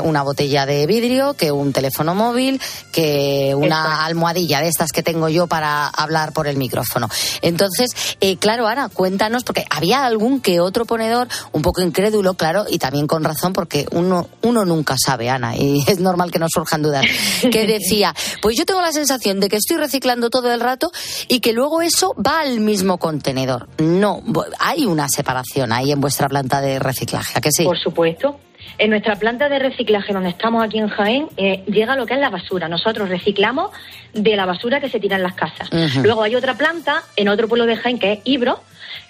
una 0.03 0.23
botella 0.23 0.65
de 0.65 0.85
vidrio 0.87 1.33
que 1.33 1.51
un 1.51 1.73
teléfono 1.73 2.15
móvil, 2.15 2.61
que 2.91 3.53
una 3.55 4.05
almohadilla 4.05 4.61
de 4.61 4.67
estas 4.67 4.91
que 4.91 5.03
tengo 5.03 5.29
yo 5.29 5.47
para 5.47 5.87
hablar 5.87 6.33
por 6.33 6.47
el 6.47 6.57
micrófono. 6.57 7.07
Entonces, 7.41 8.17
eh, 8.19 8.37
claro, 8.37 8.67
Ana, 8.67 8.89
cuéntanos, 8.89 9.43
porque 9.43 9.65
había 9.69 10.05
algún 10.05 10.41
que 10.41 10.59
otro 10.59 10.85
ponedor 10.85 11.27
un 11.51 11.61
poco 11.67 11.81
incrédulo, 11.81 12.35
claro, 12.35 12.63
y 12.69 12.77
también 12.77 13.07
con 13.07 13.25
razón, 13.25 13.51
porque 13.51 13.87
uno, 13.91 14.29
uno 14.41 14.63
nunca 14.63 14.95
sabe, 14.97 15.29
Ana, 15.29 15.57
y 15.57 15.83
es 15.89 15.99
normal 15.99 16.31
que 16.31 16.39
nos 16.39 16.51
surjan 16.53 16.81
dudas, 16.81 17.05
que 17.51 17.67
decía, 17.67 18.15
pues 18.41 18.55
yo 18.57 18.65
tengo 18.65 18.81
la 18.81 18.93
sensación 18.93 19.41
de 19.41 19.49
que 19.49 19.57
estoy 19.57 19.75
reciclando 19.75 20.29
todo 20.29 20.49
el 20.53 20.61
rato 20.61 20.93
y 21.27 21.41
que 21.41 21.51
luego 21.51 21.81
eso 21.81 22.15
va 22.25 22.39
al 22.39 22.61
mismo 22.61 22.99
contenedor. 22.99 23.67
No, 23.79 24.23
hay 24.59 24.85
una 24.85 25.09
separación 25.09 25.73
ahí 25.73 25.91
en 25.91 25.99
vuestra 25.99 26.29
planta 26.29 26.61
de 26.61 26.79
reciclaje, 26.79 27.37
¿a 27.37 27.41
que 27.41 27.51
sí? 27.51 27.65
Por 27.65 27.77
supuesto. 27.77 28.39
En 28.77 28.91
nuestra 28.91 29.17
planta 29.17 29.49
de 29.49 29.59
reciclaje, 29.59 30.13
donde 30.13 30.29
estamos 30.29 30.63
aquí 30.63 30.77
en 30.77 30.87
Jaén, 30.87 31.27
eh, 31.35 31.65
llega 31.67 31.97
lo 31.97 32.05
que 32.05 32.13
es 32.13 32.19
la 32.21 32.29
basura. 32.29 32.69
Nosotros 32.69 33.09
reciclamos 33.09 33.71
de 34.13 34.37
la 34.37 34.45
basura 34.45 34.79
que 34.79 34.87
se 34.89 35.01
tira 35.01 35.17
en 35.17 35.23
las 35.23 35.33
casas. 35.33 35.69
Luego 36.01 36.23
hay 36.23 36.35
otra 36.35 36.55
planta 36.55 37.03
en 37.17 37.27
otro 37.27 37.49
pueblo 37.49 37.65
de 37.65 37.75
Jaén, 37.75 37.99
que 37.99 38.13
es 38.13 38.19
Ibro, 38.23 38.61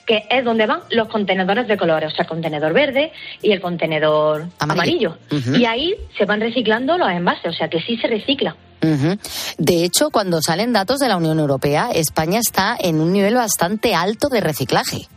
que 0.08 0.24
es 0.30 0.44
donde 0.44 0.66
van 0.66 0.80
los 0.90 1.10
contenedores 1.10 1.68
de 1.68 1.78
colores, 1.78 2.14
o 2.14 2.16
sea, 2.16 2.24
el 2.24 2.30
contenedor 2.30 2.74
verde 2.74 3.12
y 3.42 3.52
el 3.52 3.60
contenedor 3.62 4.48
Amarillo. 4.58 5.18
Y 5.54 5.66
ahí 5.66 5.94
se 6.18 6.26
van 6.26 6.40
reciclando 6.40 6.98
los 6.98 7.10
envases, 7.12 7.54
o 7.54 7.54
sea, 7.54 7.68
que 7.68 7.82
sí 7.82 7.98
se 7.98 8.08
recicla. 8.08 8.56
De 8.80 9.84
hecho, 9.84 10.10
cuando 10.10 10.40
salen 10.42 10.72
datos 10.72 11.00
de 11.00 11.10
la 11.10 11.18
Unión 11.18 11.40
Europea, 11.40 11.90
España 11.94 12.40
está 12.40 12.78
en 12.80 13.02
un 13.02 13.12
nivel 13.12 13.36
bastante 13.36 13.94
alto 13.96 14.30
de 14.30 14.40
reciclaje. 14.40 15.08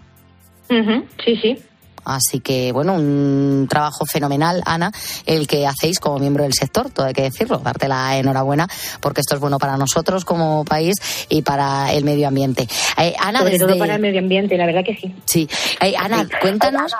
Sí, 1.24 1.36
sí. 1.40 1.56
Así 2.04 2.40
que, 2.40 2.72
bueno, 2.72 2.94
un 2.94 3.66
trabajo 3.68 4.06
fenomenal, 4.06 4.62
Ana, 4.66 4.92
el 5.26 5.46
que 5.46 5.66
hacéis 5.66 6.00
como 6.00 6.18
miembro 6.18 6.44
del 6.44 6.54
sector, 6.54 6.90
todo 6.90 7.06
hay 7.06 7.12
que 7.12 7.22
decirlo, 7.22 7.58
darte 7.58 7.88
la 7.88 8.16
enhorabuena, 8.16 8.68
porque 9.00 9.20
esto 9.20 9.34
es 9.34 9.40
bueno 9.40 9.58
para 9.58 9.76
nosotros 9.76 10.24
como 10.24 10.64
país 10.64 10.96
y 11.28 11.42
para 11.42 11.92
el 11.92 12.04
medio 12.04 12.28
ambiente. 12.28 12.68
Eh, 12.98 13.14
Ana, 13.18 13.40
Sobre 13.40 13.52
desde... 13.52 13.66
todo 13.66 13.78
para 13.78 13.94
el 13.94 14.00
medio 14.00 14.20
ambiente, 14.20 14.56
la 14.56 14.66
verdad 14.66 14.84
que 14.84 14.96
sí. 14.96 15.14
Sí. 15.24 15.48
Eh, 15.80 15.94
Ana, 15.98 16.26
cuéntanos... 16.40 16.92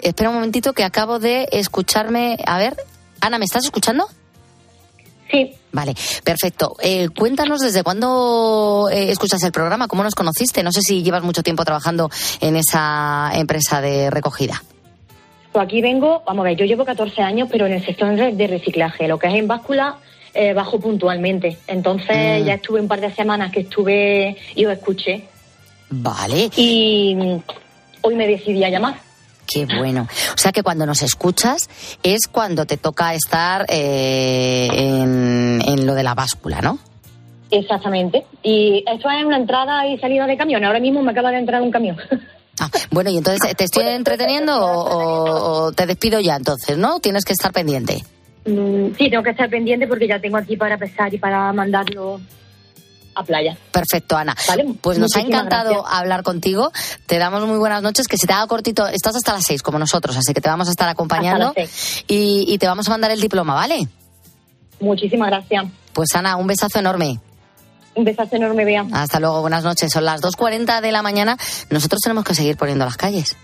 Espera 0.00 0.30
un 0.30 0.36
momentito 0.36 0.72
que 0.72 0.84
acabo 0.84 1.18
de 1.18 1.46
escucharme. 1.52 2.38
A 2.46 2.56
ver, 2.56 2.76
Ana, 3.20 3.38
¿me 3.38 3.44
estás 3.44 3.64
escuchando? 3.64 4.08
Sí. 5.30 5.52
Vale, 5.72 5.94
perfecto. 6.24 6.76
Eh, 6.82 7.08
cuéntanos 7.16 7.60
desde 7.60 7.82
cuándo 7.84 8.88
eh, 8.92 9.10
escuchas 9.10 9.42
el 9.44 9.52
programa, 9.52 9.86
cómo 9.86 10.02
nos 10.02 10.14
conociste. 10.14 10.62
No 10.62 10.72
sé 10.72 10.80
si 10.82 11.02
llevas 11.02 11.22
mucho 11.22 11.42
tiempo 11.42 11.64
trabajando 11.64 12.10
en 12.40 12.56
esa 12.56 13.30
empresa 13.34 13.80
de 13.80 14.10
recogida. 14.10 14.62
Pues 15.52 15.64
aquí 15.64 15.80
vengo, 15.80 16.22
vamos 16.26 16.42
a 16.44 16.48
ver, 16.48 16.56
yo 16.56 16.64
llevo 16.64 16.84
14 16.84 17.22
años, 17.22 17.48
pero 17.50 17.66
en 17.66 17.72
el 17.74 17.84
sector 17.84 18.14
de 18.14 18.46
reciclaje, 18.46 19.08
lo 19.08 19.18
que 19.18 19.26
es 19.28 19.34
en 19.34 19.46
báscula, 19.48 19.96
eh, 20.34 20.52
bajo 20.52 20.78
puntualmente. 20.80 21.58
Entonces 21.66 22.42
Mm. 22.42 22.44
ya 22.46 22.54
estuve 22.54 22.80
un 22.80 22.88
par 22.88 23.00
de 23.00 23.12
semanas 23.14 23.50
que 23.52 23.60
estuve 23.60 24.36
y 24.54 24.64
os 24.64 24.72
escuché. 24.72 25.24
Vale. 25.90 26.50
Y 26.56 27.16
hoy 28.02 28.14
me 28.14 28.26
decidí 28.28 28.62
a 28.64 28.68
llamar. 28.70 29.00
Qué 29.52 29.66
bueno. 29.66 30.06
O 30.34 30.38
sea 30.38 30.52
que 30.52 30.62
cuando 30.62 30.86
nos 30.86 31.02
escuchas 31.02 31.68
es 32.02 32.28
cuando 32.30 32.66
te 32.66 32.76
toca 32.76 33.14
estar 33.14 33.66
eh, 33.68 34.68
en, 34.72 35.60
en 35.66 35.86
lo 35.86 35.94
de 35.94 36.02
la 36.04 36.14
báscula, 36.14 36.60
¿no? 36.60 36.78
Exactamente. 37.50 38.24
Y 38.44 38.84
esto 38.86 39.10
es 39.10 39.24
una 39.24 39.36
entrada 39.36 39.86
y 39.88 39.98
salida 39.98 40.26
de 40.26 40.36
camión. 40.36 40.64
Ahora 40.64 40.78
mismo 40.78 41.02
me 41.02 41.10
acaba 41.10 41.30
de 41.32 41.38
entrar 41.38 41.60
un 41.62 41.70
camión. 41.70 41.96
Bueno, 42.90 43.08
y 43.08 43.16
entonces, 43.16 43.56
¿te 43.56 43.64
estoy 43.64 43.84
entreteniendo 43.86 44.52
o, 44.54 44.82
o- 44.82 45.62
o 45.68 45.72
te 45.72 45.86
despido 45.86 46.20
ya 46.20 46.36
entonces, 46.36 46.76
no? 46.76 47.00
Tienes 47.00 47.24
que 47.24 47.32
estar 47.32 47.52
pendiente. 47.52 48.04
Mm, 48.44 48.88
sí, 48.98 49.08
tengo 49.08 49.22
que 49.22 49.30
estar 49.30 49.48
pendiente 49.48 49.86
porque 49.86 50.06
ya 50.06 50.18
tengo 50.20 50.36
aquí 50.36 50.58
para 50.58 50.76
pesar 50.76 51.14
y 51.14 51.16
para 51.16 51.54
mandarlo 51.54 52.20
a 53.14 53.24
playa. 53.24 53.56
Perfecto, 53.72 54.16
Ana. 54.16 54.36
Pues 54.80 54.98
nos 54.98 55.14
ha 55.16 55.20
encantado 55.20 55.70
gracias. 55.70 55.94
hablar 55.94 56.22
contigo. 56.22 56.72
Te 57.06 57.18
damos 57.18 57.46
muy 57.46 57.58
buenas 57.58 57.82
noches. 57.82 58.08
Que 58.08 58.16
se 58.16 58.26
te 58.26 58.32
haga 58.32 58.46
cortito. 58.46 58.86
Estás 58.86 59.16
hasta 59.16 59.32
las 59.32 59.44
seis, 59.44 59.62
como 59.62 59.78
nosotros, 59.78 60.16
así 60.16 60.32
que 60.32 60.40
te 60.40 60.48
vamos 60.48 60.68
a 60.68 60.70
estar 60.70 60.88
acompañando. 60.88 61.52
Y 62.06 62.58
te 62.58 62.66
vamos 62.66 62.86
a 62.88 62.90
mandar 62.90 63.10
el 63.10 63.20
diploma, 63.20 63.54
¿vale? 63.54 63.88
Muchísimas 64.80 65.28
gracias. 65.28 65.66
Pues 65.92 66.14
Ana, 66.14 66.36
un 66.36 66.46
besazo 66.46 66.78
enorme. 66.78 67.20
Un 67.94 68.04
besazo 68.04 68.36
enorme, 68.36 68.64
Bea. 68.64 68.86
Hasta 68.92 69.20
luego, 69.20 69.40
buenas 69.40 69.64
noches. 69.64 69.92
Son 69.92 70.04
las 70.04 70.22
2.40 70.22 70.80
de 70.80 70.92
la 70.92 71.02
mañana. 71.02 71.36
Nosotros 71.70 72.00
tenemos 72.02 72.24
que 72.24 72.34
seguir 72.34 72.56
poniendo 72.56 72.84
las 72.84 72.96
calles. 72.96 73.36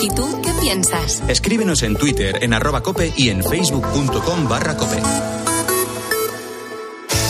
¿Y 0.00 0.08
tú 0.10 0.40
qué 0.42 0.52
piensas? 0.60 1.22
Escríbenos 1.28 1.82
en 1.82 1.96
Twitter 1.96 2.38
en 2.42 2.54
arroba 2.54 2.82
cope 2.82 3.12
y 3.16 3.30
en 3.30 3.42
facebook.com 3.42 4.48
barra 4.48 4.76
cope. 4.76 5.02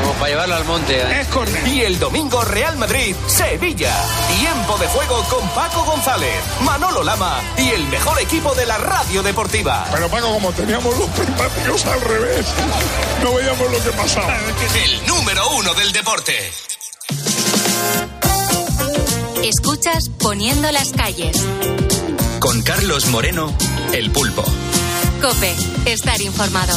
Como 0.00 0.12
para 0.14 0.28
llevarlo 0.28 0.54
al 0.54 0.64
monte. 0.64 1.00
¿eh? 1.00 1.26
Y 1.66 1.80
el 1.82 1.98
domingo, 1.98 2.42
Real 2.42 2.76
Madrid, 2.76 3.14
Sevilla. 3.26 3.94
Tiempo 4.38 4.78
de 4.78 4.86
juego 4.88 5.22
con 5.24 5.48
Paco 5.50 5.84
González, 5.84 6.42
Manolo 6.62 7.02
Lama 7.02 7.40
y 7.56 7.68
el 7.70 7.86
mejor 7.88 8.20
equipo 8.20 8.54
de 8.54 8.66
la 8.66 8.78
radio 8.78 9.22
deportiva. 9.22 9.86
Pero 9.92 10.08
Paco, 10.08 10.32
como 10.32 10.52
teníamos 10.52 10.96
los 10.98 11.08
prismáticos 11.10 11.86
al 11.86 12.00
revés, 12.00 12.46
no 13.22 13.34
veíamos 13.34 13.70
lo 13.70 13.82
que 13.82 13.90
pasaba. 13.90 14.36
El 14.82 15.06
número 15.06 15.48
uno 15.56 15.74
del 15.74 15.92
deporte. 15.92 16.52
Escuchas 19.42 20.10
Poniendo 20.18 20.70
las 20.72 20.92
calles. 20.92 21.36
Con 22.38 22.62
Carlos 22.62 23.06
Moreno, 23.06 23.56
el 23.92 24.10
pulpo. 24.10 24.44
Cope, 25.22 25.54
estar 25.86 26.20
informado. 26.20 26.76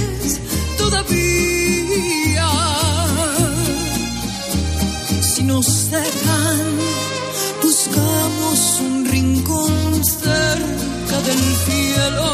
del 11.31 11.55
cielo. 11.65 12.29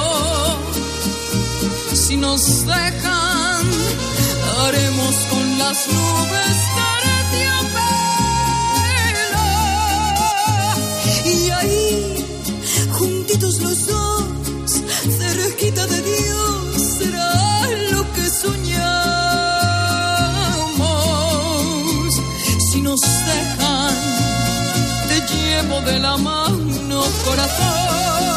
Si 1.94 2.16
nos 2.18 2.42
dejan, 2.66 3.66
haremos 4.62 5.16
con 5.32 5.46
las 5.60 5.78
nubes 5.88 6.58
terciopelo. 6.78 7.88
Y 11.26 11.50
ahí, 11.60 12.26
juntitos 12.98 13.56
los 13.62 13.88
dos, 13.88 14.72
cerquita 15.20 15.84
de 15.88 16.02
Dios, 16.02 16.82
será 16.98 17.34
lo 17.92 18.02
que 18.14 18.26
soñamos. 18.30 18.82
Si 22.72 22.82
nos 22.82 23.02
dejan, 23.02 23.96
te 25.10 25.18
llevo 25.32 25.82
de 25.82 26.00
la 26.00 26.18
mano, 26.18 27.04
corazón, 27.26 28.37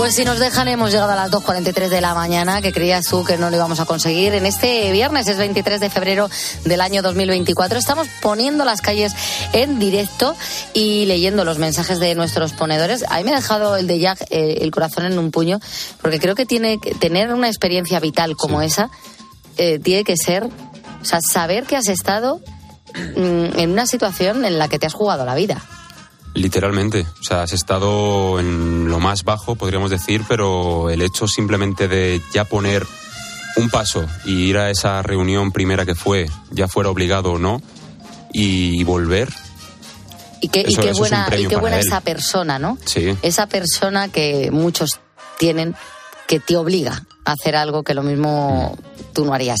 Pues 0.00 0.14
si 0.14 0.24
nos 0.24 0.38
dejan, 0.38 0.66
hemos 0.66 0.92
llegado 0.92 1.12
a 1.12 1.14
las 1.14 1.30
2.43 1.30 1.90
de 1.90 2.00
la 2.00 2.14
mañana, 2.14 2.62
que 2.62 2.72
creías 2.72 3.04
tú 3.04 3.22
que 3.22 3.36
no 3.36 3.50
lo 3.50 3.56
íbamos 3.56 3.80
a 3.80 3.84
conseguir. 3.84 4.32
En 4.32 4.46
este 4.46 4.90
viernes, 4.92 5.28
es 5.28 5.36
23 5.36 5.78
de 5.78 5.90
febrero 5.90 6.30
del 6.64 6.80
año 6.80 7.02
2024, 7.02 7.78
estamos 7.78 8.08
poniendo 8.22 8.64
las 8.64 8.80
calles 8.80 9.12
en 9.52 9.78
directo 9.78 10.34
y 10.72 11.04
leyendo 11.04 11.44
los 11.44 11.58
mensajes 11.58 12.00
de 12.00 12.14
nuestros 12.14 12.54
ponedores. 12.54 13.04
A 13.10 13.18
mí 13.18 13.24
me 13.24 13.32
ha 13.32 13.36
dejado 13.36 13.76
el 13.76 13.86
de 13.86 13.98
Jack 13.98 14.22
eh, 14.30 14.60
el 14.62 14.70
corazón 14.70 15.04
en 15.04 15.18
un 15.18 15.30
puño, 15.30 15.60
porque 16.00 16.18
creo 16.18 16.34
que 16.34 16.46
tiene 16.46 16.78
que 16.80 16.94
tener 16.94 17.34
una 17.34 17.48
experiencia 17.48 18.00
vital 18.00 18.36
como 18.36 18.62
esa, 18.62 18.88
eh, 19.58 19.80
tiene 19.80 20.02
que 20.02 20.16
ser, 20.16 20.44
o 20.44 21.04
sea, 21.04 21.20
saber 21.20 21.64
que 21.64 21.76
has 21.76 21.88
estado 21.88 22.40
mm, 23.16 23.58
en 23.58 23.70
una 23.70 23.86
situación 23.86 24.46
en 24.46 24.58
la 24.58 24.68
que 24.68 24.78
te 24.78 24.86
has 24.86 24.94
jugado 24.94 25.26
la 25.26 25.34
vida. 25.34 25.62
Literalmente. 26.34 27.06
O 27.20 27.24
sea, 27.24 27.42
has 27.42 27.52
estado 27.52 28.38
en 28.38 28.88
lo 28.88 29.00
más 29.00 29.24
bajo, 29.24 29.56
podríamos 29.56 29.90
decir, 29.90 30.22
pero 30.28 30.90
el 30.90 31.02
hecho 31.02 31.26
simplemente 31.26 31.88
de 31.88 32.20
ya 32.32 32.44
poner 32.44 32.86
un 33.56 33.68
paso 33.68 34.06
y 34.24 34.44
ir 34.48 34.58
a 34.58 34.70
esa 34.70 35.02
reunión 35.02 35.50
primera 35.52 35.84
que 35.84 35.94
fue, 35.94 36.30
ya 36.50 36.68
fuera 36.68 36.88
obligado 36.90 37.32
o 37.32 37.38
no, 37.38 37.60
y 38.32 38.82
volver. 38.84 39.28
Y 40.40 40.48
qué, 40.48 40.60
y 40.60 40.72
Eso- 40.72 40.82
qué 40.82 40.90
eso 40.90 41.04
es 41.04 41.10
buena, 41.10 41.28
y 41.36 41.46
qué 41.48 41.56
buena 41.56 41.78
esa 41.78 42.00
persona, 42.00 42.58
¿no? 42.58 42.78
Sí. 42.84 43.16
Esa 43.22 43.46
persona 43.46 44.08
que 44.08 44.50
muchos 44.52 45.00
tienen 45.38 45.74
que 46.28 46.38
te 46.38 46.56
obliga 46.56 47.04
a 47.24 47.32
hacer 47.32 47.56
algo 47.56 47.82
que 47.82 47.92
lo 47.92 48.02
mismo 48.04 48.78
tú 49.12 49.24
no 49.24 49.34
harías. 49.34 49.58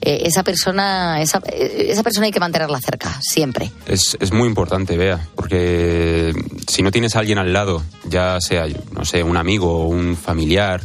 Eh, 0.00 0.22
esa 0.24 0.42
persona, 0.42 1.20
esa, 1.22 1.40
eh, 1.46 1.86
esa 1.90 2.02
persona 2.02 2.26
hay 2.26 2.32
que 2.32 2.40
mantenerla 2.40 2.80
cerca, 2.80 3.18
siempre. 3.22 3.70
Es, 3.86 4.16
es 4.20 4.32
muy 4.32 4.48
importante, 4.48 4.96
Bea, 4.96 5.28
porque 5.34 6.32
si 6.68 6.82
no 6.82 6.90
tienes 6.90 7.16
a 7.16 7.20
alguien 7.20 7.38
al 7.38 7.52
lado, 7.52 7.82
ya 8.08 8.40
sea, 8.40 8.66
no 8.92 9.04
sé, 9.04 9.22
un 9.22 9.36
amigo 9.36 9.84
o 9.84 9.88
un 9.88 10.16
familiar, 10.16 10.82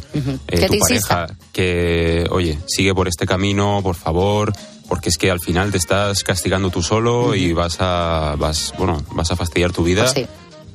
eh, 0.48 0.66
tu 0.66 0.78
pareja, 0.78 1.26
que, 1.52 2.26
oye, 2.30 2.58
sigue 2.66 2.94
por 2.94 3.08
este 3.08 3.26
camino, 3.26 3.80
por 3.82 3.96
favor, 3.96 4.52
porque 4.88 5.08
es 5.08 5.18
que 5.18 5.30
al 5.30 5.40
final 5.40 5.70
te 5.70 5.78
estás 5.78 6.24
castigando 6.24 6.70
tú 6.70 6.82
solo 6.82 7.34
y 7.34 7.52
vas 7.52 7.76
a, 7.80 8.34
vas, 8.38 8.72
bueno, 8.78 9.02
vas 9.12 9.30
a 9.30 9.36
fastidiar 9.36 9.72
tu 9.72 9.84
vida 9.84 10.02
Pues 10.02 10.14
sí. 10.14 10.26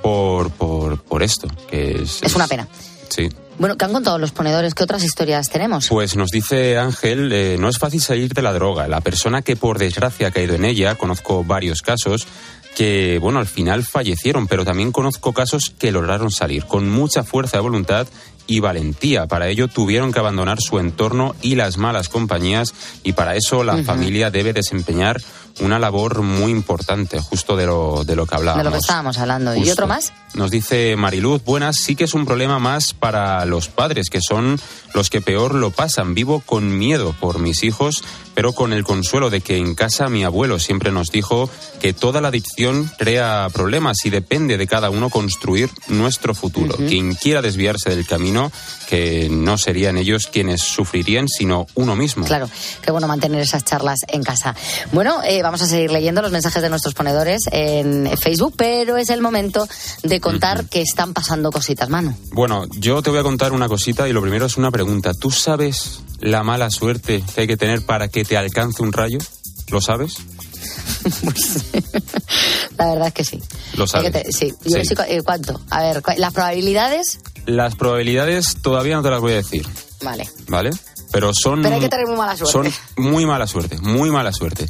por, 0.01 0.51
por, 0.51 1.01
por 1.03 1.21
esto, 1.23 1.47
que 1.69 2.01
es... 2.01 2.21
Es 2.23 2.35
una 2.35 2.47
pena. 2.47 2.67
Sí. 3.09 3.29
Bueno, 3.57 3.77
¿qué 3.77 3.85
han 3.85 3.93
contado 3.93 4.17
los 4.17 4.31
ponedores? 4.31 4.73
¿Qué 4.73 4.83
otras 4.83 5.03
historias 5.03 5.49
tenemos? 5.49 5.87
Pues 5.87 6.17
nos 6.17 6.29
dice 6.29 6.77
Ángel, 6.77 7.31
eh, 7.31 7.55
no 7.57 7.69
es 7.69 7.79
fácil 7.79 8.01
salir 8.01 8.33
de 8.33 8.41
la 8.41 8.51
droga. 8.51 8.87
La 8.87 8.99
persona 8.99 9.41
que 9.41 9.55
por 9.55 9.79
desgracia 9.79 10.27
ha 10.27 10.31
caído 10.31 10.55
en 10.55 10.65
ella, 10.65 10.95
conozco 10.95 11.43
varios 11.43 11.81
casos 11.81 12.27
que, 12.75 13.17
bueno, 13.19 13.39
al 13.39 13.47
final 13.47 13.85
fallecieron, 13.85 14.47
pero 14.47 14.65
también 14.65 14.91
conozco 14.91 15.31
casos 15.31 15.73
que 15.79 15.93
lograron 15.93 16.29
salir 16.29 16.65
con 16.65 16.89
mucha 16.89 17.23
fuerza 17.23 17.57
de 17.57 17.63
voluntad 17.63 18.07
y 18.47 18.59
valentía. 18.59 19.27
Para 19.27 19.47
ello 19.47 19.69
tuvieron 19.69 20.11
que 20.11 20.19
abandonar 20.19 20.59
su 20.59 20.77
entorno 20.77 21.33
y 21.41 21.55
las 21.55 21.77
malas 21.77 22.09
compañías 22.09 22.73
y 23.03 23.13
para 23.13 23.35
eso 23.35 23.63
la 23.63 23.81
familia 23.83 24.29
debe 24.29 24.51
desempeñar 24.51 25.21
una 25.59 25.79
labor 25.79 26.21
muy 26.21 26.51
importante, 26.51 27.19
justo 27.19 27.55
de 27.55 27.65
lo, 27.65 28.03
de 28.03 28.15
lo 28.15 28.25
que 28.25 28.35
hablábamos. 28.35 28.63
de 28.63 28.69
lo 28.69 28.73
que 28.73 28.79
estábamos 28.79 29.17
hablando. 29.17 29.55
¿Y 29.55 29.69
otro 29.69 29.87
más? 29.87 30.13
Nos 30.33 30.51
dice 30.51 30.95
Mariluz, 30.97 31.43
buenas, 31.43 31.77
sí 31.77 31.95
que 31.95 32.03
es 32.03 32.13
un 32.13 32.25
problema 32.25 32.59
más 32.59 32.93
para 32.93 33.45
los 33.45 33.69
padres, 33.69 34.09
que 34.09 34.19
son 34.21 34.59
los 34.93 35.09
que 35.09 35.21
peor 35.21 35.55
lo 35.55 35.71
pasan. 35.71 36.13
Vivo 36.13 36.41
con 36.45 36.77
miedo 36.77 37.15
por 37.19 37.39
mis 37.39 37.63
hijos, 37.63 38.03
pero 38.33 38.51
con 38.51 38.73
el 38.73 38.83
consuelo 38.83 39.29
de 39.29 39.39
que 39.39 39.57
en 39.57 39.75
casa 39.75 40.09
mi 40.09 40.25
abuelo 40.25 40.59
siempre 40.59 40.91
nos 40.91 41.09
dijo 41.09 41.49
que 41.79 41.93
toda 41.93 42.19
la 42.19 42.27
adicción 42.27 42.91
crea 42.97 43.47
problemas 43.53 44.05
y 44.05 44.09
depende 44.09 44.57
de 44.57 44.67
cada 44.67 44.89
uno 44.89 45.09
construir 45.09 45.69
nuestro 45.87 46.35
futuro. 46.35 46.75
Quien 46.75 47.15
quiera 47.15 47.41
desviarse 47.41 47.89
del 47.95 48.05
camino, 48.05 48.51
que 48.87 49.29
no 49.29 49.57
serían 49.57 49.97
ellos 49.97 50.27
quienes 50.27 50.61
sufrirían, 50.61 51.27
sino 51.27 51.67
uno 51.75 51.95
mismo. 51.95 52.25
Claro, 52.25 52.49
qué 52.81 52.91
bueno 52.91 53.07
mantener 53.07 53.41
esas 53.41 53.63
charlas 53.63 53.99
en 54.07 54.23
casa. 54.23 54.55
Bueno, 54.91 55.21
eh, 55.23 55.41
vamos 55.41 55.61
a 55.61 55.67
seguir 55.67 55.91
leyendo 55.91 56.21
los 56.21 56.31
mensajes 56.31 56.61
de 56.61 56.69
nuestros 56.69 56.93
ponedores 56.93 57.43
en 57.51 58.09
Facebook, 58.17 58.53
pero 58.57 58.97
es 58.97 59.09
el 59.09 59.21
momento 59.21 59.67
de 60.03 60.19
contar 60.19 60.65
que 60.65 60.81
están 60.81 61.13
pasando 61.13 61.51
cositas, 61.51 61.89
mano. 61.89 62.15
Bueno, 62.31 62.65
yo 62.77 63.01
te 63.01 63.09
voy 63.09 63.19
a 63.19 63.23
contar 63.23 63.53
una 63.53 63.67
cosita 63.67 64.07
y 64.07 64.13
lo 64.13 64.21
primero 64.21 64.45
es 64.45 64.57
una 64.57 64.71
pregunta. 64.71 65.13
¿Tú 65.13 65.31
sabes 65.31 66.01
la 66.19 66.43
mala 66.43 66.69
suerte 66.69 67.23
que 67.33 67.41
hay 67.41 67.47
que 67.47 67.57
tener 67.57 67.85
para 67.85 68.07
que 68.07 68.23
te 68.23 68.37
alcance 68.37 68.81
un 68.81 68.93
rayo? 68.93 69.19
¿Lo 69.69 69.81
sabes? 69.81 70.17
La 72.77 72.87
verdad 72.87 73.07
es 73.07 73.13
que 73.13 73.23
sí. 73.23 73.41
Lo 73.75 73.87
sabes. 73.87 74.11
te- 74.11 74.31
sí. 74.31 74.53
Yo 74.65 74.79
Sí. 74.81 74.89
sí, 74.89 74.95
¿Cuánto? 75.23 75.59
A 75.69 75.81
ver, 75.83 76.01
cu- 76.01 76.11
las 76.17 76.33
probabilidades. 76.33 77.19
Las 77.45 77.75
probabilidades 77.75 78.57
todavía 78.61 78.95
no 78.95 79.03
te 79.03 79.09
las 79.11 79.21
voy 79.21 79.33
a 79.33 79.35
decir, 79.35 79.65
Vale. 80.03 80.27
¿vale? 80.47 80.71
Pero 81.11 81.31
son... 81.33 81.61
Pero 81.61 81.75
hay 81.75 81.81
que 81.81 81.89
tener 81.89 82.07
muy 82.07 82.17
mala 82.17 82.35
suerte. 82.35 82.51
Son 82.51 82.73
muy 83.03 83.25
mala 83.25 83.47
suerte, 83.47 83.77
muy 83.77 84.09
mala 84.09 84.33
suerte. 84.33 84.67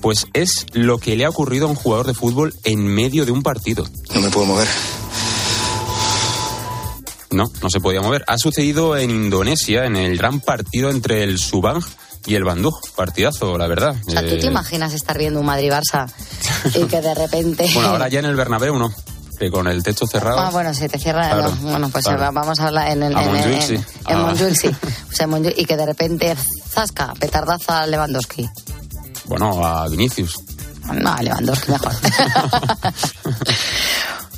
Pues 0.00 0.26
es 0.34 0.66
lo 0.74 0.98
que 0.98 1.16
le 1.16 1.24
ha 1.24 1.28
ocurrido 1.30 1.66
a 1.66 1.70
un 1.70 1.74
jugador 1.76 2.06
de 2.06 2.14
fútbol 2.14 2.54
en 2.64 2.86
medio 2.86 3.24
de 3.26 3.32
un 3.32 3.42
partido. 3.42 3.84
No 4.14 4.20
me 4.20 4.30
puedo 4.30 4.46
mover. 4.46 4.68
No, 7.30 7.44
no 7.62 7.70
se 7.70 7.80
podía 7.80 8.00
mover. 8.00 8.24
Ha 8.26 8.38
sucedido 8.38 8.96
en 8.96 9.10
Indonesia, 9.10 9.84
en 9.84 9.96
el 9.96 10.16
gran 10.16 10.40
partido 10.40 10.90
entre 10.90 11.22
el 11.24 11.38
Subang 11.38 11.82
y 12.26 12.34
el 12.34 12.44
Bandung. 12.44 12.74
Partidazo, 12.96 13.56
la 13.58 13.66
verdad. 13.66 13.94
O 14.06 14.10
sea, 14.10 14.20
¿tú 14.22 14.34
Eh, 14.34 14.38
te 14.38 14.46
imaginas 14.46 14.92
estar 14.92 15.16
viendo 15.18 15.40
un 15.40 15.46
Madrid-Barça 15.46 16.10
y 16.74 16.84
que 16.84 17.00
de 17.00 17.14
repente... 17.14 17.68
Bueno, 17.74 17.90
ahora 17.90 18.08
ya 18.08 18.18
en 18.20 18.26
el 18.26 18.36
Bernabéu 18.36 18.76
no, 18.78 18.92
que 19.38 19.50
con 19.50 19.66
el 19.68 19.82
techo 19.82 20.06
cerrado. 20.06 20.38
Ah, 20.40 20.50
bueno, 20.50 20.74
se 20.74 20.88
te 20.88 20.98
cierra. 20.98 21.30
Claro, 21.30 21.54
no, 21.62 21.70
bueno, 21.70 21.88
pues 21.90 22.04
claro. 22.04 22.24
eh, 22.24 22.30
vamos 22.32 22.58
a 22.60 22.66
hablar 22.66 22.90
en 22.90 23.02
el. 23.04 23.16
A 23.16 23.22
en, 23.22 23.28
Montjuic, 23.32 23.54
en- 23.54 23.62
sí. 23.62 23.74
en 23.74 23.84
Ah. 24.16 24.18
Montjuic, 24.18 24.54
sí. 24.60 24.68
O 24.68 25.14
sea, 25.14 25.24
en 25.24 25.30
Montjuic, 25.30 25.58
y 25.58 25.64
que 25.64 25.76
de 25.76 25.86
repente, 25.86 26.34
zasca, 26.70 27.14
petardaza 27.20 27.82
a 27.82 27.86
Lewandowski. 27.86 28.48
Bueno, 29.26 29.64
a 29.64 29.86
Vinicius. 29.88 30.34
No, 30.92 31.12
a 31.12 31.22
Lewandowski 31.22 31.70
mejor. 31.70 31.92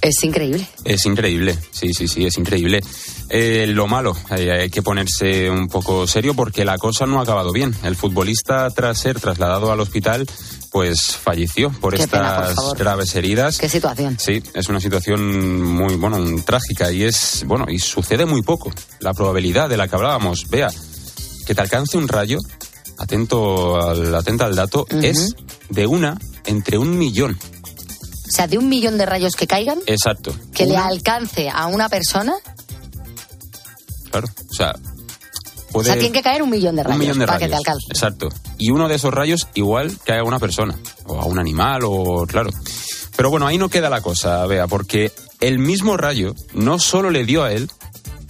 es 0.03 0.25
increíble. 0.25 0.67
Es 0.85 1.05
increíble, 1.07 1.59
sí, 1.73 1.93
sí, 1.95 2.09
sí, 2.09 2.25
es 2.27 2.37
increíble. 2.39 2.81
Eh, 3.29 3.67
lo 3.69 3.87
malo, 3.87 4.17
eh, 4.37 4.51
hay 4.63 4.71
que 4.71 4.83
ponerse 4.83 5.49
un 5.51 5.69
poco 5.69 6.07
serio 6.07 6.35
porque 6.35 6.65
la 6.65 6.79
cosa 6.79 7.07
no 7.07 7.21
ha 7.21 7.23
acabado 7.23 7.53
bien. 7.53 7.75
El 7.85 7.97
futbolista, 7.97 8.69
tras 8.71 8.99
ser 8.99 9.21
trasladado 9.21 9.71
al 9.71 9.79
hospital, 9.81 10.27
pues 10.73 11.17
falleció 11.17 11.71
por 11.71 11.97
Qué 11.97 12.09
pena, 12.09 12.37
por 12.37 12.45
estas 12.51 12.75
graves 12.75 13.15
heridas. 13.15 13.59
Qué 13.59 13.69
situación. 13.69 14.17
Sí, 14.19 14.43
es 14.55 14.69
una 14.69 14.81
situación 14.81 15.63
muy, 15.63 15.95
bueno, 15.97 16.17
un- 16.17 16.43
trágica 16.43 16.91
y 16.91 17.05
es, 17.05 17.45
bueno, 17.47 17.67
y 17.69 17.79
sucede 17.79 18.25
muy 18.27 18.43
poco. 18.43 18.73
La 19.01 19.13
probabilidad 19.15 19.69
de 19.69 19.77
la 19.77 19.87
que 19.87 19.95
hablábamos, 19.97 20.49
vea, 20.49 20.71
que 21.47 21.55
te 21.55 21.61
alcance 21.61 21.97
un 21.99 22.09
rayo, 22.09 22.39
atento 22.99 23.81
al, 23.81 24.15
atenta 24.15 24.47
al 24.47 24.55
dato, 24.57 24.87
es 25.03 25.35
de 25.69 25.87
una 25.87 26.19
entre 26.47 26.79
un 26.79 26.99
millón. 26.99 27.39
O 28.31 28.33
sea, 28.33 28.47
de 28.47 28.59
un 28.59 28.69
millón 28.69 28.97
de 28.97 29.07
rayos 29.07 29.35
que 29.35 29.47
caigan, 29.49 29.81
Exacto. 29.87 30.33
que 30.55 30.65
le 30.67 30.77
alcance 30.77 31.51
a 31.51 31.67
una 31.67 31.89
persona, 31.89 32.35
Claro, 34.11 34.29
o 34.29 34.55
sea, 34.55 34.75
o 35.73 35.85
sea, 35.85 35.95
tiene 35.95 36.13
que 36.13 36.23
caer 36.23 36.43
un 36.43 36.51
millón 36.51 36.75
de 36.77 36.83
rayos 36.83 36.97
un 36.97 37.01
millón 37.01 37.19
de 37.19 37.27
para 37.27 37.39
rayos. 37.39 37.47
que 37.47 37.51
te 37.51 37.57
alcance. 37.57 37.87
Exacto. 37.91 38.29
Y 38.59 38.71
uno 38.71 38.89
de 38.89 38.97
esos 38.97 39.13
rayos 39.15 39.49
igual 39.55 39.97
que 40.05 40.13
a 40.15 40.25
una 40.25 40.39
persona, 40.39 40.77
o 41.07 41.21
a 41.21 41.25
un 41.27 41.39
animal, 41.39 41.83
o 41.85 42.27
claro. 42.27 42.51
Pero 43.17 43.31
bueno, 43.31 43.47
ahí 43.47 43.59
no 43.59 43.69
queda 43.69 43.89
la 43.91 44.01
cosa, 44.01 44.45
vea, 44.47 44.67
porque 44.67 45.13
el 45.41 45.59
mismo 45.59 45.97
rayo 45.97 46.35
no 46.55 46.79
solo 46.79 47.11
le 47.11 47.25
dio 47.25 47.45
a 47.45 47.53
él, 47.53 47.71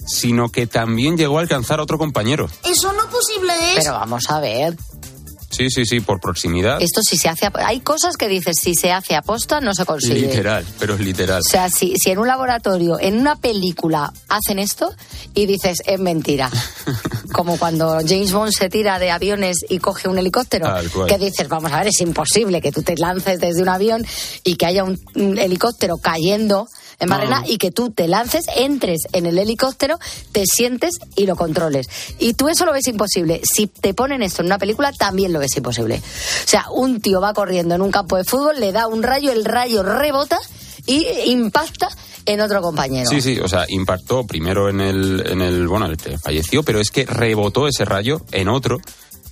sino 0.07 0.51
que 0.51 0.67
también 0.67 1.17
llegó 1.17 1.39
a 1.39 1.41
alcanzar 1.43 1.79
a 1.81 1.83
otro 1.83 1.97
compañero. 1.99 2.49
Eso 2.65 2.93
no 2.93 3.07
posible 3.09 3.53
es. 3.73 3.77
Pero 3.85 3.93
vamos 3.93 4.25
a 4.29 4.41
ver. 4.41 4.77
Sí, 5.51 5.69
sí, 5.69 5.85
sí, 5.85 6.01
por 6.01 6.21
proximidad. 6.21 6.81
Esto 6.81 7.03
si 7.03 7.17
se 7.17 7.29
hace. 7.29 7.47
a- 7.47 7.53
Hay 7.67 7.81
cosas 7.81 8.17
que 8.17 8.29
dices, 8.29 8.57
si 8.61 8.75
se 8.75 8.93
hace 8.93 9.15
aposta, 9.17 9.61
no 9.61 9.75
se 9.75 9.85
consigue. 9.85 10.21
Literal, 10.29 10.65
pero 10.79 10.95
es 10.95 11.01
literal. 11.01 11.41
O 11.41 11.49
sea, 11.49 11.69
si, 11.69 11.95
si 11.97 12.11
en 12.11 12.19
un 12.19 12.29
laboratorio, 12.29 12.99
en 13.01 13.19
una 13.19 13.37
película, 13.37 14.13
hacen 14.29 14.59
esto 14.59 14.95
y 15.35 15.47
dices, 15.47 15.79
es 15.87 15.99
mentira. 16.01 16.49
Como 17.33 17.59
cuando 17.59 17.99
James 18.07 18.33
Bond 18.33 18.53
se 18.53 18.69
tira 18.69 18.99
de 18.99 19.11
aviones 19.11 19.59
y 19.69 19.79
coge 19.79 20.09
un 20.09 20.19
helicóptero. 20.19 20.67
Que 21.07 21.19
dices, 21.19 21.49
vamos 21.49 21.73
a 21.73 21.79
ver, 21.79 21.89
es 21.89 22.01
imposible 22.01 22.61
que 22.61 22.73
tú 22.73 22.83
te 22.83 22.97
lances 22.97 23.39
desde 23.41 23.63
un 23.63 23.69
avión 23.69 24.05
y 24.45 24.57
que 24.57 24.67
haya 24.67 24.85
un, 24.85 24.99
un 25.15 25.39
helicóptero 25.39 25.99
cayendo 25.99 26.67
en 27.01 27.09
barrena 27.09 27.41
no. 27.41 27.47
y 27.49 27.59
que 27.59 27.71
tú 27.71 27.91
te 27.91 28.07
lances, 28.07 28.45
entres 28.55 29.09
en 29.13 29.27
el 29.27 29.39
helicóptero, 29.39 29.99
te 30.33 30.45
sientes 30.47 30.99
y 31.17 31.27
lo 31.27 31.35
controles. 31.35 31.89
Y 32.19 32.35
tú 32.35 32.49
eso 32.49 32.67
lo 32.67 32.73
ves 32.73 32.87
imposible. 32.89 33.41
Si 33.43 33.67
te 33.67 33.95
ponen 33.95 34.23
esto 34.23 34.43
en 34.43 34.47
una 34.47 34.59
película, 34.59 34.93
también 34.93 35.33
lo 35.33 35.39
ves 35.39 35.57
imposible. 35.57 35.97
O 35.97 36.49
sea, 36.49 36.67
un 36.71 37.01
tío 37.01 37.21
va 37.21 37.33
corriendo 37.35 37.75
en 37.75 37.83
un 37.83 37.91
campo 37.91 38.17
de 38.17 38.25
fútbol, 38.25 38.61
le 38.61 38.73
da 38.73 38.87
un 38.87 39.03
rayo, 39.03 39.33
el 39.33 39.45
rayo 39.45 39.83
rebota 39.83 40.39
y 40.87 41.07
impacta 41.27 41.89
en 42.27 42.41
otro 42.41 42.63
compañero. 42.63 43.09
Sí, 43.09 43.21
sí, 43.21 43.39
o 43.39 43.49
sea, 43.49 43.65
impactó 43.69 44.27
primero 44.27 44.69
en 44.69 44.81
el, 44.81 45.25
en 45.27 45.41
el, 45.41 45.67
bueno, 45.69 45.87
el 45.87 45.97
que 45.97 46.19
falleció, 46.19 46.63
pero 46.63 46.81
es 46.81 46.91
que 46.91 47.07
rebotó 47.07 47.67
ese 47.67 47.85
rayo 47.85 48.21
en 48.33 48.49
otro 48.49 48.79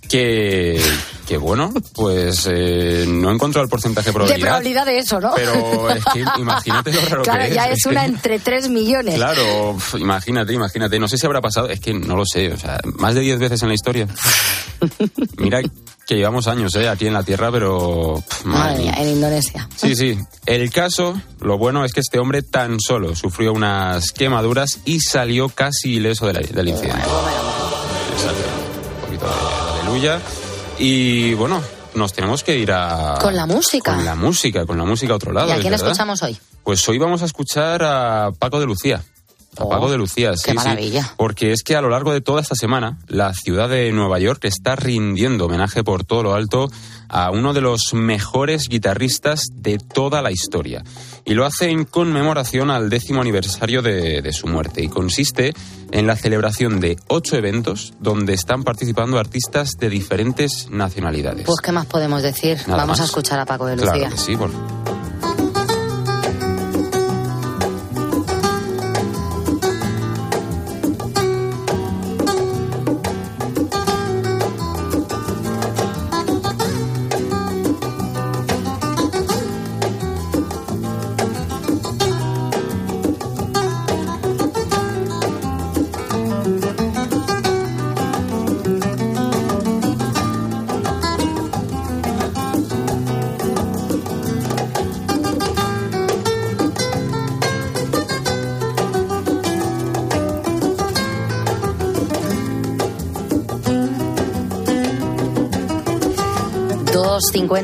que, 0.09 0.81
que 1.27 1.37
bueno, 1.37 1.73
pues 1.95 2.49
eh, 2.51 3.05
no 3.07 3.31
encontró 3.31 3.63
el 3.63 3.69
porcentaje 3.69 4.07
de 4.07 4.11
de 4.11 4.15
probabilidad. 4.15 4.49
probabilidad 4.49 4.87
de 4.87 4.99
eso, 4.99 5.21
¿no? 5.21 5.33
Pero 5.35 5.91
es 5.91 6.05
que 6.05 6.25
imagínate 6.39 6.93
lo 6.93 7.01
raro 7.03 7.23
claro, 7.25 7.43
que 7.43 7.49
es. 7.49 7.55
ya 7.55 7.69
es 7.69 7.87
una 7.87 8.05
entre 8.05 8.39
3 8.39 8.69
millones. 8.71 9.15
Claro, 9.15 9.77
imagínate, 9.99 10.53
imagínate. 10.53 10.99
No 10.99 11.09
sé 11.09 11.19
si 11.19 11.27
habrá 11.27 11.41
pasado, 11.41 11.69
es 11.69 11.81
que 11.81 11.93
no 11.95 12.17
lo 12.17 12.25
sé, 12.25 12.53
o 12.53 12.57
sea, 12.57 12.81
más 12.97 13.15
de 13.15 13.21
10 13.21 13.39
veces 13.39 13.63
en 13.63 13.69
la 13.69 13.75
historia. 13.75 14.09
Mira 15.39 15.61
que 16.09 16.17
llevamos 16.17 16.47
años 16.49 16.75
eh, 16.77 16.89
aquí 16.89 17.07
en 17.07 17.13
la 17.13 17.23
Tierra, 17.23 17.53
pero... 17.53 18.25
madre 18.45 18.79
mía, 18.79 18.95
en 18.97 19.09
Indonesia. 19.09 19.69
Sí, 19.77 19.95
sí. 19.95 20.19
El 20.47 20.71
caso, 20.73 21.21
lo 21.41 21.59
bueno 21.59 21.85
es 21.85 21.93
que 21.93 22.01
este 22.01 22.19
hombre 22.19 22.41
tan 22.41 22.81
solo 22.81 23.15
sufrió 23.15 23.53
unas 23.53 24.13
quemaduras 24.13 24.81
y 24.87 25.01
salió 25.01 25.51
casi 25.51 25.97
ileso 25.97 26.27
del 26.27 26.69
incidente. 26.69 27.03
Exacto. 28.15 28.43
Un 28.97 29.01
poquito 29.03 29.27
de 29.27 29.68
aleluya. 29.81 30.21
Y 30.79 31.35
bueno, 31.35 31.63
nos 31.95 32.13
tenemos 32.13 32.45
que 32.45 32.57
ir 32.57 32.73
a... 32.73 33.19
Con 33.21 33.35
la 33.35 33.47
música. 33.47 33.95
Con 33.95 34.05
la 34.05 34.15
música, 34.15 34.67
con 34.67 34.79
la 34.79 34.85
música 34.85 35.13
a 35.13 35.17
otro 35.17 35.33
lado. 35.33 35.49
¿Y 35.49 35.53
a 35.53 35.55
quién 35.57 35.71
verdad. 35.71 35.87
escuchamos 35.87 36.23
hoy? 36.23 36.39
Pues 36.63 36.87
hoy 36.89 36.99
vamos 36.99 37.23
a 37.23 37.25
escuchar 37.25 37.83
a 37.83 38.31
Paco 38.39 38.61
de 38.61 38.67
Lucía. 38.67 39.03
A 39.57 39.69
Paco 39.69 39.91
de 39.91 39.99
Lucía, 39.99 40.37
sí, 40.37 40.43
qué 40.45 40.51
sí. 40.53 40.57
maravilla. 40.57 41.15
Porque 41.17 41.53
es 41.53 41.63
que 41.63 41.75
a 41.75 41.81
lo 41.81 41.89
largo 41.89 42.13
de 42.13 42.21
toda 42.21 42.41
esta 42.41 42.55
semana, 42.55 42.99
la 43.09 43.35
ciudad 43.35 43.69
de 43.69 43.91
Nueva 43.93 44.19
York 44.21 44.45
está 44.45 44.77
rindiendo 44.77 45.47
homenaje 45.47 45.83
por 45.83 46.05
todo 46.05 46.23
lo 46.23 46.35
alto 46.35 46.71
a 47.09 47.31
uno 47.31 47.55
de 47.55 47.61
los 47.61 47.93
mejores 47.95 48.69
guitarristas 48.69 49.47
de 49.55 49.79
toda 49.79 50.23
la 50.23 50.31
historia. 50.31 50.85
Y 51.25 51.35
lo 51.35 51.45
hace 51.45 51.71
en 51.71 51.85
conmemoración 51.85 52.71
al 52.71 52.89
décimo 52.91 53.21
aniversario 53.21 53.83
de, 53.83 54.23
de 54.23 54.33
su 54.33 54.47
muerte. 54.47 54.83
Y 54.83 54.89
consiste 54.89 55.55
en 55.91 56.07
la 56.07 56.17
celebración 56.17 56.81
de 56.81 56.97
ocho 57.09 57.37
eventos 57.37 57.95
donde 57.99 58.35
están 58.35 58.63
participando 58.63 59.19
artistas 59.19 59.73
de 59.79 59.89
diferentes 59.89 60.69
nacionalidades. 60.71 61.47
Pues, 61.47 61.61
¿qué 61.61 61.73
más 61.73 61.87
podemos 61.87 62.23
decir? 62.23 62.59
Nada 62.67 62.83
Vamos 62.83 63.01
a 63.01 63.05
escuchar 63.05 63.41
a 63.41 63.47
Paco 63.47 63.67
de 63.67 63.77
Lucía. 63.77 63.93
Claro 63.93 64.11
que 64.15 64.19
sí, 64.21 64.37
por- 64.37 64.51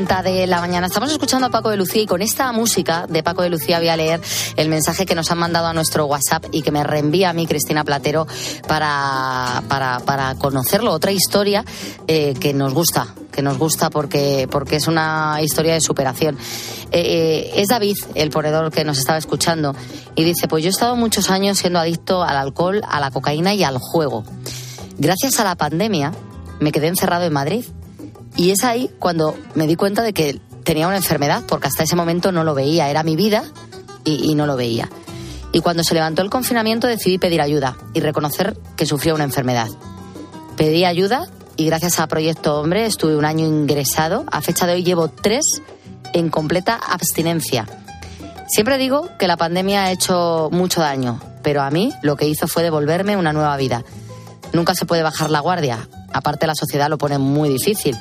2.50 0.07 0.23
de 0.23 0.47
la 0.47 0.61
mañana. 0.61 0.87
Estamos 0.87 1.11
escuchando 1.11 1.47
a 1.47 1.51
Paco 1.51 1.71
de 1.71 1.77
Lucía 1.77 2.03
y 2.03 2.07
con 2.07 2.23
esta 2.23 2.53
música 2.53 3.07
de 3.09 3.23
Paco 3.23 3.43
de 3.43 3.51
Lucía 3.51 3.79
voy 3.79 3.89
a 3.89 3.97
leer 3.97 4.21
el 4.57 4.69
mensaje 4.69 5.07
que 5.07 5.15
nos 5.15 5.31
han 5.31 5.39
mandado 5.39 5.67
a 5.67 5.73
nuestro 5.73 6.07
WhatsApp 6.07 6.47
y 6.53 6.63
que 6.63 6.71
me 6.71 6.85
reenvía 6.85 7.31
a 7.31 7.33
mí 7.33 7.47
Cristina 7.47 7.85
Platero 7.85 8.27
para, 8.69 9.63
para, 9.69 10.01
para 10.01 10.35
conocerlo. 10.37 10.93
Otra 10.93 11.13
historia 11.13 11.65
eh, 12.07 12.35
que 12.39 12.53
nos 12.53 12.75
gusta, 12.75 13.15
que 13.33 13.43
nos 13.43 13.59
gusta 13.59 13.91
porque, 13.91 14.49
porque 14.51 14.77
es 14.77 14.89
una 14.89 15.39
historia 15.43 15.75
de 15.75 15.81
superación. 15.81 16.37
Eh, 16.93 17.01
eh, 17.01 17.53
es 17.57 17.69
David, 17.69 17.97
el 18.15 18.31
ponedor 18.31 18.71
que 18.71 18.85
nos 18.85 18.99
estaba 18.99 19.19
escuchando, 19.19 19.75
y 20.15 20.25
dice, 20.25 20.49
pues 20.49 20.63
yo 20.63 20.69
he 20.69 20.71
estado 20.71 20.97
muchos 20.97 21.31
años 21.31 21.59
siendo 21.59 21.79
adicto 21.79 22.23
al 22.23 22.37
alcohol, 22.37 22.83
a 22.87 23.01
la 23.01 23.11
cocaína 23.11 23.55
y 23.55 23.65
al 23.65 23.79
juego. 23.79 24.25
Gracias 24.99 25.41
a 25.41 25.45
la 25.45 25.57
pandemia 25.57 26.13
me 26.61 26.73
quedé 26.73 26.87
encerrado 26.87 27.25
en 27.25 27.33
Madrid. 27.33 27.65
Y 28.37 28.51
es 28.51 28.65
ahí 28.65 28.91
cuando 28.99 29.37
me 29.55 29.67
di 29.67 29.77
cuenta 29.77 30.03
de 30.03 30.13
que 30.13 30.41
tenía 30.65 30.89
una 30.89 30.97
enfermedad, 30.97 31.43
porque 31.47 31.69
hasta 31.69 31.85
ese 31.85 31.97
momento 31.97 32.33
no 32.33 32.45
lo 32.45 32.55
veía, 32.55 32.91
era 32.91 33.03
mi 33.03 33.17
vida 33.17 33.45
y, 34.05 34.31
y 34.31 34.35
no 34.35 34.47
lo 34.47 34.57
veía. 34.57 34.89
Y 35.53 35.61
cuando 35.61 35.85
se 35.85 35.95
levantó 35.95 36.23
el 36.23 36.31
confinamiento 36.31 36.89
decidí 36.89 37.19
pedir 37.19 37.41
ayuda 37.41 37.77
y 37.93 38.01
reconocer 38.01 38.57
que 38.77 38.87
sufría 38.87 39.15
una 39.15 39.25
enfermedad. 39.25 39.69
Pedí 40.57 40.85
ayuda 40.85 41.29
y 41.57 41.67
gracias 41.67 42.01
a 42.01 42.09
Proyecto 42.09 42.61
Hombre 42.61 42.87
estuve 42.87 43.17
un 43.17 43.25
año 43.25 43.47
ingresado. 43.47 44.25
A 44.33 44.41
fecha 44.41 44.67
de 44.67 44.75
hoy 44.75 44.83
llevo 44.83 45.09
tres 45.09 45.45
en 46.13 46.29
completa 46.29 46.75
abstinencia. 46.75 47.67
Siempre 48.49 48.79
digo 48.79 49.09
que 49.19 49.29
la 49.29 49.37
pandemia 49.37 49.85
ha 49.85 49.93
hecho 49.93 50.49
mucho 50.53 50.81
daño, 50.81 51.21
pero 51.43 51.63
a 51.63 51.71
mí 51.71 51.93
lo 52.03 52.17
que 52.17 52.27
hizo 52.27 52.49
fue 52.49 52.63
devolverme 52.63 53.17
una 53.17 53.33
nueva 53.33 53.57
vida. 53.57 53.85
Nunca 54.53 54.75
se 54.75 54.87
puede 54.87 55.03
bajar 55.03 55.31
la 55.31 55.41
guardia. 55.41 55.89
Aparte 56.13 56.47
la 56.47 56.55
sociedad 56.55 56.89
lo 56.89 56.99
pone 56.99 57.19
muy 57.19 57.49
difícil, 57.49 57.97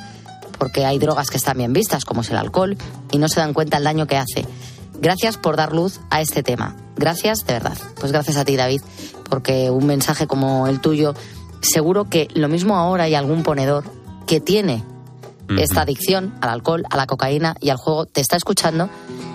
porque 0.64 0.86
hay 0.86 0.98
drogas 0.98 1.28
que 1.28 1.36
están 1.36 1.58
bien 1.58 1.74
vistas, 1.74 2.06
como 2.06 2.22
es 2.22 2.30
el 2.30 2.38
alcohol, 2.38 2.78
y 3.12 3.18
no 3.18 3.28
se 3.28 3.38
dan 3.38 3.52
cuenta 3.52 3.76
el 3.76 3.84
daño 3.84 4.06
que 4.06 4.16
hace. 4.16 4.46
Gracias 4.98 5.36
por 5.36 5.56
dar 5.56 5.74
luz 5.74 6.00
a 6.08 6.22
este 6.22 6.42
tema. 6.42 6.74
Gracias, 6.96 7.44
de 7.44 7.52
verdad. 7.52 7.76
Pues 8.00 8.12
gracias 8.12 8.38
a 8.38 8.46
ti, 8.46 8.56
David, 8.56 8.80
porque 9.28 9.70
un 9.70 9.84
mensaje 9.84 10.26
como 10.26 10.66
el 10.66 10.80
tuyo, 10.80 11.14
seguro 11.60 12.08
que 12.08 12.28
lo 12.32 12.48
mismo 12.48 12.76
ahora 12.76 13.04
hay 13.04 13.14
algún 13.14 13.42
ponedor 13.42 13.84
que 14.26 14.40
tiene 14.40 14.82
esta 15.58 15.82
adicción 15.82 16.32
al 16.40 16.48
alcohol, 16.48 16.84
a 16.88 16.96
la 16.96 17.06
cocaína 17.06 17.56
y 17.60 17.68
al 17.68 17.76
juego, 17.76 18.06
te 18.06 18.22
está 18.22 18.36
escuchando 18.36 18.88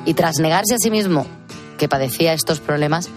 y 0.08 0.16
tras 0.16 0.40
negarse 0.40 0.74
a 0.74 0.78
sí 0.80 0.90
mismo 0.90 1.28
que 1.78 1.88
padecía 1.88 2.34
estos 2.34 2.60
problemas, 2.60 3.08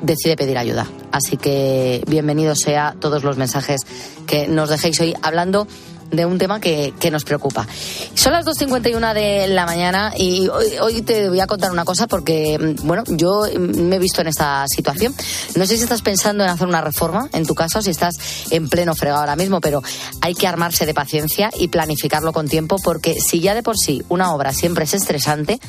decide 0.00 0.34
pedir 0.36 0.56
ayuda. 0.56 0.86
Así 1.12 1.36
que 1.36 2.02
bienvenido 2.08 2.54
sea 2.56 2.96
todos 2.98 3.22
los 3.22 3.36
mensajes 3.36 3.82
que 4.26 4.48
nos 4.48 4.70
dejéis 4.70 4.98
hoy 5.02 5.14
hablando 5.20 5.68
de 6.10 6.26
un 6.26 6.38
tema 6.38 6.60
que, 6.60 6.92
que 6.98 7.10
nos 7.10 7.24
preocupa. 7.24 7.66
Son 8.14 8.32
las 8.32 8.44
2.51 8.44 9.14
de 9.14 9.48
la 9.48 9.66
mañana 9.66 10.12
y 10.16 10.48
hoy, 10.48 11.02
te 11.02 11.28
voy 11.28 11.40
a 11.40 11.46
contar 11.46 11.70
una 11.70 11.84
cosa 11.84 12.06
porque, 12.06 12.58
mm, 12.58 12.86
bueno, 12.86 13.04
yo 13.08 13.42
mm, 13.42 13.80
me 13.88 13.96
he 13.96 13.98
visto 13.98 14.20
en 14.20 14.28
esta 14.28 14.66
situación. 14.68 15.14
No 15.56 15.66
sé 15.66 15.76
si 15.76 15.82
estás 15.82 16.02
pensando 16.02 16.44
en 16.44 16.50
hacer 16.50 16.66
una 16.66 16.80
reforma 16.80 17.28
en 17.32 17.46
tu 17.46 17.54
casa 17.54 17.78
o 17.78 17.82
si 17.82 17.90
estás 17.90 18.14
en 18.50 18.68
pleno 18.68 18.94
fregado 18.94 19.20
ahora 19.20 19.36
mismo, 19.36 19.60
pero 19.60 19.82
hay 20.20 20.34
que 20.34 20.46
armarse 20.46 20.86
de 20.86 20.94
paciencia 20.94 21.50
y 21.58 21.68
planificarlo 21.68 22.32
con 22.32 22.48
tiempo 22.48 22.76
porque 22.82 23.16
si 23.20 23.40
ya 23.40 23.54
de 23.54 23.62
por 23.62 23.76
sí 23.76 24.02
una 24.08 24.34
obra 24.34 24.52
siempre 24.52 24.84
es 24.84 24.94
estresante, 24.94 25.60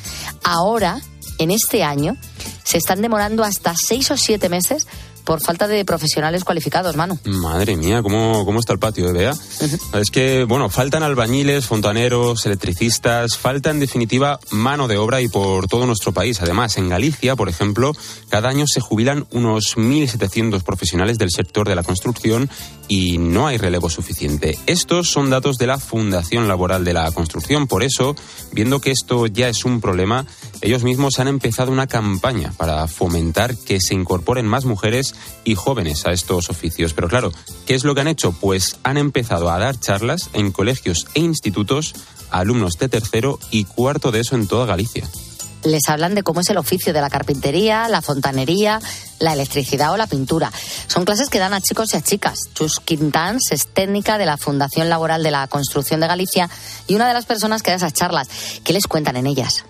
ahora, 0.44 1.00
en 1.38 1.52
este 1.52 1.84
año, 1.84 2.16
se 2.64 2.78
están 2.78 3.02
demorando 3.02 3.44
hasta 3.44 3.74
seis 3.76 4.10
o 4.12 4.18
siete 4.18 4.50
meses 4.50 4.88
por 5.26 5.42
falta 5.42 5.68
de 5.68 5.84
profesionales 5.84 6.44
cualificados, 6.44 6.96
Manu. 6.96 7.20
Madre 7.26 7.76
mía, 7.76 8.02
¿cómo, 8.02 8.46
cómo 8.46 8.60
está 8.60 8.74
el 8.74 8.80
patio, 8.80 9.12
Bea? 9.12 9.34
Es 9.94 10.12
que, 10.12 10.46
bueno, 10.46 10.70
faltan 10.70 11.04
albañiles, 11.04 11.66
fontaneros, 11.66 12.46
electricistas, 12.46 13.38
falta 13.38 13.72
en 13.72 13.80
definitiva 13.80 14.40
mano 14.52 14.88
de 14.88 14.98
obra 14.98 15.22
y 15.22 15.28
por 15.28 15.68
todo 15.68 15.86
nuestro 15.86 16.14
país. 16.14 16.42
Además, 16.42 16.78
en 16.78 16.90
Galicia, 16.90 17.36
por 17.36 17.50
ejemplo, 17.50 17.92
cada 18.30 18.50
año 18.50 18.66
se 18.68 18.80
jubilan 18.80 19.26
unos 19.32 19.76
1.700 19.76 20.64
profesionales 20.64 21.18
del 21.18 21.32
sector 21.32 21.68
de 21.68 21.76
la 21.76 21.84
construcción 21.84 22.50
y 22.88 23.18
no 23.18 23.48
hay 23.48 23.58
relevo 23.58 23.90
suficiente. 23.90 24.58
Estos 24.68 25.10
son 25.10 25.30
datos 25.30 25.58
de 25.58 25.68
la 25.68 25.80
Fundación 25.80 26.48
Laboral 26.48 26.86
de 26.86 26.94
la 26.94 27.12
Construcción. 27.12 27.68
Por 27.68 27.84
eso, 27.84 28.16
viendo 28.52 28.80
que 28.80 28.92
esto 28.92 29.26
ya 29.28 29.50
es 29.50 29.66
un 29.66 29.82
problema, 29.82 30.26
ellos 30.62 30.84
mismos 30.84 31.20
han 31.20 31.28
empezado 31.28 31.72
una 31.72 31.88
campaña 31.88 32.53
para 32.58 32.88
fomentar 32.88 33.56
que 33.56 33.80
se 33.80 33.93
incorporen 33.93 34.47
más 34.47 34.66
mujeres 34.66 35.16
y 35.43 35.56
jóvenes 35.56 36.06
a 36.06 36.12
estos 36.12 36.49
oficios. 36.49 36.93
Pero 36.93 37.08
claro, 37.08 37.32
¿qué 37.66 37.76
es 37.76 37.84
lo 37.84 37.93
que 37.93 38.01
han 38.01 38.08
hecho? 38.08 38.32
Pues 38.32 38.78
han 38.84 38.97
empezado 38.97 39.51
a 39.51 39.60
dar 39.60 39.80
charlas 39.80 40.30
en 40.34 40.51
colegios 40.51 41.08
e 41.14 41.20
institutos 41.20 41.93
a 42.32 42.39
alumnos 42.39 42.74
de 42.80 42.89
tercero 42.89 43.39
y 43.51 43.66
cuarto 43.66 44.12
de 44.12 44.22
eso 44.22 44.36
en 44.36 44.47
toda 44.47 44.66
Galicia. 44.66 45.08
les 45.64 45.89
hablan 45.89 46.14
de 46.14 46.22
cómo 46.22 46.41
es 46.41 46.49
el 46.49 46.58
oficio 46.58 46.93
de 46.93 47.01
la 47.01 47.10
carpintería, 47.10 47.88
la 47.89 48.03
fontanería, 48.03 48.80
la 49.20 49.34
electricidad 49.34 49.91
o 49.91 49.97
la 49.97 50.06
pintura. 50.06 50.51
Son 50.88 51.06
clases 51.06 51.30
que 51.30 51.39
dan 51.39 51.56
a 51.56 51.62
chicos 51.62 51.93
y 51.93 51.97
a 51.97 52.01
chicas. 52.01 52.38
Chus 52.53 52.80
Quintans 52.80 53.51
es 53.51 53.68
técnica 53.68 54.20
de 54.20 54.28
la 54.28 54.38
Fundación 54.38 54.89
Laboral 54.89 55.24
de 55.24 55.32
la 55.32 55.47
Construcción 55.47 56.01
de 56.01 56.08
Galicia 56.08 56.49
y 56.88 56.93
una 56.93 57.08
de 57.08 57.16
las 57.16 57.26
personas 57.26 57.64
que 57.64 57.72
da 57.72 57.78
esas 57.78 57.93
charlas. 57.93 58.28
¿Qué 58.64 58.74
les 58.74 58.86
cuentan 58.86 59.18
en 59.18 59.26
ellas? 59.26 59.66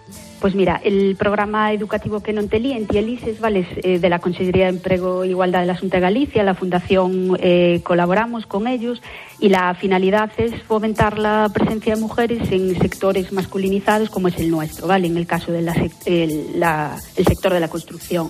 Pues 0.46 0.54
mira, 0.54 0.80
el 0.84 1.16
programa 1.16 1.74
educativo 1.74 2.22
que 2.22 2.30
non 2.30 2.46
telí 2.46 2.78
en 2.78 2.86
Tielises, 2.86 3.42
vale, 3.42 3.66
eh, 3.82 3.98
de 3.98 4.10
la 4.14 4.22
Consejería 4.22 4.70
de 4.70 4.78
Empleo 4.78 5.26
e 5.26 5.34
Igualdad 5.34 5.66
de 5.66 5.74
la 5.74 5.74
Junta 5.74 5.98
de 5.98 6.06
Galicia, 6.06 6.46
la 6.46 6.54
Fundación 6.54 7.34
eh, 7.42 7.82
colaboramos 7.82 8.46
con 8.46 8.70
ellos 8.70 9.02
y 9.42 9.50
la 9.50 9.74
finalidad 9.74 10.30
es 10.38 10.54
fomentar 10.70 11.18
la 11.18 11.50
presencia 11.50 11.96
de 11.96 12.00
mujeres 12.00 12.46
en 12.54 12.78
sectores 12.78 13.34
masculinizados 13.34 14.14
como 14.14 14.28
es 14.28 14.38
el 14.38 14.52
nuestro, 14.52 14.86
¿vale? 14.86 15.08
En 15.08 15.18
el 15.18 15.26
caso 15.26 15.50
del 15.52 15.66
sector 15.66 17.52
de 17.52 17.60
la 17.60 17.68
construcción. 17.68 18.30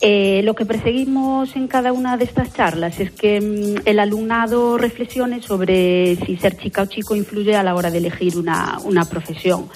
Eh, 0.00 0.42
lo 0.42 0.54
que 0.58 0.66
perseguimos 0.66 1.54
en 1.54 1.68
cada 1.68 1.92
una 1.92 2.16
de 2.16 2.24
estas 2.24 2.52
charlas 2.54 2.98
es 2.98 3.12
que 3.12 3.40
mm, 3.40 3.86
el 3.86 4.00
alumnado 4.00 4.78
reflexione 4.78 5.40
sobre 5.40 6.16
si 6.26 6.36
ser 6.38 6.58
chica 6.58 6.82
o 6.82 6.86
chico 6.86 7.14
influye 7.14 7.54
a 7.54 7.62
la 7.62 7.76
hora 7.76 7.92
de 7.92 7.98
elegir 7.98 8.36
una 8.36 9.04
profesión. 9.08 9.70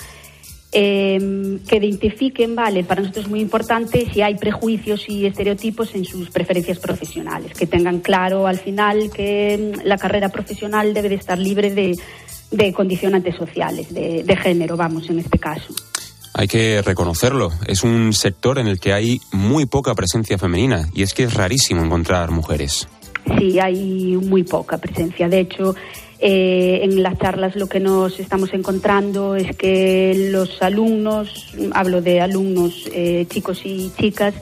Eh, 0.73 1.59
que 1.67 1.77
identifiquen, 1.77 2.55
vale, 2.55 2.85
para 2.85 3.01
nosotros 3.01 3.25
es 3.25 3.31
muy 3.31 3.41
importante 3.41 4.07
si 4.13 4.23
hay 4.23 4.37
prejuicios 4.37 5.09
y 5.09 5.27
estereotipos 5.27 5.97
en 5.97 6.05
sus 6.05 6.31
preferencias 6.31 6.79
profesionales, 6.79 7.55
que 7.59 7.67
tengan 7.67 7.99
claro 7.99 8.47
al 8.47 8.57
final 8.57 9.11
que 9.11 9.75
mm, 9.75 9.81
la 9.85 9.99
carrera 9.99 10.29
profesional 10.29 10.95
debe 10.95 11.09
de 11.09 11.17
estar 11.17 11.39
libre 11.39 11.75
de, 11.75 11.99
de 12.53 12.73
condicionantes 12.73 13.35
sociales, 13.35 13.93
de, 13.93 14.23
de 14.23 14.37
género, 14.37 14.77
vamos, 14.77 15.11
en 15.11 15.19
este 15.19 15.41
caso. 15.41 15.75
Hay 16.35 16.47
que 16.47 16.81
reconocerlo, 16.83 17.51
es 17.67 17.83
un 17.83 18.13
sector 18.13 18.61
en 18.61 18.69
el 18.69 18.79
que 18.79 18.93
hay 18.93 19.21
muy 19.33 19.67
poca 19.67 19.97
presencia 19.97 20.39
femenina 20.39 20.89
y 20.95 21.03
es 21.03 21.15
que 21.15 21.25
es 21.25 21.35
rarísimo 21.35 21.85
encontrar 21.85 22.31
mujeres. 22.31 22.87
Sí, 23.39 23.59
hay 23.59 24.17
muy 24.17 24.45
poca 24.45 24.79
presencia. 24.79 25.29
De 25.29 25.41
hecho, 25.41 25.75
eh, 26.21 26.81
en 26.83 27.03
las 27.03 27.19
charlas 27.19 27.57
lo 27.57 27.67
que 27.67 27.81
nos 27.81 28.21
estamos 28.21 28.53
encontrando 28.53 29.37
es 29.37 29.57
que 29.57 30.29
los 30.31 30.61
alumnos, 30.63 31.55
hablo 31.73 32.03
de 32.03 32.21
alumnos 32.21 32.89
eh, 32.93 33.27
chicos 33.29 33.63
y 33.65 33.91
chicas, 33.99 34.35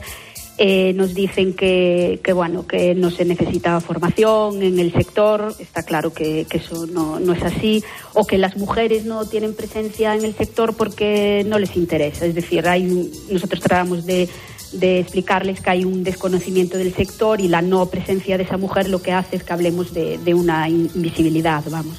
Eh, 0.61 0.91
nos 0.93 1.13
dicen 1.13 1.53
que, 1.53 2.19
que, 2.21 2.33
bueno 2.33 2.67
que 2.67 2.93
no 2.93 3.11
se 3.11 3.23
necesita 3.23 3.79
formación 3.79 4.61
en 4.61 4.77
el 4.77 4.91
sector 4.91 5.55
está 5.57 5.83
claro 5.83 6.11
que, 6.11 6.45
eso 6.51 6.85
no, 6.85 7.17
no, 7.17 7.31
es 7.31 7.41
así 7.43 7.81
o 8.13 8.27
que 8.27 8.37
las 8.37 8.57
mujeres 8.57 9.05
no 9.05 9.23
tienen 9.23 9.53
presencia 9.53 10.13
en 10.15 10.25
el 10.25 10.35
sector 10.35 10.75
porque 10.75 11.45
no 11.47 11.59
les 11.59 11.77
interesa. 11.77 12.25
Es 12.25 12.35
decir 12.35 12.67
hay 12.67 12.83
nosotros 13.31 13.61
tratamos 13.61 14.05
de, 14.05 14.27
de 14.71 14.99
explicarles 14.99 15.61
que 15.61 15.69
hay 15.69 15.85
un 15.85 16.03
desconocimiento 16.03 16.77
del 16.77 16.93
sector 16.93 17.41
y 17.41 17.47
la 17.47 17.61
no 17.61 17.85
presencia 17.87 18.37
de 18.37 18.43
esa 18.43 18.57
mujer 18.57 18.89
lo 18.89 19.01
que 19.01 19.13
hace 19.13 19.37
es 19.37 19.43
que 19.43 19.53
hablemos 19.53 19.93
de, 19.93 20.19
una 20.33 20.69
invisibilidad 20.69 21.63
vamos 21.69 21.97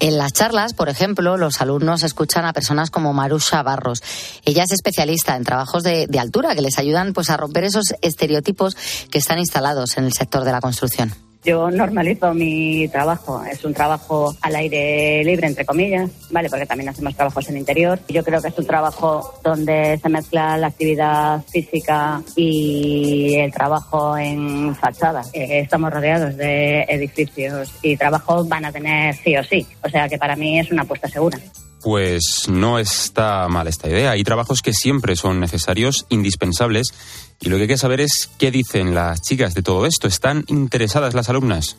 en 0.00 0.16
las 0.16 0.32
charlas, 0.32 0.72
por 0.72 0.88
ejemplo, 0.88 1.36
los 1.36 1.60
alumnos 1.60 2.02
escuchan 2.04 2.46
a 2.46 2.54
personas 2.54 2.90
como 2.90 3.12
Marusha 3.12 3.62
Barros. 3.62 4.02
Ella 4.46 4.64
es 4.64 4.72
especialista 4.72 5.36
en 5.36 5.44
trabajos 5.44 5.82
de, 5.82 6.06
de, 6.06 6.18
altura 6.18 6.54
que 6.54 6.62
les 6.62 6.78
ayudan 6.78 7.12
pues, 7.12 7.28
a 7.28 7.36
romper 7.36 7.64
esos 7.64 7.94
estereotipos 8.00 8.78
que 9.10 9.18
están 9.18 9.38
instalados 9.38 9.98
en 9.98 10.04
el 10.04 10.14
sector 10.14 10.44
de 10.44 10.52
la 10.52 10.62
construcción. 10.62 11.12
Yo 11.42 11.70
normalizo 11.70 12.34
mi 12.34 12.86
trabajo, 12.88 13.42
es 13.44 13.64
un 13.64 13.72
trabajo 13.72 14.34
al 14.42 14.56
aire 14.56 15.24
libre, 15.24 15.46
entre 15.46 15.64
comillas, 15.64 16.10
¿vale? 16.30 16.50
Porque 16.50 16.66
también 16.66 16.90
hacemos 16.90 17.16
trabajos 17.16 17.48
en 17.48 17.56
interior. 17.56 17.98
Yo 18.08 18.22
creo 18.22 18.42
que 18.42 18.48
es 18.48 18.58
un 18.58 18.66
trabajo 18.66 19.40
donde 19.42 19.98
se 20.02 20.08
mezcla 20.10 20.58
la 20.58 20.66
actividad 20.66 21.42
física 21.44 22.22
y 22.36 23.36
el 23.36 23.50
trabajo 23.52 24.18
en 24.18 24.74
fachada. 24.76 25.22
Eh, 25.32 25.60
estamos 25.60 25.90
rodeados 25.90 26.36
de 26.36 26.82
edificios 26.82 27.72
y 27.80 27.96
trabajos 27.96 28.46
van 28.46 28.66
a 28.66 28.72
tener 28.72 29.14
sí 29.14 29.34
o 29.36 29.42
sí. 29.42 29.66
O 29.82 29.88
sea 29.88 30.10
que 30.10 30.18
para 30.18 30.36
mí 30.36 30.58
es 30.58 30.70
una 30.70 30.82
apuesta 30.82 31.08
segura. 31.08 31.38
Pues 31.82 32.46
no 32.50 32.78
está 32.78 33.48
mal 33.48 33.66
esta 33.66 33.88
idea. 33.88 34.10
Hay 34.10 34.22
trabajos 34.22 34.60
que 34.60 34.72
siempre 34.72 35.16
son 35.16 35.40
necesarios, 35.40 36.06
indispensables, 36.10 36.92
y 37.40 37.48
lo 37.48 37.56
que 37.56 37.62
hay 37.62 37.68
que 37.68 37.78
saber 37.78 38.00
es 38.00 38.30
qué 38.38 38.50
dicen 38.50 38.94
las 38.94 39.22
chicas 39.22 39.54
de 39.54 39.62
todo 39.62 39.86
esto. 39.86 40.06
¿Están 40.06 40.44
interesadas 40.48 41.14
las 41.14 41.30
alumnas? 41.30 41.76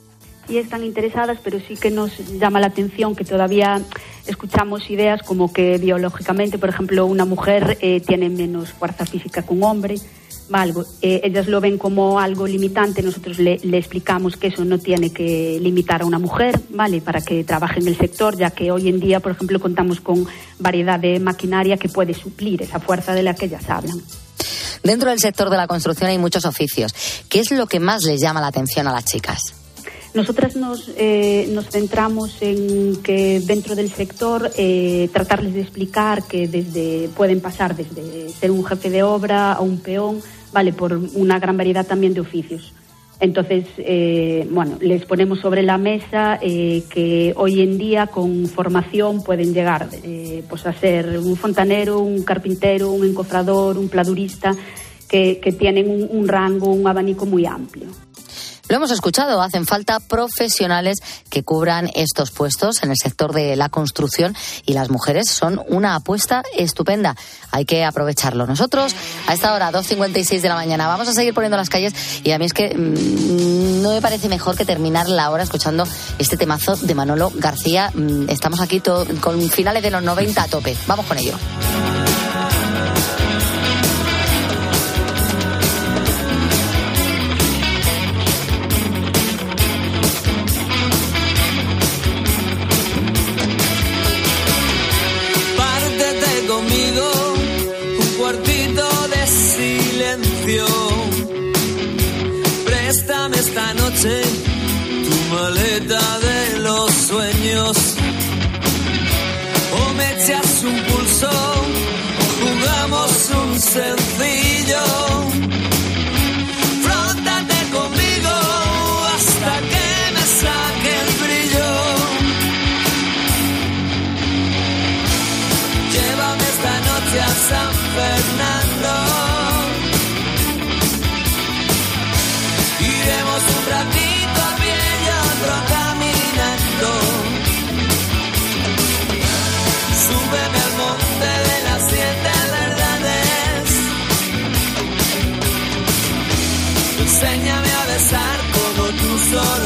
Sí 0.48 0.58
están 0.58 0.84
interesadas, 0.84 1.38
pero 1.44 1.60
sí 1.60 1.76
que 1.76 1.92
nos 1.92 2.18
llama 2.40 2.60
la 2.60 2.68
atención 2.68 3.16
que 3.16 3.24
todavía 3.24 3.80
escuchamos 4.26 4.90
ideas 4.90 5.22
como 5.22 5.54
que 5.54 5.78
biológicamente, 5.78 6.58
por 6.58 6.70
ejemplo, 6.70 7.06
una 7.06 7.26
mujer 7.26 7.78
eh, 7.82 8.02
tiene 8.02 8.30
menos 8.30 8.72
fuerza 8.72 9.06
física 9.06 9.44
que 9.44 9.54
un 9.54 9.64
hombre. 9.64 9.96
Algo. 10.52 10.86
Eh, 11.02 11.22
ellas 11.24 11.48
lo 11.48 11.62
ven 11.62 11.78
como 11.78 12.20
algo 12.20 12.46
limitante, 12.46 13.02
nosotros 13.02 13.40
le, 13.40 13.58
le, 13.64 13.78
explicamos 13.78 14.38
que 14.38 14.48
eso 14.48 14.66
no 14.66 14.80
tiene 14.80 15.12
que 15.12 15.60
limitar 15.62 16.02
a 16.02 16.06
una 16.06 16.20
mujer, 16.20 16.60
¿vale? 16.70 17.02
Para 17.02 17.22
que 17.22 17.44
trabaje 17.44 17.80
en 17.80 17.88
el 17.88 17.98
sector, 17.98 18.38
ya 18.38 18.52
que 18.52 18.72
hoy 18.72 18.90
en 18.90 19.00
día, 19.00 19.20
por 19.20 19.32
ejemplo, 19.32 19.60
contamos 19.60 20.02
con 20.02 20.28
variedad 20.60 21.00
de 21.00 21.20
maquinaria 21.20 21.78
que 21.78 21.90
puede 21.90 22.14
suplir 22.14 22.62
esa 22.62 22.80
fuerza 22.80 23.14
de 23.14 23.24
la 23.24 23.34
que 23.34 23.46
ellas 23.46 23.70
hablan. 23.70 24.02
Dentro 24.84 25.10
del 25.10 25.20
sector 25.20 25.50
de 25.50 25.58
la 25.58 25.68
construcción 25.68 26.10
hay 26.10 26.18
muchos 26.18 26.46
oficios. 26.46 26.94
¿Qué 27.30 27.40
es 27.40 27.52
lo 27.52 27.68
que 27.68 27.80
más 27.80 28.04
les 28.04 28.20
llama 28.20 28.42
la 28.42 28.48
atención 28.48 28.88
a 28.88 28.92
las 28.92 29.06
chicas? 29.06 29.61
Nosotras 30.14 30.56
nos, 30.58 30.92
eh, 30.98 31.48
nos 31.54 31.70
centramos 31.70 32.42
en 32.42 32.98
que 32.98 33.40
dentro 33.40 33.76
del 33.76 33.90
sector 33.90 34.52
eh, 34.58 35.10
tratarles 35.14 35.54
de 35.54 35.62
explicar 35.62 36.24
que 36.24 36.48
desde 36.48 37.08
pueden 37.16 37.40
pasar 37.40 37.76
desde 37.76 38.30
ser 38.30 38.52
un 38.52 38.66
jefe 38.66 38.90
de 38.90 39.04
obra 39.04 39.54
a 39.54 39.62
un 39.62 39.80
peón, 39.80 40.20
vale, 40.52 40.74
por 40.74 41.00
una 41.14 41.40
gran 41.40 41.56
variedad 41.56 41.86
también 41.86 42.14
de 42.14 42.20
oficios. 42.20 42.74
Entonces, 43.22 43.66
eh, 43.78 44.48
bueno, 44.50 44.80
les 44.82 45.06
ponemos 45.06 45.40
sobre 45.40 45.62
la 45.62 45.78
mesa 45.78 46.40
eh, 46.42 46.84
que 46.90 47.34
hoy 47.38 47.62
en 47.62 47.78
día 47.78 48.08
con 48.08 48.48
formación 48.48 49.24
pueden 49.24 49.54
llegar 49.54 49.90
eh, 50.04 50.44
pues 50.50 50.66
a 50.66 50.74
ser 50.74 51.20
un 51.20 51.36
fontanero, 51.36 52.00
un 52.00 52.24
carpintero, 52.24 52.92
un 52.92 53.06
encofrador, 53.06 53.78
un 53.78 53.90
pladurista, 53.90 54.56
que, 55.08 55.56
tienen 55.60 56.08
un 56.10 56.28
rango, 56.28 56.72
un 56.72 56.88
abanico 56.88 57.26
muy 57.28 57.46
amplio. 57.46 57.88
Lo 58.72 58.78
hemos 58.78 58.92
escuchado, 58.92 59.42
hacen 59.42 59.68
falta 59.68 60.00
profesionales 60.00 61.00
que 61.30 61.44
cubran 61.44 61.90
estos 61.94 62.32
puestos 62.32 62.82
en 62.84 62.92
el 62.92 62.96
sector 62.96 63.34
de 63.34 63.58
la 63.58 63.68
construcción 63.68 64.34
y 64.66 64.72
las 64.72 64.90
mujeres 64.90 65.30
son 65.30 65.62
una 65.68 65.96
apuesta 65.96 66.42
estupenda. 66.58 67.18
Hay 67.52 67.66
que 67.66 67.84
aprovecharlo. 67.84 68.48
Nosotros, 68.48 68.96
a 69.28 69.34
esta 69.34 69.54
hora, 69.54 69.74
2.56 69.74 70.40
de 70.40 70.48
la 70.48 70.56
mañana, 70.56 70.88
vamos 70.88 71.10
a 71.10 71.12
seguir 71.12 71.34
poniendo 71.34 71.58
las 71.58 71.70
calles 71.70 71.94
y 72.24 72.32
a 72.32 72.40
mí 72.40 72.46
es 72.46 72.54
que 72.54 72.74
mmm, 72.74 73.82
no 73.82 73.92
me 73.92 74.02
parece 74.02 74.30
mejor 74.30 74.56
que 74.56 74.64
terminar 74.64 75.10
la 75.10 75.32
hora 75.32 75.44
escuchando 75.44 75.86
este 76.18 76.38
temazo 76.38 76.78
de 76.78 76.96
Manolo 76.96 77.30
García. 77.36 77.92
Mmm, 77.94 78.30
estamos 78.30 78.62
aquí 78.62 78.82
con 79.20 79.50
finales 79.50 79.84
de 79.84 79.92
los 79.92 80.02
90 80.02 80.44
a 80.44 80.48
tope. 80.48 80.78
Vamos 80.88 81.06
con 81.08 81.18
ello. 81.18 81.36
Noche 103.74 104.22
tu 105.04 105.16
maleta 105.32 106.02
de 106.24 106.41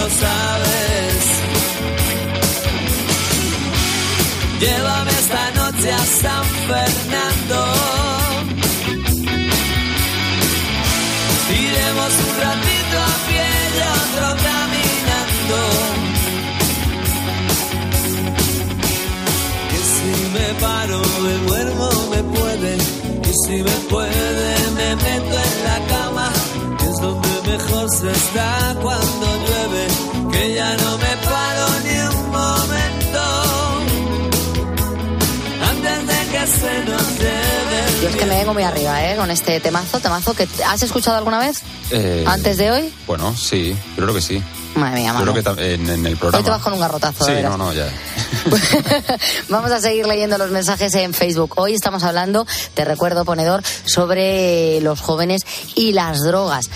sabes. 0.10 1.24
Llévame 4.60 5.12
esta 5.12 5.52
noche 5.52 5.92
a 5.92 6.06
San 6.22 6.46
Fernando. 6.68 7.60
Iremos 11.66 12.12
un 12.26 12.34
ratito 12.46 12.96
a 13.12 13.16
pie 13.28 13.48
y 13.76 13.80
otro 14.00 14.28
caminando. 14.48 15.60
Que 19.70 19.80
si 19.94 20.12
me 20.36 20.48
paro, 20.66 21.00
me 21.24 21.34
duermo, 21.48 21.90
me 22.14 22.22
puede. 22.38 22.72
Y 23.30 23.34
si 23.44 23.56
me 23.64 23.78
puede, 23.90 24.25
se 27.60 28.12
está 28.12 28.76
cuando 28.82 29.26
llueve. 29.46 29.88
Que 30.32 30.54
ya 30.56 30.76
no 30.78 30.98
me 30.98 31.18
paro 31.24 31.68
ni 31.84 32.00
un 32.00 32.30
momento. 32.30 33.22
Antes 35.70 36.08
de 36.08 36.32
que 36.32 36.48
se 36.48 36.84
nos 36.86 37.20
lleve. 37.20 38.02
Yo 38.04 38.10
es 38.10 38.16
que 38.18 38.26
me 38.26 38.38
vengo 38.38 38.54
muy 38.54 38.64
arriba, 38.64 39.06
¿eh? 39.12 39.16
Con 39.16 39.32
este 39.32 39.60
temazo, 39.60 40.00
temazo 40.00 40.34
que 40.34 40.48
has 40.68 40.84
escuchado 40.84 41.18
alguna 41.18 41.40
vez 41.40 41.62
Eh, 41.92 42.26
antes 42.28 42.58
de 42.58 42.72
hoy. 42.72 42.94
Bueno, 43.08 43.34
sí, 43.36 43.76
creo 43.96 44.14
que 44.14 44.22
sí. 44.22 44.44
Madre 44.76 45.00
mía, 45.02 45.16
Yo 45.18 45.32
creo 45.34 45.56
que 45.56 45.74
en, 45.74 45.90
en 45.90 46.06
el 46.06 46.14
Hoy 46.14 46.16
programa. 46.16 46.44
te 46.44 46.52
vas 46.52 46.62
con 46.62 46.74
un 46.74 46.80
garrotazo, 46.82 47.24
Sí, 47.26 47.32
no, 47.42 47.58
no, 47.58 47.72
ya. 47.72 47.88
Vamos 49.50 49.72
a 49.72 49.80
seguir 49.80 50.06
leyendo 50.06 50.38
los 50.38 50.52
mensajes 50.52 50.94
en 50.96 51.14
Facebook. 51.14 51.54
Hoy 51.56 51.74
estamos 51.76 52.04
hablando, 52.04 52.46
te 52.74 52.84
recuerdo, 52.84 53.24
ponedor, 53.24 53.64
sobre 53.86 54.82
los 54.82 55.00
jóvenes 55.00 55.44
y 55.76 55.94
las 55.94 56.20
drogas. 56.22 56.70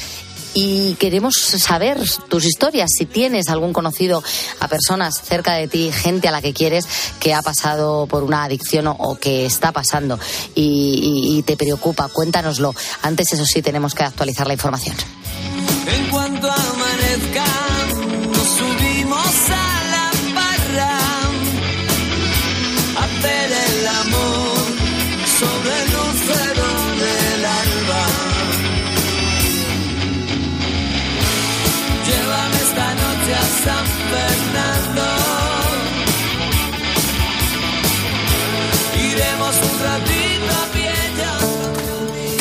Y 0.54 0.96
queremos 0.96 1.36
saber 1.36 2.00
tus 2.28 2.44
historias, 2.46 2.90
si 2.98 3.06
tienes 3.06 3.50
algún 3.50 3.72
conocido 3.72 4.24
a 4.60 4.68
personas 4.68 5.22
cerca 5.22 5.54
de 5.54 5.68
ti, 5.68 5.92
gente 5.92 6.28
a 6.28 6.32
la 6.32 6.42
que 6.42 6.54
quieres 6.54 6.86
que 7.20 7.34
ha 7.34 7.42
pasado 7.42 8.08
por 8.08 8.24
una 8.24 8.44
adicción 8.44 8.88
o, 8.88 9.16
que 9.16 9.46
está 9.46 9.72
pasando 9.72 10.20
y, 10.56 10.62
y- 11.34 11.38
y 11.38 11.44
te 11.44 11.56
preocupa, 11.56 12.08
cuéntanoslo. 12.10 12.74
Antes, 13.04 13.32
eso 13.34 13.46
sí, 13.46 13.62
tenemos 13.62 13.94
que 13.94 14.04
actualizar 14.04 14.48
la 14.48 14.54
información. 14.54 14.96
En 15.88 16.10
cuanto 16.10 16.50
amanezca, 16.52 17.44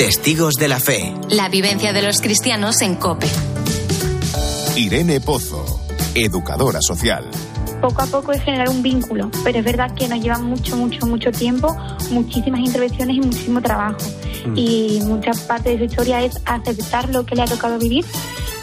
Testigos 0.08 0.54
de 0.54 0.68
la 0.68 0.80
Fe. 0.80 1.12
La 1.28 1.50
vivencia 1.50 1.92
de 1.92 2.00
los 2.00 2.22
cristianos 2.22 2.80
en 2.80 2.94
COPE. 2.94 3.26
Irene 4.74 5.20
Pozo, 5.20 5.82
educadora 6.14 6.78
social. 6.80 7.26
Poco 7.82 8.00
a 8.00 8.06
poco 8.06 8.32
es 8.32 8.42
generar 8.42 8.70
un 8.70 8.82
vínculo, 8.82 9.30
pero 9.44 9.58
es 9.58 9.64
verdad 9.66 9.94
que 9.94 10.08
nos 10.08 10.18
lleva 10.22 10.38
mucho, 10.38 10.78
mucho, 10.78 11.04
mucho 11.04 11.30
tiempo, 11.30 11.76
muchísimas 12.10 12.60
intervenciones 12.60 13.16
y 13.16 13.20
muchísimo 13.20 13.60
trabajo. 13.60 13.98
Y 14.54 15.00
mucha 15.04 15.32
parte 15.46 15.72
de 15.72 15.76
su 15.76 15.84
historia 15.84 16.22
es 16.22 16.40
aceptar 16.46 17.10
lo 17.10 17.26
que 17.26 17.36
le 17.36 17.42
ha 17.42 17.46
tocado 17.46 17.78
vivir 17.78 18.06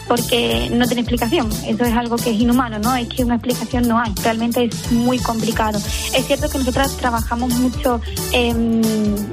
porque 0.08 0.70
no 0.72 0.86
tiene 0.86 1.01
explicación. 1.01 1.49
Eso 1.66 1.84
es 1.84 1.93
algo 1.93 2.18
que 2.18 2.32
es 2.32 2.39
inhumano, 2.39 2.80
¿no? 2.80 2.95
Es 2.95 3.08
que 3.08 3.24
una 3.24 3.36
explicación 3.36 3.88
no 3.88 3.99
hay. 3.99 4.14
Realmente 4.24 4.66
es 4.66 4.91
muy 4.91 5.20
complicado. 5.20 5.78
Es 5.78 6.26
cierto 6.26 6.49
que 6.49 6.58
nosotras 6.58 6.95
trabajamos 6.97 7.53
mucho 7.56 8.01
en 8.32 8.82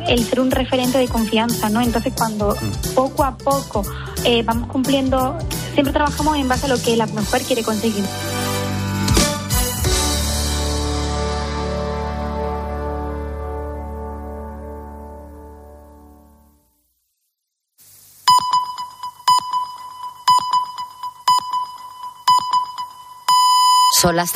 el 0.06 0.24
ser 0.24 0.40
un 0.40 0.50
referente 0.50 0.98
de 0.98 1.08
confianza, 1.08 1.68
¿no? 1.68 1.80
Entonces, 1.80 2.12
cuando 2.16 2.56
poco 2.94 3.24
a 3.24 3.36
poco 3.36 3.82
eh, 4.24 4.42
vamos 4.42 4.68
cumpliendo, 4.68 5.38
siempre 5.74 5.92
trabajamos 5.92 6.36
en 6.36 6.48
base 6.48 6.66
a 6.66 6.68
lo 6.68 6.80
que 6.80 6.96
la 6.96 7.06
mujer 7.06 7.42
quiere 7.42 7.62
conseguir. 7.62 8.04
Son 24.02 24.16
las 24.16 24.30